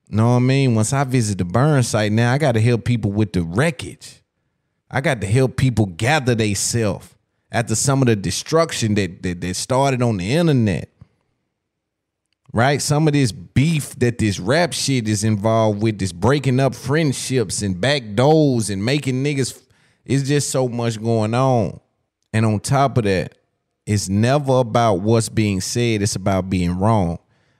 Know 0.08 0.30
what 0.30 0.36
I 0.36 0.38
mean? 0.40 0.74
Once 0.74 0.92
I 0.92 1.04
visit 1.04 1.38
the 1.38 1.44
burn 1.44 1.82
site, 1.82 2.12
now 2.12 2.32
I 2.32 2.38
got 2.38 2.52
to 2.52 2.60
help 2.60 2.84
people 2.84 3.12
with 3.12 3.32
the 3.32 3.42
wreckage. 3.42 4.22
I 4.90 5.00
got 5.00 5.20
to 5.20 5.26
help 5.26 5.56
people 5.56 5.86
gather 5.86 6.34
themselves 6.34 7.14
after 7.50 7.74
some 7.74 8.02
of 8.02 8.06
the 8.06 8.16
destruction 8.16 8.94
that, 8.94 9.22
that 9.22 9.40
that 9.40 9.54
started 9.54 10.02
on 10.02 10.16
the 10.18 10.32
internet. 10.32 10.90
Right? 12.52 12.80
Some 12.80 13.06
of 13.06 13.12
this 13.12 13.30
beef 13.30 13.94
that 13.96 14.18
this 14.18 14.40
rap 14.40 14.72
shit 14.72 15.06
is 15.06 15.22
involved 15.22 15.82
with, 15.82 15.98
this 15.98 16.12
breaking 16.12 16.60
up 16.60 16.74
friendships 16.74 17.60
and 17.60 17.78
back 17.78 18.14
doors 18.14 18.70
and 18.70 18.82
making 18.82 19.22
niggas, 19.22 19.62
it's 20.06 20.26
just 20.26 20.48
so 20.48 20.66
much 20.66 21.00
going 21.00 21.34
on. 21.34 21.78
And 22.32 22.46
on 22.46 22.60
top 22.60 22.96
of 22.96 23.04
that, 23.04 23.36
it's 23.84 24.08
never 24.08 24.60
about 24.60 25.00
what's 25.00 25.28
being 25.28 25.60
said, 25.60 26.00
it's 26.00 26.16
about 26.16 26.48
being 26.48 26.78
wrong. 26.78 27.18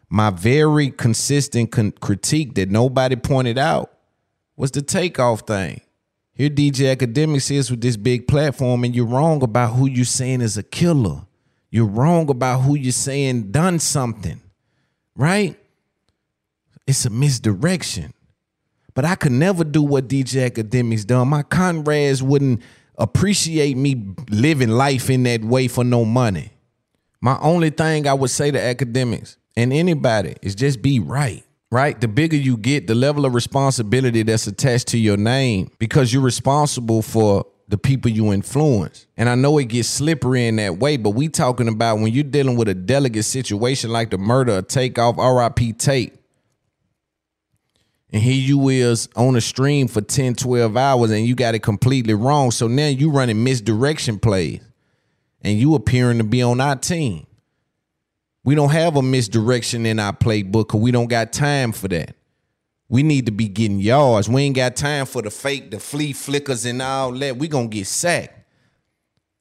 My 0.09 0.31
very 0.31 0.91
consistent 0.91 1.71
con- 1.71 1.93
critique 1.93 2.55
that 2.55 2.71
nobody 2.71 3.17
pointed 3.17 3.59
out 3.59 3.93
was 4.57 4.71
the 4.71 4.81
takeoff 4.81 5.41
thing. 5.41 5.83
Here, 6.39 6.49
DJ 6.49 6.95
Akademiks 6.95 7.51
is 7.51 7.69
with 7.69 7.81
this 7.81 7.97
big 7.97 8.29
platform, 8.29 8.85
and 8.85 8.95
you're 8.95 9.07
wrong 9.07 9.43
about 9.43 9.75
who 9.75 9.89
you're 9.89 10.05
saying 10.05 10.41
is 10.41 10.57
a 10.57 10.63
killer. 10.63 11.23
You're 11.69 11.89
wrong 11.89 12.31
about 12.31 12.61
who 12.61 12.77
you're 12.77 12.93
saying 12.93 13.51
done 13.51 13.81
something, 13.81 14.41
right? 15.17 15.59
It's 16.87 17.05
a 17.05 17.11
misdirection. 17.11 18.15
But 18.95 19.05
I 19.05 19.17
could 19.17 19.33
never 19.33 19.65
do 19.65 19.83
what 19.83 20.07
DJ 20.07 20.49
Akademiks 20.49 21.05
done. 21.05 21.27
My 21.27 21.43
comrades 21.43 22.23
wouldn't 22.23 22.63
appreciate 22.97 23.77
me 23.77 24.15
living 24.31 24.69
life 24.69 25.11
in 25.11 25.25
that 25.25 25.43
way 25.43 25.67
for 25.67 25.83
no 25.83 26.05
money. 26.05 26.53
My 27.21 27.37
only 27.41 27.71
thing 27.71 28.07
I 28.07 28.15
would 28.15 28.31
say 28.31 28.53
to 28.53 28.59
Akademiks 28.59 29.37
and 29.57 29.73
anybody 29.73 30.37
is 30.41 30.55
just 30.55 30.83
be 30.83 31.01
right. 31.01 31.45
Right? 31.71 32.01
The 32.01 32.09
bigger 32.09 32.37
you 32.37 32.57
get, 32.57 32.87
the 32.87 32.95
level 32.95 33.27
of 33.27 33.35
responsibility 33.35 34.23
that's 34.23 34.47
attached 34.47 34.89
to 34.89 34.99
your 34.99 35.19
name 35.19 35.71
because 35.79 36.13
you're 36.13 36.23
responsible 36.23 37.03
for 37.03 37.45
the 37.69 37.77
people 37.77 38.11
you 38.11 38.33
influence. 38.33 39.07
And 39.17 39.29
I 39.29 39.35
know 39.35 39.59
it 39.59 39.67
gets 39.67 39.89
slippery 39.89 40.47
in 40.47 40.57
that 40.57 40.79
way, 40.79 40.97
but 40.97 41.11
we 41.11 41.29
talking 41.29 41.69
about 41.69 41.97
when 41.97 42.13
you're 42.13 42.25
dealing 42.25 42.57
with 42.57 42.69
a 42.69 42.75
delicate 42.75 43.25
situation 43.25 43.91
like 43.91 44.11
the 44.11 44.17
murder 44.17 44.53
of 44.53 44.69
Takeoff, 44.69 45.19
RIP 45.19 45.77
Tate. 45.77 46.15
And 48.11 48.23
here 48.23 48.35
you 48.35 48.71
is 48.71 49.09
on 49.17 49.37
a 49.37 49.41
stream 49.43 49.87
for 49.87 50.01
10, 50.01 50.37
12 50.37 50.77
hours 50.77 51.11
and 51.11 51.27
you 51.27 51.35
got 51.35 51.55
it 51.55 51.59
completely 51.59 52.15
wrong. 52.15 52.51
So 52.51 52.67
now 52.67 52.87
you 52.87 53.11
running 53.11 53.45
misdirection 53.45 54.19
plays 54.19 54.63
and 55.43 55.59
you 55.59 55.75
appearing 55.75 56.17
to 56.19 56.25
be 56.25 56.43
on 56.43 56.61
our 56.61 56.77
team. 56.77 57.27
We 58.45 58.55
don't 58.55 58.71
have 58.71 58.97
a 58.97 59.03
misdirection 59.03 59.85
in 59.85 59.99
our 59.99 60.13
playbook 60.13 60.69
because 60.69 60.81
we 60.81 60.91
don't 60.91 61.09
got 61.09 61.33
time 61.33 61.73
for 61.73 61.89
that. 61.89 62.15
We 62.89 63.03
need 63.03 63.27
to 63.27 63.33
be 63.33 63.49
getting 63.49 63.81
yards. 63.81 64.29
We 64.29 64.43
ain't 64.43 64.57
got 64.57 64.77
time 64.77 65.05
for 65.05 65.21
the 65.21 65.31
fake, 65.31 65.71
the 65.71 65.79
flea 65.79 66.13
flickers 66.13 66.65
and 66.65 66.81
all 66.81 67.13
that. 67.13 67.37
We 67.37 67.49
gonna 67.49 67.69
get 67.69 67.87
sacked. 67.87 68.35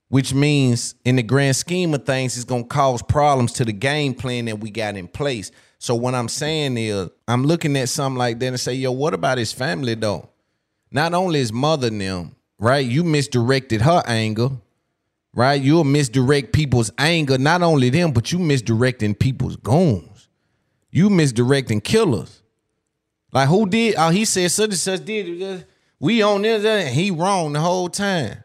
Which 0.09 0.33
means 0.33 0.95
in 1.05 1.17
the 1.17 1.23
grand 1.23 1.55
scheme 1.55 1.93
of 1.93 2.05
things, 2.05 2.35
it's 2.35 2.45
gonna 2.45 2.63
cause 2.63 3.01
problems 3.01 3.53
to 3.53 3.65
the 3.65 3.73
game 3.73 4.13
plan 4.13 4.45
that 4.45 4.59
we 4.59 4.69
got 4.69 4.95
in 4.95 5.07
place. 5.07 5.51
So 5.79 5.95
what 5.95 6.15
I'm 6.15 6.29
saying 6.29 6.77
is 6.77 7.09
I'm 7.27 7.43
looking 7.43 7.77
at 7.77 7.89
something 7.89 8.17
like 8.17 8.39
that 8.39 8.47
and 8.47 8.59
say, 8.59 8.73
yo, 8.73 8.91
what 8.91 9.13
about 9.13 9.37
his 9.37 9.53
family 9.53 9.95
though? 9.95 10.29
Not 10.91 11.13
only 11.13 11.39
his 11.39 11.53
mother 11.53 11.87
and 11.87 12.01
them, 12.01 12.35
right? 12.57 12.85
You 12.85 13.03
misdirected 13.03 13.81
her 13.81 14.01
anger 14.05 14.51
right? 15.33 15.61
You'll 15.61 15.83
misdirect 15.83 16.53
people's 16.53 16.91
anger, 16.97 17.37
not 17.37 17.61
only 17.61 17.89
them, 17.89 18.11
but 18.11 18.31
you 18.31 18.39
misdirecting 18.39 19.15
people's 19.15 19.55
goons. 19.57 20.29
You 20.91 21.09
misdirecting 21.09 21.81
killers. 21.81 22.41
Like 23.31 23.49
who 23.49 23.67
did? 23.67 23.95
Oh, 23.97 24.09
he 24.09 24.25
said 24.25 24.51
such 24.51 24.69
and 24.69 24.77
such 24.77 25.05
did. 25.05 25.65
We 25.99 26.21
on 26.21 26.43
this, 26.43 26.63
and 26.63 26.89
he 26.89 27.11
wrong 27.11 27.53
the 27.53 27.59
whole 27.59 27.89
time. 27.89 28.43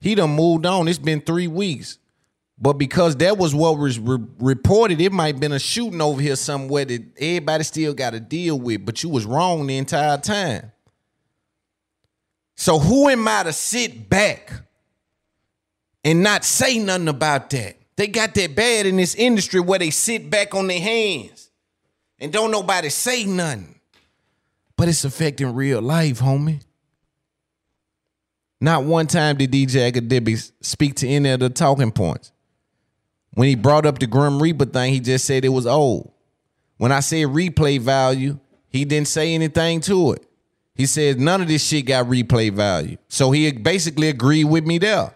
He 0.00 0.14
done 0.14 0.30
moved 0.30 0.66
on. 0.66 0.88
It's 0.88 0.98
been 0.98 1.20
three 1.20 1.48
weeks. 1.48 1.98
But 2.60 2.74
because 2.74 3.16
that 3.16 3.38
was 3.38 3.54
what 3.54 3.78
was 3.78 3.98
re- 3.98 4.18
reported, 4.40 5.00
it 5.00 5.12
might 5.12 5.34
have 5.34 5.40
been 5.40 5.52
a 5.52 5.58
shooting 5.58 6.00
over 6.00 6.20
here 6.20 6.34
somewhere 6.34 6.84
that 6.84 7.04
everybody 7.16 7.62
still 7.62 7.94
got 7.94 8.10
to 8.10 8.20
deal 8.20 8.58
with. 8.58 8.84
But 8.84 9.02
you 9.02 9.08
was 9.08 9.24
wrong 9.24 9.66
the 9.66 9.76
entire 9.76 10.18
time. 10.18 10.72
So 12.56 12.80
who 12.80 13.08
am 13.08 13.28
I 13.28 13.44
to 13.44 13.52
sit 13.52 14.10
back 14.10 14.52
and 16.04 16.22
not 16.22 16.44
say 16.44 16.78
nothing 16.78 17.08
about 17.08 17.50
that? 17.50 17.76
They 17.96 18.06
got 18.06 18.34
that 18.34 18.54
bad 18.54 18.86
in 18.86 18.96
this 18.96 19.14
industry 19.14 19.60
where 19.60 19.78
they 19.78 19.90
sit 19.90 20.30
back 20.30 20.54
on 20.54 20.68
their 20.68 20.80
hands 20.80 21.50
and 22.20 22.32
don't 22.32 22.50
nobody 22.50 22.88
say 22.90 23.24
nothing. 23.24 23.74
But 24.76 24.88
it's 24.88 25.04
affecting 25.04 25.54
real 25.54 25.82
life, 25.82 26.20
homie. 26.20 26.62
Not 28.60 28.84
one 28.84 29.06
time 29.06 29.36
did 29.36 29.52
DJ 29.52 29.92
Akademiks 29.92 30.52
speak 30.60 30.96
to 30.96 31.08
any 31.08 31.30
of 31.30 31.40
the 31.40 31.50
talking 31.50 31.92
points. 31.92 32.32
When 33.34 33.48
he 33.48 33.54
brought 33.54 33.86
up 33.86 33.98
the 33.98 34.06
Grim 34.06 34.42
Reaper 34.42 34.64
thing, 34.64 34.92
he 34.92 35.00
just 35.00 35.24
said 35.24 35.44
it 35.44 35.50
was 35.50 35.66
old. 35.66 36.12
When 36.76 36.92
I 36.92 37.00
said 37.00 37.26
replay 37.26 37.80
value, 37.80 38.38
he 38.68 38.84
didn't 38.84 39.08
say 39.08 39.34
anything 39.34 39.80
to 39.82 40.12
it. 40.12 40.24
He 40.74 40.86
said 40.86 41.20
none 41.20 41.42
of 41.42 41.48
this 41.48 41.64
shit 41.64 41.86
got 41.86 42.06
replay 42.06 42.52
value. 42.52 42.96
So 43.08 43.32
he 43.32 43.50
basically 43.50 44.08
agreed 44.08 44.44
with 44.44 44.64
me 44.64 44.78
there. 44.78 45.12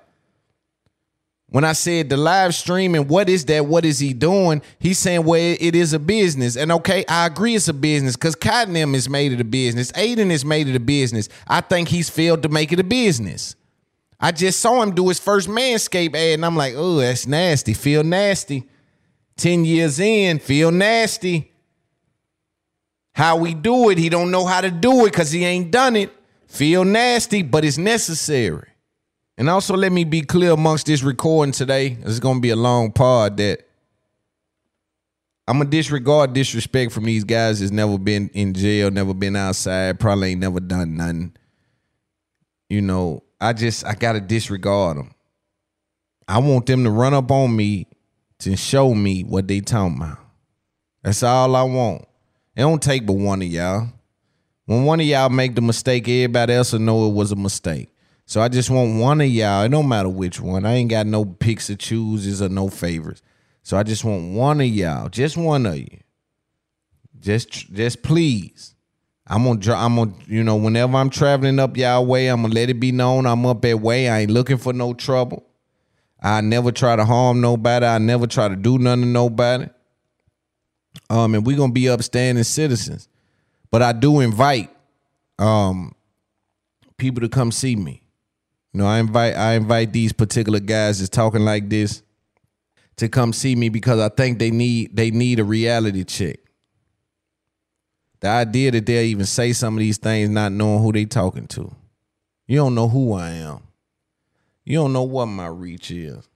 When 1.52 1.64
I 1.64 1.74
said 1.74 2.08
the 2.08 2.16
live 2.16 2.54
streaming, 2.54 3.08
what 3.08 3.28
is 3.28 3.44
that? 3.44 3.66
What 3.66 3.84
is 3.84 3.98
he 3.98 4.14
doing? 4.14 4.62
He's 4.78 4.98
saying, 4.98 5.24
well, 5.24 5.56
it 5.60 5.74
is 5.74 5.92
a 5.92 5.98
business. 5.98 6.56
And 6.56 6.72
okay, 6.72 7.04
I 7.06 7.26
agree 7.26 7.54
it's 7.54 7.68
a 7.68 7.74
business 7.74 8.16
because 8.16 8.34
Cottonham 8.34 8.94
has 8.94 9.06
made 9.06 9.32
it 9.32 9.40
a 9.40 9.44
business. 9.44 9.92
Adin 9.94 10.30
has 10.30 10.46
made 10.46 10.66
it 10.66 10.74
a 10.74 10.80
business. 10.80 11.28
I 11.46 11.60
think 11.60 11.88
he's 11.88 12.08
failed 12.08 12.42
to 12.44 12.48
make 12.48 12.72
it 12.72 12.80
a 12.80 12.84
business. 12.84 13.54
I 14.18 14.32
just 14.32 14.60
saw 14.60 14.82
him 14.82 14.94
do 14.94 15.08
his 15.08 15.18
first 15.18 15.46
Manscaped 15.46 16.14
ad, 16.14 16.34
and 16.34 16.46
I'm 16.46 16.56
like, 16.56 16.72
oh, 16.74 16.96
that's 16.96 17.26
nasty. 17.26 17.74
Feel 17.74 18.02
nasty. 18.02 18.66
10 19.36 19.66
years 19.66 20.00
in, 20.00 20.38
feel 20.38 20.70
nasty. 20.70 21.52
How 23.14 23.36
we 23.36 23.52
do 23.52 23.90
it, 23.90 23.98
he 23.98 24.08
don't 24.08 24.30
know 24.30 24.46
how 24.46 24.62
to 24.62 24.70
do 24.70 25.04
it 25.04 25.10
because 25.10 25.30
he 25.30 25.44
ain't 25.44 25.70
done 25.70 25.96
it. 25.96 26.10
Feel 26.46 26.86
nasty, 26.86 27.42
but 27.42 27.62
it's 27.62 27.76
necessary. 27.76 28.71
And 29.38 29.48
also 29.48 29.74
let 29.76 29.92
me 29.92 30.04
be 30.04 30.22
clear 30.22 30.52
amongst 30.52 30.86
this 30.86 31.02
recording 31.02 31.52
today. 31.52 31.96
It's 32.02 32.20
gonna 32.20 32.40
be 32.40 32.50
a 32.50 32.56
long 32.56 32.92
pod 32.92 33.38
that 33.38 33.66
I'm 35.48 35.58
gonna 35.58 35.70
disregard 35.70 36.34
disrespect 36.34 36.92
from 36.92 37.04
these 37.04 37.24
guys 37.24 37.60
that's 37.60 37.72
never 37.72 37.98
been 37.98 38.28
in 38.34 38.54
jail, 38.54 38.90
never 38.90 39.14
been 39.14 39.36
outside, 39.36 39.98
probably 39.98 40.30
ain't 40.30 40.40
never 40.40 40.60
done 40.60 40.96
nothing. 40.96 41.34
You 42.68 42.82
know, 42.82 43.22
I 43.40 43.52
just 43.52 43.84
I 43.84 43.94
gotta 43.94 44.20
disregard 44.20 44.98
them. 44.98 45.14
I 46.28 46.38
want 46.38 46.66
them 46.66 46.84
to 46.84 46.90
run 46.90 47.14
up 47.14 47.30
on 47.30 47.54
me 47.56 47.86
to 48.40 48.56
show 48.56 48.94
me 48.94 49.22
what 49.22 49.48
they 49.48 49.60
talking 49.60 49.96
about. 49.96 50.18
That's 51.02 51.22
all 51.22 51.56
I 51.56 51.62
want. 51.62 52.02
It 52.54 52.60
don't 52.60 52.82
take 52.82 53.06
but 53.06 53.14
one 53.14 53.42
of 53.42 53.48
y'all. 53.48 53.88
When 54.66 54.84
one 54.84 55.00
of 55.00 55.06
y'all 55.06 55.28
make 55.28 55.54
the 55.54 55.60
mistake, 55.60 56.08
everybody 56.08 56.54
else 56.54 56.72
will 56.72 56.80
know 56.80 57.08
it 57.08 57.14
was 57.14 57.32
a 57.32 57.36
mistake. 57.36 57.91
So 58.32 58.40
I 58.40 58.48
just 58.48 58.70
want 58.70 58.98
one 58.98 59.20
of 59.20 59.26
y'all. 59.26 59.62
It 59.62 59.68
don't 59.68 59.86
matter 59.86 60.08
which 60.08 60.40
one. 60.40 60.64
I 60.64 60.76
ain't 60.76 60.88
got 60.88 61.06
no 61.06 61.26
picks 61.26 61.68
or 61.68 61.74
chooses 61.74 62.40
or 62.40 62.48
no 62.48 62.68
favorites. 62.68 63.20
So 63.62 63.76
I 63.76 63.82
just 63.82 64.06
want 64.06 64.32
one 64.32 64.58
of 64.62 64.68
y'all, 64.68 65.10
just 65.10 65.36
one 65.36 65.66
of 65.66 65.76
you. 65.76 65.98
Just, 67.20 67.50
just 67.74 68.02
please. 68.02 68.74
I'm 69.26 69.44
gonna, 69.44 69.74
I'm 69.74 69.96
gonna, 69.96 70.14
you 70.26 70.42
know, 70.42 70.56
whenever 70.56 70.96
I'm 70.96 71.10
traveling 71.10 71.58
up 71.58 71.76
y'all 71.76 72.06
way, 72.06 72.28
I'm 72.28 72.40
gonna 72.40 72.54
let 72.54 72.70
it 72.70 72.80
be 72.80 72.90
known 72.90 73.26
I'm 73.26 73.44
up 73.44 73.60
that 73.60 73.80
way. 73.80 74.08
I 74.08 74.20
ain't 74.20 74.30
looking 74.30 74.56
for 74.56 74.72
no 74.72 74.94
trouble. 74.94 75.44
I 76.18 76.40
never 76.40 76.72
try 76.72 76.96
to 76.96 77.04
harm 77.04 77.42
nobody. 77.42 77.84
I 77.84 77.98
never 77.98 78.26
try 78.26 78.48
to 78.48 78.56
do 78.56 78.78
nothing 78.78 79.02
to 79.02 79.08
nobody. 79.08 79.68
Um, 81.10 81.34
and 81.34 81.44
we 81.44 81.54
gonna 81.54 81.74
be 81.74 81.90
upstanding 81.90 82.44
citizens. 82.44 83.10
But 83.70 83.82
I 83.82 83.92
do 83.92 84.20
invite 84.20 84.70
um 85.38 85.94
people 86.96 87.20
to 87.20 87.28
come 87.28 87.52
see 87.52 87.76
me. 87.76 88.01
You 88.72 88.78
know, 88.78 88.86
I 88.86 89.00
invite 89.00 89.36
I 89.36 89.54
invite 89.54 89.92
these 89.92 90.12
particular 90.12 90.60
guys 90.60 90.98
that's 90.98 91.10
talking 91.10 91.42
like 91.42 91.68
this 91.68 92.02
to 92.96 93.08
come 93.08 93.32
see 93.32 93.54
me 93.54 93.68
because 93.68 94.00
I 94.00 94.08
think 94.08 94.38
they 94.38 94.50
need 94.50 94.96
they 94.96 95.10
need 95.10 95.40
a 95.40 95.44
reality 95.44 96.04
check. 96.04 96.38
The 98.20 98.28
idea 98.28 98.70
that 98.70 98.86
they'll 98.86 99.02
even 99.02 99.26
say 99.26 99.52
some 99.52 99.74
of 99.74 99.80
these 99.80 99.98
things 99.98 100.30
not 100.30 100.52
knowing 100.52 100.82
who 100.82 100.92
they 100.92 101.04
talking 101.04 101.48
to. 101.48 101.74
You 102.46 102.58
don't 102.58 102.74
know 102.74 102.88
who 102.88 103.12
I 103.14 103.30
am. 103.30 103.62
You 104.64 104.78
don't 104.78 104.92
know 104.92 105.02
what 105.02 105.26
my 105.26 105.46
reach 105.46 105.90
is. 105.90 106.28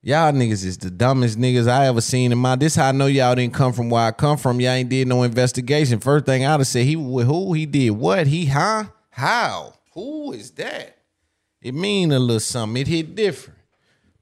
Y'all 0.00 0.32
niggas 0.32 0.64
is 0.64 0.78
the 0.78 0.90
dumbest 0.90 1.38
niggas 1.38 1.68
I 1.68 1.86
ever 1.86 2.00
seen 2.00 2.32
in 2.32 2.38
my. 2.38 2.56
This 2.56 2.76
how 2.76 2.88
I 2.88 2.92
know 2.92 3.06
y'all 3.06 3.34
didn't 3.34 3.54
come 3.54 3.72
from 3.72 3.90
where 3.90 4.04
I 4.04 4.12
come 4.12 4.38
from. 4.38 4.60
Y'all 4.60 4.70
ain't 4.70 4.88
did 4.88 5.06
no 5.06 5.22
investigation. 5.22 6.00
First 6.00 6.24
thing 6.24 6.46
I'd 6.46 6.60
have 6.60 6.66
said, 6.66 6.86
he 6.86 6.96
with 6.96 7.26
who? 7.26 7.52
He 7.52 7.66
did 7.66 7.90
what? 7.90 8.26
He 8.26 8.46
huh? 8.46 8.84
How? 9.10 9.74
Who 9.98 10.30
is 10.30 10.52
that? 10.52 10.96
It 11.60 11.74
mean 11.74 12.12
a 12.12 12.20
little 12.20 12.38
something. 12.38 12.80
It 12.80 12.86
hit 12.86 13.16
different. 13.16 13.58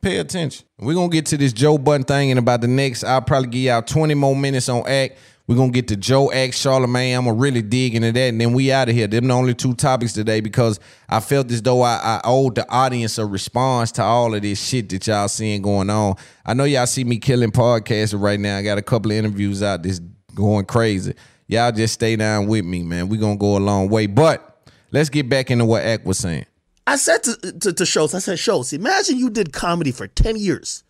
Pay 0.01 0.16
attention. 0.16 0.66
We're 0.79 0.95
gonna 0.95 1.11
get 1.11 1.27
to 1.27 1.37
this 1.37 1.53
Joe 1.53 1.77
Budden 1.77 2.05
thing 2.05 2.31
in 2.31 2.39
about 2.39 2.62
the 2.62 2.66
next. 2.66 3.05
I'll 3.05 3.20
probably 3.20 3.51
give 3.51 3.61
y'all 3.61 3.83
20 3.83 4.14
more 4.14 4.35
minutes 4.35 4.70
on 4.70 4.89
Ak. 4.89 5.18
We're 5.47 5.57
gonna 5.57 5.72
get 5.72 5.89
to 5.89 5.97
Joe 5.97 6.29
X 6.29 6.64
Charlamagne. 6.64 7.18
I'm 7.18 7.27
gonna 7.27 7.37
really 7.37 7.61
dig 7.61 7.95
into 7.95 8.11
that, 8.11 8.29
and 8.29 8.41
then 8.41 8.55
we 8.55 8.72
out 8.72 8.89
of 8.89 8.95
here. 8.95 9.07
Them 9.07 9.27
the 9.27 9.35
only 9.35 9.53
two 9.53 9.74
topics 9.74 10.14
today 10.14 10.41
because 10.41 10.81
I 11.11 11.20
felt 11.20 11.51
as 11.51 11.61
though 11.61 11.83
I, 11.83 11.97
I 12.03 12.20
owed 12.24 12.55
the 12.55 12.66
audience 12.70 13.18
a 13.18 13.27
response 13.27 13.93
to 13.93 14.03
all 14.03 14.35
of 14.35 14.41
this 14.41 14.66
shit 14.66 14.89
that 14.89 15.07
y'all 15.07 15.29
seeing 15.29 15.61
going 15.61 15.91
on. 15.91 16.14
I 16.47 16.55
know 16.55 16.64
y'all 16.64 16.87
see 16.87 17.05
me 17.05 17.18
killing 17.18 17.51
podcasts 17.51 18.18
right 18.18 18.41
now. 18.41 18.57
I 18.57 18.62
got 18.62 18.79
a 18.79 18.83
couple 18.83 19.11
of 19.11 19.18
interviews 19.18 19.62
out 19.62 19.83
that's 19.83 19.99
going 20.35 20.64
crazy. 20.64 21.12
Y'all 21.49 21.70
just 21.70 21.93
stay 21.93 22.16
down 22.16 22.47
with 22.47 22.64
me, 22.64 22.83
man. 22.83 23.11
we 23.11 23.18
gonna 23.18 23.37
go 23.37 23.59
a 23.59 23.61
long 23.61 23.91
way. 23.91 24.07
But 24.07 24.56
let's 24.91 25.09
get 25.09 25.28
back 25.28 25.51
into 25.51 25.64
what 25.64 25.84
Ak 25.84 26.05
was 26.05 26.18
saying. 26.18 26.47
I 26.87 26.97
said 26.97 27.22
to, 27.24 27.53
to, 27.53 27.72
to 27.72 27.87
Schulz, 27.87 28.14
I 28.14 28.20
said, 28.20 28.39
Schulz, 28.39 28.72
imagine 28.72 29.18
you 29.18 29.28
did 29.28 29.53
comedy 29.53 29.91
for 29.91 30.07
10 30.07 30.37
years 30.37 30.84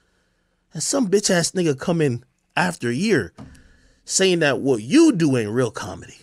and 0.77 0.83
some 0.83 1.09
bitch 1.09 1.31
ass 1.31 1.53
nigga 1.53 1.79
come 1.79 2.03
in 2.03 2.23
after 2.55 2.91
a 2.91 2.95
year 2.95 3.33
saying 4.05 4.41
that 4.41 4.61
what 4.61 4.83
you 4.83 5.11
do 5.11 5.37
ain't 5.39 5.51
real 5.51 5.71
comedy. 5.71 6.19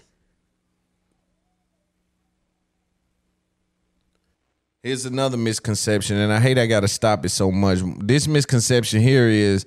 Here's 4.84 5.05
another 5.05 5.38
misconception, 5.38 6.17
and 6.17 6.32
I 6.32 6.39
hate 6.39 6.59
I 6.59 6.67
gotta 6.67 6.88
stop 6.88 7.26
it 7.26 7.30
so 7.30 7.51
much. 7.51 7.80
This 7.97 8.28
misconception 8.28 9.01
here 9.01 9.28
is, 9.28 9.65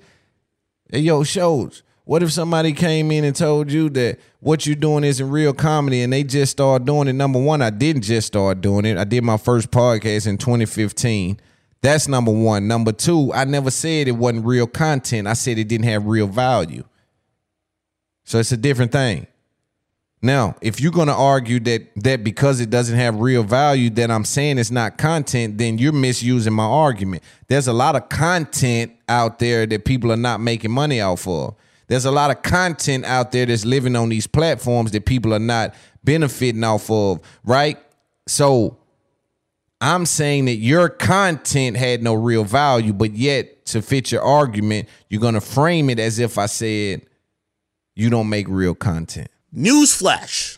hey, 0.89 0.99
yo, 0.99 1.23
Schulz. 1.23 1.83
What 2.07 2.23
if 2.23 2.31
somebody 2.31 2.71
came 2.71 3.11
in 3.11 3.25
and 3.25 3.35
told 3.35 3.69
you 3.69 3.89
that 3.89 4.17
what 4.39 4.65
you're 4.65 4.77
doing 4.77 5.03
isn't 5.03 5.29
real 5.29 5.51
comedy 5.53 6.03
and 6.03 6.13
they 6.13 6.23
just 6.23 6.53
started 6.53 6.85
doing 6.85 7.09
it? 7.09 7.13
Number 7.13 7.37
one, 7.37 7.61
I 7.61 7.69
didn't 7.69 8.03
just 8.03 8.27
start 8.27 8.61
doing 8.61 8.85
it. 8.85 8.97
I 8.97 9.03
did 9.03 9.25
my 9.25 9.35
first 9.35 9.71
podcast 9.71 10.25
in 10.25 10.37
2015. 10.37 11.37
That's 11.81 12.07
number 12.07 12.31
one. 12.31 12.65
Number 12.65 12.93
two, 12.93 13.33
I 13.33 13.43
never 13.43 13.69
said 13.69 14.07
it 14.07 14.13
wasn't 14.13 14.45
real 14.45 14.67
content. 14.67 15.27
I 15.27 15.33
said 15.33 15.57
it 15.57 15.67
didn't 15.67 15.83
have 15.87 16.05
real 16.05 16.27
value. 16.27 16.85
So 18.23 18.39
it's 18.39 18.53
a 18.53 18.57
different 18.57 18.93
thing. 18.93 19.27
Now, 20.21 20.55
if 20.61 20.79
you're 20.79 20.93
going 20.93 21.09
to 21.09 21.13
argue 21.13 21.59
that 21.59 21.89
that 21.97 22.23
because 22.23 22.61
it 22.61 22.69
doesn't 22.69 22.95
have 22.95 23.19
real 23.19 23.43
value 23.43 23.89
that 23.91 24.09
I'm 24.09 24.23
saying 24.23 24.59
it's 24.59 24.71
not 24.71 24.97
content, 24.97 25.57
then 25.57 25.77
you're 25.77 25.91
misusing 25.91 26.53
my 26.53 26.63
argument. 26.63 27.21
There's 27.49 27.67
a 27.67 27.73
lot 27.73 27.97
of 27.97 28.07
content 28.07 28.93
out 29.09 29.39
there 29.39 29.65
that 29.65 29.83
people 29.83 30.09
are 30.13 30.17
not 30.17 30.39
making 30.39 30.71
money 30.71 31.01
off 31.01 31.27
of. 31.27 31.53
There's 31.87 32.05
a 32.05 32.11
lot 32.11 32.31
of 32.31 32.41
content 32.41 33.05
out 33.05 33.31
there 33.31 33.45
that's 33.45 33.65
living 33.65 33.95
on 33.95 34.09
these 34.09 34.27
platforms 34.27 34.91
that 34.91 35.05
people 35.05 35.33
are 35.33 35.39
not 35.39 35.73
benefiting 36.03 36.63
off 36.63 36.89
of, 36.91 37.21
right? 37.43 37.77
So 38.27 38.77
I'm 39.79 40.05
saying 40.05 40.45
that 40.45 40.55
your 40.55 40.89
content 40.89 41.77
had 41.77 42.03
no 42.03 42.13
real 42.13 42.43
value, 42.43 42.93
but 42.93 43.13
yet 43.13 43.65
to 43.67 43.81
fit 43.81 44.11
your 44.11 44.21
argument, 44.21 44.89
you're 45.09 45.21
going 45.21 45.35
to 45.35 45.41
frame 45.41 45.89
it 45.89 45.99
as 45.99 46.19
if 46.19 46.37
I 46.37 46.47
said 46.47 47.05
you 47.95 48.09
don't 48.09 48.29
make 48.29 48.47
real 48.49 48.75
content. 48.75 49.29
Newsflash. 49.55 50.57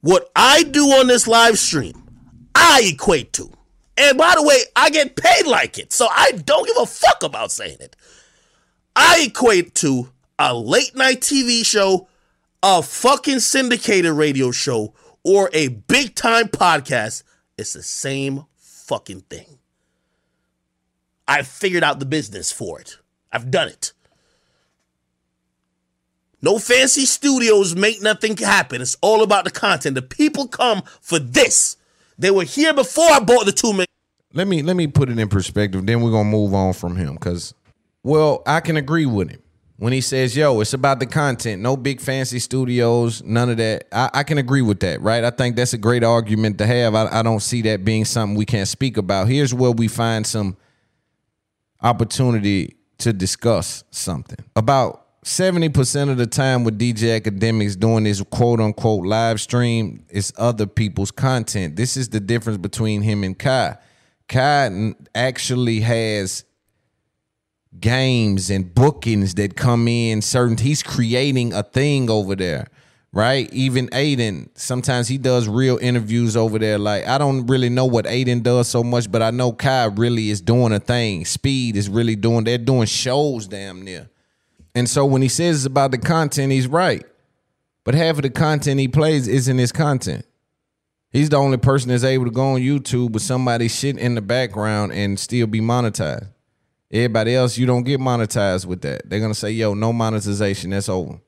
What 0.00 0.30
I 0.36 0.64
do 0.64 0.84
on 0.86 1.06
this 1.06 1.26
live 1.26 1.58
stream, 1.58 2.06
I 2.54 2.82
equate 2.92 3.32
to. 3.34 3.50
And 3.96 4.18
by 4.18 4.34
the 4.36 4.42
way, 4.42 4.58
I 4.76 4.90
get 4.90 5.16
paid 5.16 5.46
like 5.46 5.78
it. 5.78 5.92
So 5.92 6.08
I 6.10 6.32
don't 6.32 6.66
give 6.66 6.76
a 6.78 6.86
fuck 6.86 7.22
about 7.22 7.52
saying 7.52 7.78
it. 7.80 7.96
I 8.96 9.24
equate 9.26 9.74
to 9.76 10.10
a 10.38 10.54
late 10.54 10.94
night 10.96 11.20
TV 11.20 11.64
show, 11.64 12.08
a 12.62 12.82
fucking 12.82 13.40
syndicated 13.40 14.12
radio 14.12 14.50
show, 14.50 14.94
or 15.22 15.50
a 15.52 15.68
big 15.68 16.14
time 16.14 16.48
podcast. 16.48 17.22
It's 17.56 17.72
the 17.72 17.82
same 17.82 18.44
fucking 18.56 19.22
thing. 19.22 19.58
I've 21.26 21.46
figured 21.46 21.84
out 21.84 21.98
the 22.00 22.06
business 22.06 22.52
for 22.52 22.80
it. 22.80 22.98
I've 23.32 23.50
done 23.50 23.68
it. 23.68 23.92
No 26.42 26.58
fancy 26.58 27.06
studios 27.06 27.74
make 27.74 28.02
nothing 28.02 28.36
happen. 28.36 28.82
It's 28.82 28.98
all 29.00 29.22
about 29.22 29.44
the 29.44 29.50
content. 29.50 29.94
The 29.94 30.02
people 30.02 30.46
come 30.46 30.82
for 31.00 31.18
this. 31.18 31.78
They 32.18 32.30
were 32.30 32.44
here 32.44 32.74
before 32.74 33.10
I 33.10 33.20
bought 33.20 33.46
the 33.46 33.52
two 33.52 33.72
million. 33.72 33.86
Let 34.34 34.46
me 34.46 34.62
let 34.62 34.76
me 34.76 34.86
put 34.86 35.08
it 35.08 35.18
in 35.18 35.28
perspective. 35.28 35.86
Then 35.86 36.02
we're 36.02 36.10
gonna 36.10 36.28
move 36.28 36.52
on 36.52 36.74
from 36.74 36.96
him 36.96 37.14
because, 37.14 37.54
well, 38.04 38.42
I 38.46 38.60
can 38.60 38.76
agree 38.76 39.06
with 39.06 39.30
him 39.30 39.42
when 39.78 39.92
he 39.92 40.00
says, 40.00 40.36
"Yo, 40.36 40.60
it's 40.60 40.74
about 40.74 41.00
the 41.00 41.06
content. 41.06 41.60
No 41.60 41.76
big 41.76 42.00
fancy 42.00 42.38
studios, 42.38 43.22
none 43.24 43.50
of 43.50 43.56
that." 43.56 43.88
I, 43.90 44.10
I 44.14 44.22
can 44.22 44.38
agree 44.38 44.62
with 44.62 44.78
that, 44.80 45.00
right? 45.00 45.24
I 45.24 45.30
think 45.30 45.56
that's 45.56 45.72
a 45.72 45.78
great 45.78 46.04
argument 46.04 46.58
to 46.58 46.66
have. 46.66 46.94
I, 46.94 47.08
I 47.10 47.22
don't 47.22 47.40
see 47.40 47.62
that 47.62 47.84
being 47.84 48.04
something 48.04 48.36
we 48.36 48.46
can't 48.46 48.68
speak 48.68 48.96
about. 48.96 49.26
Here's 49.26 49.52
where 49.52 49.72
we 49.72 49.88
find 49.88 50.24
some 50.24 50.56
opportunity 51.82 52.76
to 52.98 53.12
discuss 53.12 53.84
something 53.90 54.38
about 54.54 55.04
70% 55.24 56.10
of 56.10 56.18
the 56.18 56.26
time 56.26 56.64
with 56.64 56.78
DJ 56.78 57.20
Akademiks 57.20 57.78
doing 57.78 58.04
this 58.04 58.22
quote 58.22 58.60
unquote 58.60 59.06
live 59.06 59.40
stream 59.40 60.04
is 60.10 60.32
other 60.36 60.66
people's 60.66 61.10
content. 61.10 61.76
This 61.76 61.96
is 61.96 62.10
the 62.10 62.20
difference 62.20 62.58
between 62.58 63.00
him 63.00 63.24
and 63.24 63.38
Kai. 63.38 63.76
Kai 64.28 64.94
actually 65.14 65.80
has 65.80 66.44
games 67.80 68.50
and 68.50 68.74
bookings 68.74 69.34
that 69.34 69.56
come 69.56 69.88
in 69.88 70.22
certain 70.22 70.56
he's 70.56 70.82
creating 70.82 71.52
a 71.52 71.62
thing 71.62 72.08
over 72.08 72.34
there 72.34 72.66
right 73.12 73.52
even 73.52 73.88
adin 73.92 74.48
sometimes 74.54 75.08
he 75.08 75.18
does 75.18 75.48
real 75.48 75.76
interviews 75.78 76.36
over 76.36 76.58
there 76.58 76.78
like 76.78 77.06
i 77.06 77.18
don't 77.18 77.46
really 77.46 77.68
know 77.68 77.84
what 77.84 78.06
adin 78.06 78.42
does 78.42 78.68
so 78.68 78.82
much 78.82 79.10
but 79.10 79.22
i 79.22 79.30
know 79.30 79.52
kai 79.52 79.84
really 79.84 80.30
is 80.30 80.40
doing 80.40 80.72
a 80.72 80.80
thing 80.80 81.24
speed 81.24 81.76
is 81.76 81.88
really 81.88 82.16
doing 82.16 82.44
they're 82.44 82.58
doing 82.58 82.86
shows 82.86 83.46
damn 83.46 83.82
near 83.82 84.08
and 84.74 84.88
so 84.88 85.06
when 85.06 85.22
he 85.22 85.28
says 85.28 85.58
it's 85.58 85.66
about 85.66 85.92
the 85.92 85.98
content, 85.98 86.52
he's 86.52 86.66
right. 86.66 87.04
But 87.84 87.94
half 87.94 88.16
of 88.16 88.22
the 88.22 88.30
content 88.30 88.80
he 88.80 88.88
plays 88.88 89.28
isn't 89.28 89.58
his 89.58 89.72
content. 89.72 90.26
He's 91.10 91.28
the 91.28 91.36
only 91.36 91.58
person 91.58 91.90
that's 91.90 92.02
able 92.02 92.24
to 92.24 92.30
go 92.30 92.54
on 92.54 92.60
YouTube 92.60 93.12
with 93.12 93.22
somebody 93.22 93.68
shit 93.68 93.98
in 93.98 94.16
the 94.16 94.20
background 94.20 94.92
and 94.92 95.18
still 95.18 95.46
be 95.46 95.60
monetized. 95.60 96.28
Everybody 96.94 97.34
else, 97.34 97.58
you 97.58 97.66
don't 97.66 97.82
get 97.82 98.00
monetized 98.00 98.66
with 98.66 98.80
that. 98.82 99.10
They're 99.10 99.20
gonna 99.20 99.34
say, 99.34 99.50
"Yo, 99.50 99.74
no 99.74 99.92
monetization. 99.92 100.70
That's 100.70 100.88
over." 100.88 101.18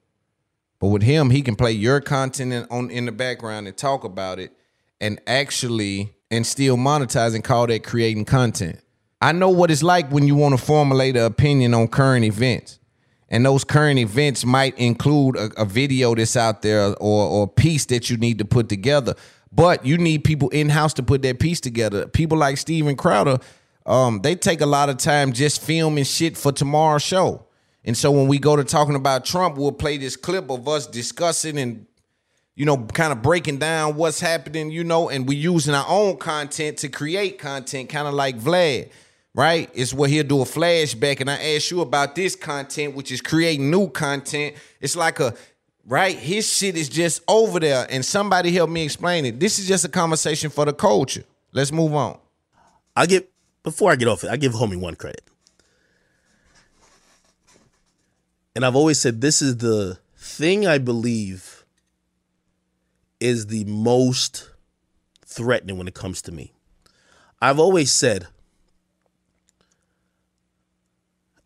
But 0.78 0.88
with 0.88 1.02
him, 1.02 1.30
he 1.30 1.42
can 1.42 1.56
play 1.56 1.72
your 1.72 2.00
content 2.00 2.52
in, 2.52 2.66
on 2.70 2.90
in 2.90 3.06
the 3.06 3.12
background 3.12 3.66
and 3.66 3.76
talk 3.76 4.04
about 4.04 4.38
it, 4.38 4.52
and 5.00 5.20
actually 5.26 6.14
and 6.30 6.46
still 6.46 6.76
monetize 6.76 7.34
and 7.34 7.42
call 7.42 7.66
that 7.66 7.82
creating 7.82 8.24
content. 8.24 8.78
I 9.20 9.32
know 9.32 9.50
what 9.50 9.70
it's 9.70 9.82
like 9.82 10.10
when 10.10 10.26
you 10.26 10.36
want 10.36 10.58
to 10.58 10.64
formulate 10.64 11.16
an 11.16 11.24
opinion 11.24 11.74
on 11.74 11.88
current 11.88 12.24
events 12.24 12.78
and 13.28 13.44
those 13.44 13.64
current 13.64 13.98
events 13.98 14.44
might 14.44 14.78
include 14.78 15.36
a, 15.36 15.62
a, 15.62 15.64
video 15.64 16.14
that's 16.14 16.36
out 16.36 16.62
there 16.62 16.88
or, 17.00 17.28
or 17.28 17.44
a 17.44 17.48
piece 17.48 17.86
that 17.86 18.08
you 18.10 18.16
need 18.16 18.38
to 18.38 18.44
put 18.44 18.68
together 18.68 19.14
but 19.52 19.84
you 19.86 19.96
need 19.96 20.22
people 20.22 20.48
in-house 20.50 20.92
to 20.94 21.02
put 21.02 21.22
that 21.22 21.40
piece 21.40 21.60
together 21.60 22.06
people 22.06 22.36
like 22.38 22.58
steven 22.58 22.96
crowder 22.96 23.38
um, 23.86 24.20
they 24.22 24.34
take 24.34 24.60
a 24.60 24.66
lot 24.66 24.88
of 24.90 24.98
time 24.98 25.32
just 25.32 25.62
filming 25.62 26.04
shit 26.04 26.36
for 26.36 26.52
tomorrow's 26.52 27.02
show 27.02 27.44
and 27.84 27.96
so 27.96 28.10
when 28.10 28.28
we 28.28 28.38
go 28.38 28.56
to 28.56 28.64
talking 28.64 28.94
about 28.94 29.24
trump 29.24 29.56
we'll 29.56 29.72
play 29.72 29.96
this 29.96 30.16
clip 30.16 30.50
of 30.50 30.68
us 30.68 30.86
discussing 30.86 31.58
and 31.58 31.86
you 32.54 32.66
know 32.66 32.76
kind 32.76 33.12
of 33.12 33.22
breaking 33.22 33.58
down 33.58 33.96
what's 33.96 34.20
happening 34.20 34.70
you 34.70 34.84
know 34.84 35.08
and 35.08 35.26
we 35.26 35.36
using 35.36 35.74
our 35.74 35.86
own 35.88 36.16
content 36.16 36.76
to 36.76 36.88
create 36.88 37.38
content 37.38 37.88
kind 37.88 38.06
of 38.06 38.14
like 38.14 38.38
vlad 38.38 38.90
right? 39.36 39.68
It's 39.74 39.92
where 39.92 40.08
he'll 40.08 40.24
do 40.24 40.40
a 40.40 40.44
flashback, 40.44 41.20
and 41.20 41.30
I 41.30 41.54
ask 41.54 41.70
you 41.70 41.82
about 41.82 42.14
this 42.14 42.34
content, 42.34 42.94
which 42.96 43.12
is 43.12 43.20
creating 43.20 43.70
new 43.70 43.88
content. 43.88 44.56
It's 44.80 44.96
like 44.96 45.20
a 45.20 45.34
right. 45.84 46.16
His 46.16 46.50
shit 46.50 46.74
is 46.74 46.88
just 46.88 47.22
over 47.28 47.60
there, 47.60 47.86
and 47.90 48.04
somebody 48.04 48.50
help 48.50 48.70
me 48.70 48.82
explain 48.82 49.26
it. 49.26 49.38
This 49.38 49.58
is 49.58 49.68
just 49.68 49.84
a 49.84 49.90
conversation 49.90 50.50
for 50.50 50.64
the 50.64 50.72
culture. 50.72 51.22
Let's 51.52 51.70
move 51.70 51.94
on. 51.94 52.18
I 52.96 53.04
get 53.04 53.30
before 53.66 53.90
I 53.90 53.96
get 53.96 54.06
off 54.06 54.22
it, 54.22 54.30
I 54.30 54.36
give 54.36 54.52
homie 54.52 54.78
one 54.78 54.94
credit. 54.94 55.24
And 58.54 58.64
I've 58.64 58.76
always 58.76 59.00
said 59.00 59.20
this 59.20 59.42
is 59.42 59.56
the 59.56 59.98
thing 60.16 60.68
I 60.68 60.78
believe 60.78 61.64
is 63.18 63.48
the 63.48 63.64
most 63.64 64.50
threatening 65.24 65.78
when 65.78 65.88
it 65.88 65.94
comes 65.94 66.22
to 66.22 66.32
me. 66.32 66.52
I've 67.42 67.58
always 67.58 67.90
said 67.90 68.28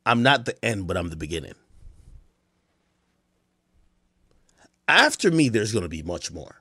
I'm 0.04 0.22
not 0.22 0.44
the 0.44 0.62
end, 0.62 0.86
but 0.86 0.98
I'm 0.98 1.08
the 1.08 1.16
beginning. 1.16 1.54
After 4.86 5.30
me, 5.30 5.48
there's 5.48 5.72
going 5.72 5.84
to 5.84 5.88
be 5.88 6.02
much 6.02 6.30
more. 6.30 6.60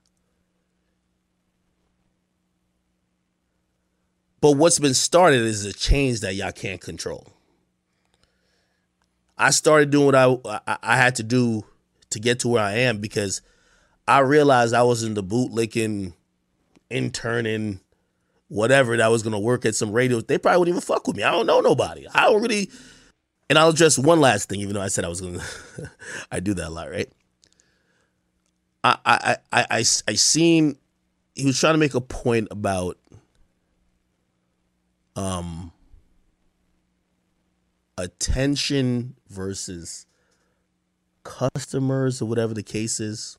But 4.41 4.53
what's 4.53 4.79
been 4.79 4.93
started 4.93 5.41
is 5.41 5.65
a 5.65 5.73
change 5.73 6.21
that 6.21 6.35
y'all 6.35 6.51
can't 6.51 6.79
control. 6.79 7.27
I 9.37 9.51
started 9.51 9.89
doing 9.89 10.05
what 10.05 10.15
I, 10.15 10.77
I 10.83 10.97
had 10.97 11.15
to 11.15 11.23
do 11.23 11.63
to 12.09 12.19
get 12.19 12.39
to 12.41 12.47
where 12.49 12.63
I 12.63 12.73
am 12.73 12.99
because 12.99 13.41
I 14.07 14.19
realized 14.19 14.73
I 14.73 14.83
was 14.83 15.03
in 15.03 15.13
the 15.13 15.23
bootlicking, 15.23 16.13
interning, 16.89 17.79
whatever 18.47 18.97
that 18.97 19.11
was 19.11 19.23
gonna 19.23 19.39
work 19.39 19.65
at 19.65 19.75
some 19.75 19.91
radio. 19.91 20.19
They 20.19 20.37
probably 20.37 20.59
wouldn't 20.59 20.73
even 20.75 20.81
fuck 20.81 21.07
with 21.07 21.15
me. 21.15 21.23
I 21.23 21.31
don't 21.31 21.45
know 21.45 21.61
nobody. 21.61 22.05
I 22.13 22.23
don't 22.25 22.41
really. 22.41 22.69
And 23.49 23.57
I'll 23.57 23.69
address 23.69 23.97
one 23.97 24.19
last 24.19 24.49
thing, 24.49 24.59
even 24.61 24.73
though 24.73 24.81
I 24.81 24.89
said 24.89 25.05
I 25.05 25.09
was 25.09 25.21
gonna. 25.21 25.43
I 26.31 26.39
do 26.39 26.53
that 26.55 26.67
a 26.67 26.69
lot, 26.69 26.89
right? 26.89 27.09
I 28.83 28.97
I 29.05 29.37
I 29.51 29.65
I 29.69 29.77
I 29.79 30.13
seen 30.15 30.77
he 31.35 31.45
was 31.45 31.59
trying 31.59 31.73
to 31.73 31.79
make 31.79 31.93
a 31.93 32.01
point 32.01 32.47
about 32.51 32.97
um 35.19 35.71
attention 37.97 39.15
versus 39.27 40.05
customers 41.23 42.21
or 42.21 42.25
whatever 42.25 42.53
the 42.53 42.63
case 42.63 43.01
is. 43.01 43.37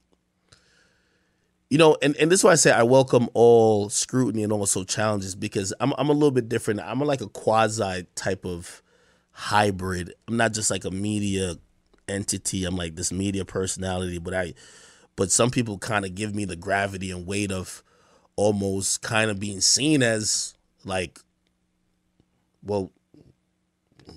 You 1.70 1.78
know, 1.78 1.96
and, 2.02 2.16
and 2.16 2.30
this 2.30 2.40
is 2.40 2.44
why 2.44 2.52
I 2.52 2.56
say 2.56 2.72
I 2.72 2.82
welcome 2.82 3.28
all 3.32 3.88
scrutiny 3.88 4.42
and 4.42 4.52
also 4.52 4.84
challenges 4.84 5.34
because 5.34 5.72
I'm 5.80 5.94
I'm 5.96 6.10
a 6.10 6.12
little 6.12 6.32
bit 6.32 6.48
different. 6.48 6.80
I'm 6.80 7.00
like 7.00 7.22
a 7.22 7.28
quasi 7.28 8.06
type 8.14 8.44
of 8.44 8.82
hybrid. 9.30 10.12
I'm 10.28 10.36
not 10.36 10.52
just 10.52 10.70
like 10.70 10.84
a 10.84 10.90
media 10.90 11.54
entity. 12.08 12.64
I'm 12.64 12.76
like 12.76 12.96
this 12.96 13.12
media 13.12 13.44
personality, 13.44 14.18
but 14.18 14.34
I 14.34 14.54
but 15.16 15.30
some 15.30 15.50
people 15.50 15.78
kind 15.78 16.04
of 16.04 16.14
give 16.14 16.34
me 16.34 16.44
the 16.44 16.56
gravity 16.56 17.10
and 17.10 17.26
weight 17.26 17.52
of 17.52 17.82
almost 18.36 19.00
kind 19.00 19.30
of 19.30 19.38
being 19.38 19.60
seen 19.60 20.02
as 20.02 20.54
like 20.84 21.20
well 22.62 22.90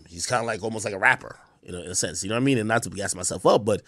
he's 0.07 0.25
kind 0.25 0.39
of 0.39 0.45
like 0.45 0.63
almost 0.63 0.85
like 0.85 0.93
a 0.93 0.99
rapper 0.99 1.37
you 1.61 1.71
know 1.71 1.79
in 1.79 1.91
a 1.91 1.95
sense 1.95 2.23
you 2.23 2.29
know 2.29 2.35
what 2.35 2.41
i 2.41 2.43
mean? 2.43 2.57
And 2.57 2.67
not 2.67 2.83
to 2.83 2.89
gas 2.89 3.15
myself 3.15 3.45
up 3.45 3.65
but 3.65 3.81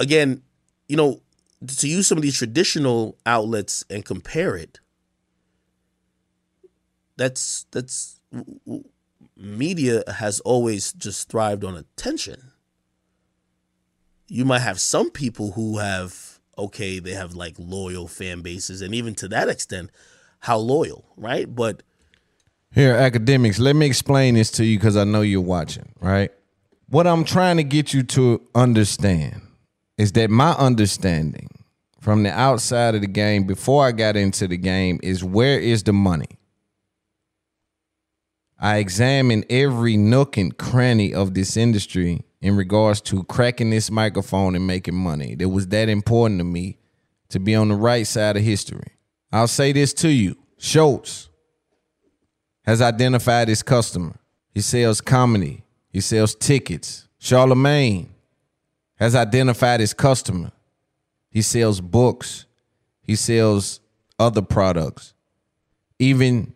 again 0.00 0.42
you 0.88 0.96
know 0.96 1.20
to 1.66 1.88
use 1.88 2.06
some 2.06 2.18
of 2.18 2.22
these 2.22 2.36
traditional 2.36 3.16
outlets 3.24 3.84
and 3.88 4.04
compare 4.04 4.56
it 4.56 4.80
that's 7.16 7.66
that's 7.70 8.20
media 9.36 10.02
has 10.08 10.40
always 10.40 10.92
just 10.92 11.28
thrived 11.28 11.64
on 11.64 11.76
attention. 11.76 12.52
You 14.26 14.44
might 14.44 14.60
have 14.60 14.80
some 14.80 15.10
people 15.10 15.52
who 15.52 15.78
have 15.78 16.40
okay 16.56 17.00
they 17.00 17.12
have 17.14 17.34
like 17.34 17.56
loyal 17.58 18.06
fan 18.06 18.40
bases 18.40 18.80
and 18.80 18.94
even 18.94 19.12
to 19.12 19.26
that 19.26 19.48
extent 19.48 19.90
how 20.40 20.56
loyal 20.56 21.04
right? 21.16 21.52
But 21.52 21.82
Here, 22.74 22.94
Akademiks, 22.94 23.60
let 23.60 23.76
me 23.76 23.86
explain 23.86 24.34
this 24.34 24.50
to 24.52 24.64
you 24.64 24.76
because 24.76 24.96
I 24.96 25.04
know 25.04 25.20
you're 25.20 25.40
watching, 25.40 25.88
right? 26.00 26.32
What 26.88 27.06
I'm 27.06 27.22
trying 27.22 27.58
to 27.58 27.62
get 27.62 27.94
you 27.94 28.02
to 28.02 28.42
understand 28.52 29.42
is 29.96 30.10
that 30.12 30.28
my 30.28 30.54
understanding 30.54 31.50
from 32.00 32.24
the 32.24 32.32
outside 32.32 32.96
of 32.96 33.00
the 33.00 33.06
game 33.06 33.44
before 33.44 33.86
I 33.86 33.92
got 33.92 34.16
into 34.16 34.48
the 34.48 34.56
game 34.56 34.98
is 35.04 35.22
where 35.22 35.60
is 35.60 35.84
the 35.84 35.92
money? 35.92 36.38
I 38.58 38.78
examine 38.78 39.44
every 39.48 39.96
nook 39.96 40.36
and 40.36 40.56
cranny 40.58 41.14
of 41.14 41.34
this 41.34 41.56
industry 41.56 42.22
in 42.40 42.56
regards 42.56 43.00
to 43.02 43.22
cracking 43.24 43.70
this 43.70 43.88
microphone 43.88 44.56
and 44.56 44.66
making 44.66 44.96
money. 44.96 45.36
It 45.38 45.46
was 45.46 45.68
that 45.68 45.88
important 45.88 46.40
to 46.40 46.44
me 46.44 46.78
to 47.28 47.38
be 47.38 47.54
on 47.54 47.68
the 47.68 47.76
right 47.76 48.06
side 48.06 48.36
of 48.36 48.42
history. 48.42 48.88
I'll 49.30 49.46
say 49.46 49.70
this 49.70 49.94
to 49.94 50.08
you 50.08 50.36
Schulz 50.58 51.28
has 52.64 52.80
identified 52.80 53.48
his 53.48 53.62
customer. 53.62 54.14
He 54.52 54.60
sells 54.60 55.00
comedy, 55.00 55.64
he 55.90 56.00
sells 56.00 56.34
tickets. 56.34 57.08
Charlamagne 57.20 58.08
has 58.96 59.14
identified 59.14 59.80
his 59.80 59.94
customer. 59.94 60.52
He 61.30 61.42
sells 61.42 61.80
books, 61.80 62.46
he 63.02 63.16
sells 63.16 63.80
other 64.18 64.42
products. 64.42 65.14
Even 65.98 66.54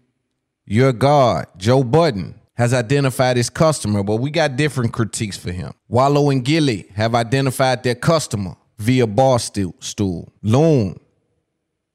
your 0.64 0.92
God, 0.92 1.46
Joe 1.56 1.82
Budden, 1.82 2.34
has 2.54 2.74
identified 2.74 3.36
his 3.36 3.50
customer, 3.50 4.02
but 4.02 4.16
we 4.16 4.30
got 4.30 4.56
different 4.56 4.92
critiques 4.92 5.36
for 5.36 5.52
him. 5.52 5.72
Wallo 5.88 6.30
and 6.30 6.44
Gillie 6.44 6.88
have 6.94 7.14
identified 7.14 7.82
their 7.82 7.94
customer 7.94 8.56
via 8.78 9.06
bar 9.06 9.38
stool. 9.38 10.32
Loon 10.42 10.98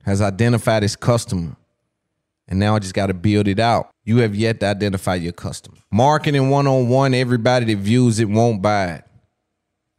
has 0.03 0.22
identified 0.22 0.84
his 0.84 0.95
customer, 0.95 1.56
and 2.48 2.60
now 2.60 2.76
I 2.76 2.80
just 2.80 2.94
got 2.94 3.07
to 3.07 3.14
build 3.14 3.48
it 3.48 3.60
out. 3.60 3.90
You 4.03 4.18
have 4.18 4.36
yet 4.36 4.60
to 4.60 4.68
identify 4.68 5.15
your 5.15 5.34
customer. 5.34 5.78
Marketing 5.91 6.49
one 6.49 6.68
on 6.68 6.90
one, 6.90 7.14
everybody 7.14 7.74
that 7.74 7.82
views 7.82 8.20
it 8.20 8.30
won't 8.30 8.61
buy 8.61 8.94
it. 8.95 9.03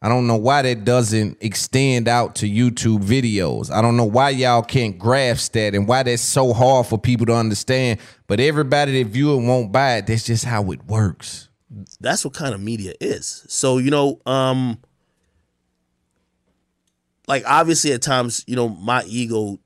I 0.03 0.09
don't 0.11 0.27
know 0.27 0.37
why 0.37 0.61
that 0.61 0.85
doesn't 0.85 1.39
extend 1.41 2.09
out 2.09 2.35
to 2.37 2.47
YouTube 2.47 3.03
videos. 3.03 3.71
I 3.71 3.81
don't 3.81 3.97
know 3.97 4.05
why 4.05 4.31
y'all 4.31 4.61
can't 4.61 4.99
grasp 4.99 5.55
that 5.55 5.75
and 5.75 5.89
why 5.89 6.03
that's 6.03 6.21
so 6.21 6.53
hard 6.53 6.87
for 6.87 6.99
people 6.99 7.25
to 7.25 7.35
understand. 7.35 8.01
But 8.27 8.39
everybody 8.39 9.03
that 9.03 9.11
view 9.11 9.33
it 9.33 9.43
won't 9.43 9.73
buy 9.73 9.97
it. 9.97 10.07
That's 10.07 10.25
just 10.25 10.45
how 10.45 10.71
it 10.73 10.85
works. 10.85 11.49
that's 12.01 12.23
what 12.23 12.35
kind 12.35 12.55
of 12.55 12.61
media 12.61 12.93
is. 13.01 13.47
So, 13.49 13.79
you 13.79 13.91
know, 13.91 14.21
um 14.27 14.79
like 17.27 17.45
obviously 17.47 17.93
at 17.93 18.03
times, 18.03 18.45
you 18.47 18.57
know, 18.57 18.69
my 18.69 19.05
ego 19.07 19.59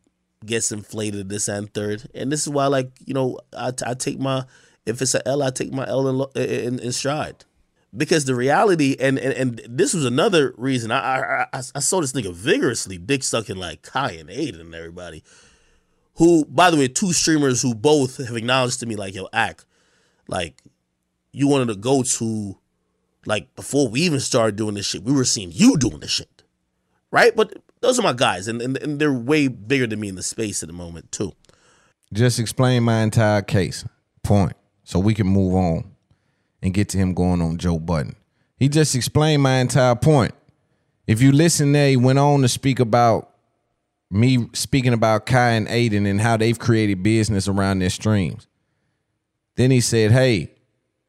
gets 0.45 0.73
inflated 0.73 1.29
this 1.29 1.49
and 1.49 1.73
third. 1.73 2.09
And 2.15 2.31
this 2.31 2.43
is 2.43 2.53
why 2.53 2.67
like, 2.67 2.91
you 3.05 3.15
know, 3.15 3.39
I, 3.57 3.73
I 3.85 3.95
take 3.95 4.19
my 4.19 4.45
if 4.87 5.03
it's 5.03 5.15
an 5.15 5.23
L, 5.27 5.43
I 5.43 5.51
take 5.51 5.73
my 5.73 5.87
L 5.87 6.09
in, 6.09 6.43
in, 6.43 6.79
in 6.79 6.93
stride. 6.93 7.45
Because 7.97 8.27
the 8.27 8.35
reality, 8.35 8.97
and, 9.01 9.19
and 9.19 9.33
and 9.33 9.61
this 9.67 9.95
was 9.95 10.05
another 10.05 10.55
reason 10.59 10.91
I 10.91 10.99
I, 10.99 11.47
I 11.53 11.63
I 11.75 11.81
saw 11.81 12.03
this 12.03 12.13
nigga 12.13 12.35
vigorously 12.35 12.99
dick 12.99 13.23
sucking 13.23 13.57
like 13.57 13.81
Kai 13.81 14.13
and 14.13 14.29
Adin 14.29 14.61
and 14.61 14.75
everybody. 14.75 15.25
Who, 16.17 16.45
by 16.45 16.71
the 16.71 16.77
way, 16.77 16.89
two 16.89 17.13
streamers 17.13 17.63
who 17.63 17.75
both 17.75 18.19
have 18.19 18.37
acknowledged 18.37 18.81
to 18.81 18.87
me 18.87 18.97
like, 18.97 19.15
yo, 19.15 19.29
act 19.33 19.65
like 20.27 20.63
you 21.33 21.49
one 21.49 21.63
of 21.63 21.69
the 21.69 21.77
goats 21.77 22.19
who, 22.19 22.59
like, 23.25 23.55
before 23.55 23.89
we 23.89 24.03
even 24.03 24.21
started 24.21 24.57
doing 24.57 24.75
this 24.75 24.87
shit, 24.87 25.03
we 25.03 25.13
were 25.13 25.25
seeing 25.25 25.51
you 25.53 25.77
doing 25.77 26.01
this 26.01 26.11
shit, 26.11 26.43
right? 27.11 27.35
But 27.35 27.63
those 27.81 27.99
are 27.99 28.03
my 28.03 28.13
guys, 28.13 28.49
and 28.49 28.61
and, 28.61 28.77
and 28.79 28.99
they're 28.99 29.13
way 29.13 29.49
bigger 29.49 29.87
than 29.87 30.01
me 30.01 30.09
in 30.09 30.15
the 30.15 30.23
space 30.23 30.63
at 30.63 30.69
the 30.69 30.73
moment 30.73 31.11
too. 31.13 31.33
Just 32.13 32.39
explain 32.39 32.83
my 32.83 33.03
entire 33.03 33.43
case, 33.43 33.85
point, 34.23 34.55
so 34.85 34.99
we 34.99 35.15
can 35.15 35.27
move 35.27 35.55
on 35.55 35.91
and 36.63 36.75
get 36.75 36.89
to 36.91 36.99
him 36.99 37.15
going 37.15 37.43
on 37.43 37.59
Joe 37.59 37.79
Budden. 37.79 38.17
He 38.59 38.69
just 38.69 38.95
explained 38.95 39.43
my 39.43 39.57
entire 39.57 39.95
point. 39.95 40.33
If 41.07 41.23
you 41.23 41.33
listen 41.33 41.73
there, 41.73 41.89
he 41.89 41.97
went 41.97 42.19
on 42.19 42.43
to 42.43 42.49
speak 42.49 42.81
about 42.81 43.31
me 44.11 44.49
speaking 44.53 44.93
about 44.93 45.27
Kai 45.27 45.51
and 45.51 45.69
Adin 45.69 46.07
and 46.07 46.21
how 46.21 46.37
they've 46.37 46.59
created 46.59 47.03
business 47.03 47.49
around 47.49 47.79
their 47.79 47.91
streams. 47.91 48.47
Then 49.57 49.71
he 49.71 49.81
said, 49.81 50.13
Hey, 50.13 50.53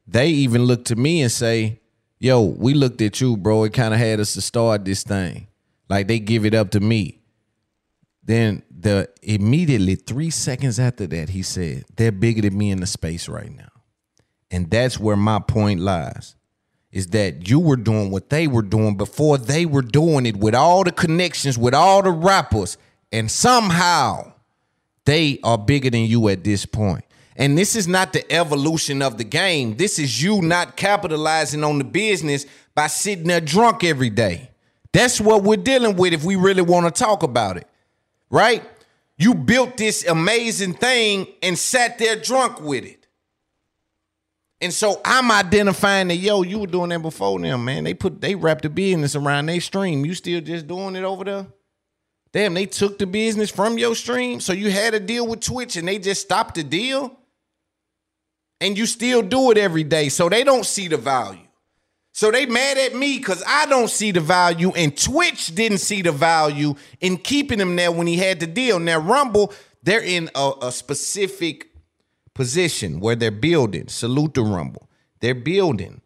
they 0.08 0.30
even 0.30 0.64
looked 0.64 0.88
to 0.88 0.96
me 0.96 1.22
and 1.22 1.32
say, 1.32 1.80
Yo, 2.20 2.42
we 2.44 2.74
looked 2.74 3.02
at 3.02 3.22
you, 3.22 3.38
bro. 3.38 3.64
It 3.64 3.74
kind 3.74 3.94
of 3.94 4.00
had 4.00 4.20
us 4.20 4.34
to 4.34 4.42
start 4.42 4.84
this 4.84 5.04
thing. 5.04 5.48
Like 5.90 6.08
they 6.08 6.20
give 6.20 6.46
it 6.46 6.54
up 6.54 6.72
to 6.72 6.80
me. 6.80 7.20
Then 8.24 8.64
the 8.70 9.10
immediately 9.24 9.96
three 9.96 10.30
seconds 10.30 10.80
after 10.80 11.08
that, 11.08 11.30
he 11.30 11.42
said, 11.42 11.86
They're 11.96 12.12
bigger 12.12 12.44
than 12.44 12.58
me 12.58 12.70
in 12.70 12.80
the 12.80 12.88
space 12.88 13.28
right 13.28 13.52
now. 13.52 13.70
And 14.52 14.70
that's 14.70 15.00
where 15.00 15.16
my 15.16 15.40
point 15.40 15.80
lies. 15.80 16.36
Is 16.92 17.08
that 17.08 17.48
you 17.48 17.60
were 17.60 17.76
doing 17.76 18.10
what 18.10 18.30
they 18.30 18.48
were 18.48 18.64
doing 18.64 18.98
before 18.98 19.38
they 19.38 19.66
were 19.66 19.84
doing 19.84 20.26
it 20.26 20.38
with 20.38 20.56
all 20.56 20.84
the 20.84 20.92
connections, 20.92 21.58
with 21.58 21.76
all 21.76 22.02
the 22.02 22.10
rappers, 22.10 22.78
and 23.12 23.30
somehow 23.30 24.34
they 25.06 25.40
are 25.44 25.58
bigger 25.58 25.92
than 25.92 26.02
you 26.02 26.30
at 26.30 26.44
this 26.44 26.66
point. 26.66 27.06
And 27.36 27.58
this 27.58 27.76
is 27.76 27.88
not 27.88 28.12
the 28.12 28.30
evolution 28.32 29.02
of 29.02 29.18
the 29.18 29.24
game. 29.24 29.78
This 29.78 29.98
is 29.98 30.22
you 30.22 30.42
not 30.42 30.76
capitalizing 30.78 31.64
on 31.64 31.78
the 31.78 31.84
business 31.84 32.46
by 32.76 32.88
sitting 32.88 33.28
there 33.28 33.40
drunk 33.40 33.84
every 33.84 34.10
day. 34.10 34.49
That's 34.92 35.22
what 35.22 35.44
we're 35.44 35.58
dealing 35.58 35.96
with 35.96 36.14
if 36.14 36.24
we 36.24 36.36
really 36.36 36.62
want 36.62 36.94
to 36.94 37.04
talk 37.04 37.24
about 37.24 37.58
it, 37.58 37.68
right? 38.30 38.64
You 39.18 39.36
built 39.36 39.78
this 39.78 40.06
amazing 40.08 40.76
thing 40.76 41.28
and 41.44 41.58
sat 41.58 42.00
there 42.00 42.16
drunk 42.16 42.62
with 42.62 42.86
it. 42.86 43.00
And 44.62 44.74
so 44.74 45.00
I'm 45.06 45.32
identifying 45.32 46.10
that, 46.10 46.16
yo, 46.16 46.42
you 46.42 46.60
were 46.60 46.68
doing 46.68 46.90
that 46.90 47.02
before 47.02 47.40
them, 47.40 47.66
man. 47.66 47.84
They 47.86 47.94
put 47.94 48.20
they 48.20 48.36
wrapped 48.36 48.64
the 48.64 48.70
business 48.70 49.16
around 49.16 49.46
their 49.46 49.62
stream. 49.62 50.06
You 50.06 50.14
still 50.14 50.42
just 50.42 50.68
doing 50.68 50.96
it 50.96 51.04
over 51.04 51.24
there? 51.24 51.48
Damn, 52.32 52.54
they 52.54 52.66
took 52.66 53.00
the 53.00 53.08
business 53.08 53.50
from 53.50 53.78
your 53.78 53.96
stream. 53.96 54.40
So 54.40 54.54
you 54.54 54.70
had 54.70 54.94
a 54.94 55.00
deal 55.00 55.26
with 55.26 55.40
Twitch 55.40 55.78
and 55.78 55.88
they 55.88 55.98
just 55.98 56.22
stopped 56.22 56.56
the 56.56 56.64
deal. 56.64 57.16
And 58.62 58.78
you 58.78 58.86
still 58.86 59.22
do 59.22 59.52
it 59.52 59.58
every 59.58 59.86
day. 59.86 60.10
So 60.10 60.28
they 60.28 60.44
don't 60.44 60.66
see 60.66 60.90
the 60.90 60.98
value. 60.98 61.49
So 62.20 62.32
they 62.32 62.46
mad 62.48 62.78
at 62.78 62.94
me 62.94 63.18
because 63.18 63.42
I 63.48 63.66
don't 63.66 63.90
see 63.90 64.12
the 64.12 64.20
value, 64.20 64.74
and 64.76 64.98
Twitch 64.98 65.56
didn't 65.56 65.78
see 65.78 66.02
the 66.02 66.12
value 66.12 66.76
in 67.00 67.16
keeping 67.16 67.62
him 67.62 67.78
there 67.78 67.94
when 67.94 68.08
he 68.08 68.18
had 68.18 68.42
the 68.42 68.46
deal. 68.46 68.78
Now 68.78 69.00
Rumble, 69.00 69.54
they're 69.84 70.04
in 70.04 70.30
a, 70.36 70.52
a 70.64 70.72
specific 70.74 71.70
position 72.34 73.00
where 73.00 73.16
they're 73.16 73.32
building. 73.32 73.88
Salute 73.88 74.34
to 74.34 74.44
Rumble. 74.44 74.90
They're 75.22 75.34
building. 75.34 76.02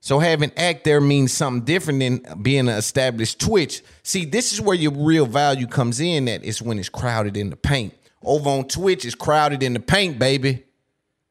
So 0.00 0.18
having 0.18 0.50
Ak 0.56 0.82
there 0.82 0.98
means 0.98 1.34
something 1.34 1.66
different 1.66 2.00
than 2.00 2.42
being 2.42 2.60
an 2.60 2.78
established 2.78 3.38
Twitch. 3.38 3.82
See, 4.02 4.24
this 4.24 4.54
is 4.54 4.62
where 4.62 4.76
your 4.76 4.92
real 4.92 5.26
value 5.26 5.66
comes 5.66 6.00
in. 6.00 6.24
That 6.24 6.42
is 6.42 6.62
when 6.62 6.78
it's 6.78 6.88
crowded 6.88 7.36
in 7.36 7.50
the 7.50 7.56
paint. 7.56 7.92
Over 8.22 8.48
on 8.48 8.66
Twitch, 8.66 9.04
it's 9.04 9.14
crowded 9.14 9.62
in 9.62 9.74
the 9.74 9.80
paint, 9.80 10.18
baby. 10.18 10.64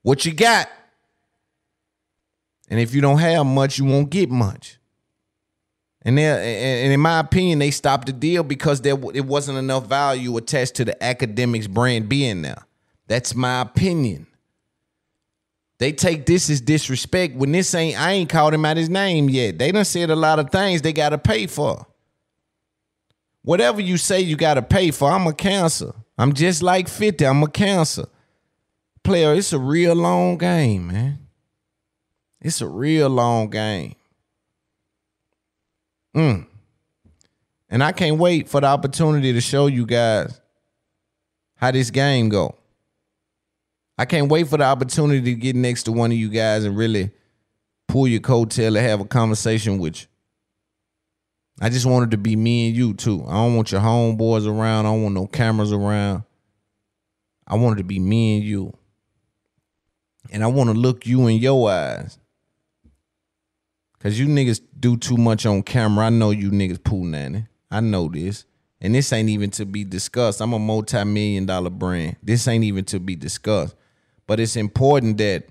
What 0.03 0.23
you 0.23 0.33
got? 0.33 0.69
And 2.69 2.79
if 2.79 2.93
you 2.93 3.01
don't 3.01 3.19
have 3.19 3.45
much, 3.45 3.77
you 3.77 3.85
won't 3.85 4.09
get 4.09 4.29
much. 4.29 4.79
And 6.01 6.17
and 6.17 6.93
in 6.93 6.99
my 6.99 7.19
opinion, 7.19 7.59
they 7.59 7.71
stopped 7.71 8.07
the 8.07 8.13
deal 8.13 8.43
because 8.43 8.81
there 8.81 8.97
it 9.13 9.25
wasn't 9.25 9.57
enough 9.57 9.87
value 9.87 10.37
attached 10.37 10.75
to 10.75 10.85
the 10.85 10.95
Akademiks 11.01 11.69
brand 11.69 12.07
being 12.07 12.41
there. 12.41 12.63
That's 13.07 13.35
my 13.35 13.61
opinion. 13.61 14.27
They 15.79 15.91
take 15.91 16.25
this 16.25 16.49
as 16.49 16.61
disrespect 16.61 17.35
when 17.35 17.51
this 17.51 17.73
ain't. 17.73 17.99
I 17.99 18.11
ain't 18.11 18.29
called 18.29 18.53
him 18.53 18.65
out 18.65 18.77
his 18.77 18.89
name 18.89 19.29
yet. 19.29 19.57
They 19.57 19.71
done 19.71 19.85
said 19.85 20.09
a 20.09 20.15
lot 20.15 20.39
of 20.39 20.51
things 20.51 20.81
they 20.81 20.93
gotta 20.93 21.17
pay 21.17 21.47
for. 21.47 21.85
Whatever 23.41 23.81
you 23.81 23.97
say, 23.97 24.19
you 24.21 24.35
gotta 24.35 24.61
pay 24.61 24.91
for. 24.91 25.09
I'm 25.09 25.27
a 25.27 25.33
cancer. 25.33 25.93
I'm 26.17 26.33
just 26.33 26.61
like 26.61 26.87
50. 26.87 27.25
I'm 27.25 27.43
a 27.43 27.49
cancer. 27.49 28.05
Player, 29.03 29.33
it's 29.33 29.53
a 29.53 29.59
real 29.59 29.95
long 29.95 30.37
game, 30.37 30.87
man. 30.87 31.28
It's 32.41 32.61
a 32.61 32.67
real 32.67 33.09
long 33.09 33.49
game. 33.49 33.95
Mm. 36.15 36.45
And 37.69 37.83
I 37.83 37.91
can't 37.91 38.17
wait 38.17 38.49
for 38.49 38.61
the 38.61 38.67
opportunity 38.67 39.33
to 39.33 39.41
show 39.41 39.67
you 39.67 39.85
guys 39.85 40.39
how 41.55 41.71
this 41.71 41.91
game 41.91 42.29
go. 42.29 42.55
I 43.97 44.05
can't 44.05 44.29
wait 44.29 44.47
for 44.47 44.57
the 44.57 44.63
opportunity 44.63 45.21
to 45.21 45.33
get 45.33 45.55
next 45.55 45.83
to 45.83 45.91
one 45.91 46.11
of 46.11 46.17
you 46.17 46.29
guys 46.29 46.63
and 46.63 46.77
really 46.77 47.11
pull 47.87 48.07
your 48.07 48.21
coattail 48.21 48.67
and 48.67 48.77
have 48.77 49.01
a 49.01 49.05
conversation 49.05 49.77
with 49.77 50.01
you. 50.01 50.07
I 51.61 51.69
just 51.69 51.85
wanted 51.85 52.11
to 52.11 52.17
be 52.17 52.37
me 52.37 52.69
and 52.69 52.77
you 52.77 52.93
too. 52.93 53.25
I 53.27 53.33
don't 53.33 53.55
want 53.55 53.73
your 53.73 53.81
homeboys 53.81 54.47
around. 54.47 54.85
I 54.85 54.89
don't 54.89 55.03
want 55.03 55.15
no 55.15 55.27
cameras 55.27 55.73
around. 55.73 56.23
I 57.45 57.55
wanted 57.55 57.79
to 57.79 57.83
be 57.83 57.99
me 57.99 58.37
and 58.37 58.45
you. 58.45 58.73
And 60.31 60.43
I 60.43 60.47
want 60.47 60.69
to 60.69 60.75
look 60.75 61.05
you 61.05 61.27
in 61.27 61.37
your 61.37 61.69
eyes. 61.69 62.18
Cause 63.99 64.17
you 64.17 64.27
niggas 64.27 64.61
do 64.79 64.95
too 64.95 65.17
much 65.17 65.45
on 65.45 65.61
camera. 65.61 66.05
I 66.05 66.09
know 66.09 66.31
you 66.31 66.51
niggas 66.51 66.83
poo 66.83 67.03
nanny. 67.03 67.45
I 67.69 67.81
know 67.81 68.07
this. 68.07 68.45
And 68.81 68.95
this 68.95 69.11
ain't 69.11 69.29
even 69.29 69.49
to 69.51 69.65
be 69.65 69.83
discussed. 69.83 70.41
I'm 70.41 70.53
a 70.53 70.59
multi-million 70.59 71.45
dollar 71.45 71.69
brand. 71.69 72.15
This 72.23 72.47
ain't 72.47 72.63
even 72.63 72.85
to 72.85 72.99
be 72.99 73.15
discussed. 73.15 73.75
But 74.25 74.39
it's 74.39 74.55
important 74.55 75.17
that 75.17 75.47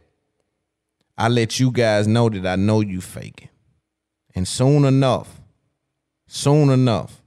I 1.17 1.29
let 1.29 1.61
you 1.61 1.71
guys 1.71 2.07
know 2.07 2.29
that 2.31 2.47
I 2.47 2.57
know 2.57 2.81
you 2.81 3.01
faking. 3.01 3.51
And 4.35 4.49
soon 4.49 4.85
enough, 4.85 5.41
soon 6.27 6.71
enough, 6.71 7.21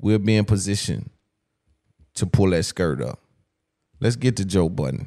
we'll 0.00 0.18
be 0.18 0.36
in 0.36 0.46
position 0.46 1.10
to 2.14 2.26
pull 2.26 2.50
that 2.50 2.64
skirt 2.64 3.02
up. 3.02 3.20
Let's 4.00 4.16
get 4.16 4.36
to 4.38 4.44
Joe 4.44 4.68
Budden. 4.68 5.06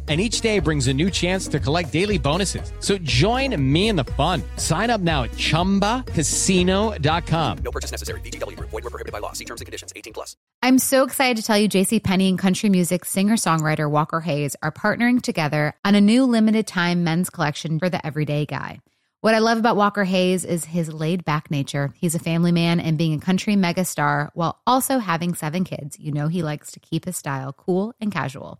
And 0.11 0.19
each 0.19 0.41
day 0.41 0.59
brings 0.59 0.87
a 0.87 0.93
new 0.93 1.09
chance 1.09 1.47
to 1.47 1.57
collect 1.57 1.93
daily 1.93 2.17
bonuses. 2.17 2.73
So 2.81 2.97
join 2.97 3.55
me 3.71 3.87
in 3.87 3.95
the 3.95 4.03
fun. 4.03 4.43
Sign 4.57 4.89
up 4.89 4.99
now 4.99 5.23
at 5.23 5.31
chumbacasino.com. 5.31 7.57
No 7.63 7.71
purchase 7.71 7.91
necessary. 7.91 8.19
VGW 8.19 8.57
Group. 8.57 8.71
Void 8.71 8.83
were 8.83 8.89
prohibited 8.89 9.13
by 9.13 9.19
law. 9.19 9.31
See 9.31 9.45
terms 9.45 9.61
and 9.61 9.67
conditions. 9.67 9.93
18 9.95 10.11
plus. 10.11 10.35
I'm 10.61 10.79
so 10.79 11.05
excited 11.05 11.37
to 11.37 11.43
tell 11.43 11.57
you 11.57 11.69
JC 11.69 12.03
Penney 12.03 12.27
and 12.27 12.37
country 12.37 12.67
music 12.67 13.05
singer-songwriter 13.05 13.89
Walker 13.89 14.19
Hayes 14.19 14.57
are 14.61 14.73
partnering 14.73 15.21
together 15.21 15.75
on 15.85 15.95
a 15.95 16.01
new 16.01 16.25
limited 16.25 16.67
time 16.67 17.05
men's 17.05 17.29
collection 17.29 17.79
for 17.79 17.89
the 17.89 18.05
everyday 18.05 18.45
guy. 18.45 18.81
What 19.21 19.33
I 19.33 19.39
love 19.39 19.59
about 19.59 19.77
Walker 19.77 20.03
Hayes 20.03 20.43
is 20.43 20.65
his 20.65 20.91
laid 20.91 21.23
back 21.23 21.49
nature. 21.49 21.93
He's 21.95 22.15
a 22.15 22.19
family 22.19 22.51
man 22.51 22.81
and 22.81 22.97
being 22.97 23.13
a 23.13 23.19
country 23.19 23.55
megastar 23.55 24.29
while 24.33 24.59
also 24.67 24.99
having 24.99 25.35
seven 25.35 25.63
kids. 25.63 25.97
You 25.97 26.11
know 26.11 26.27
he 26.27 26.43
likes 26.43 26.73
to 26.73 26.81
keep 26.81 27.05
his 27.05 27.15
style 27.15 27.53
cool 27.53 27.93
and 28.01 28.11
casual. 28.11 28.59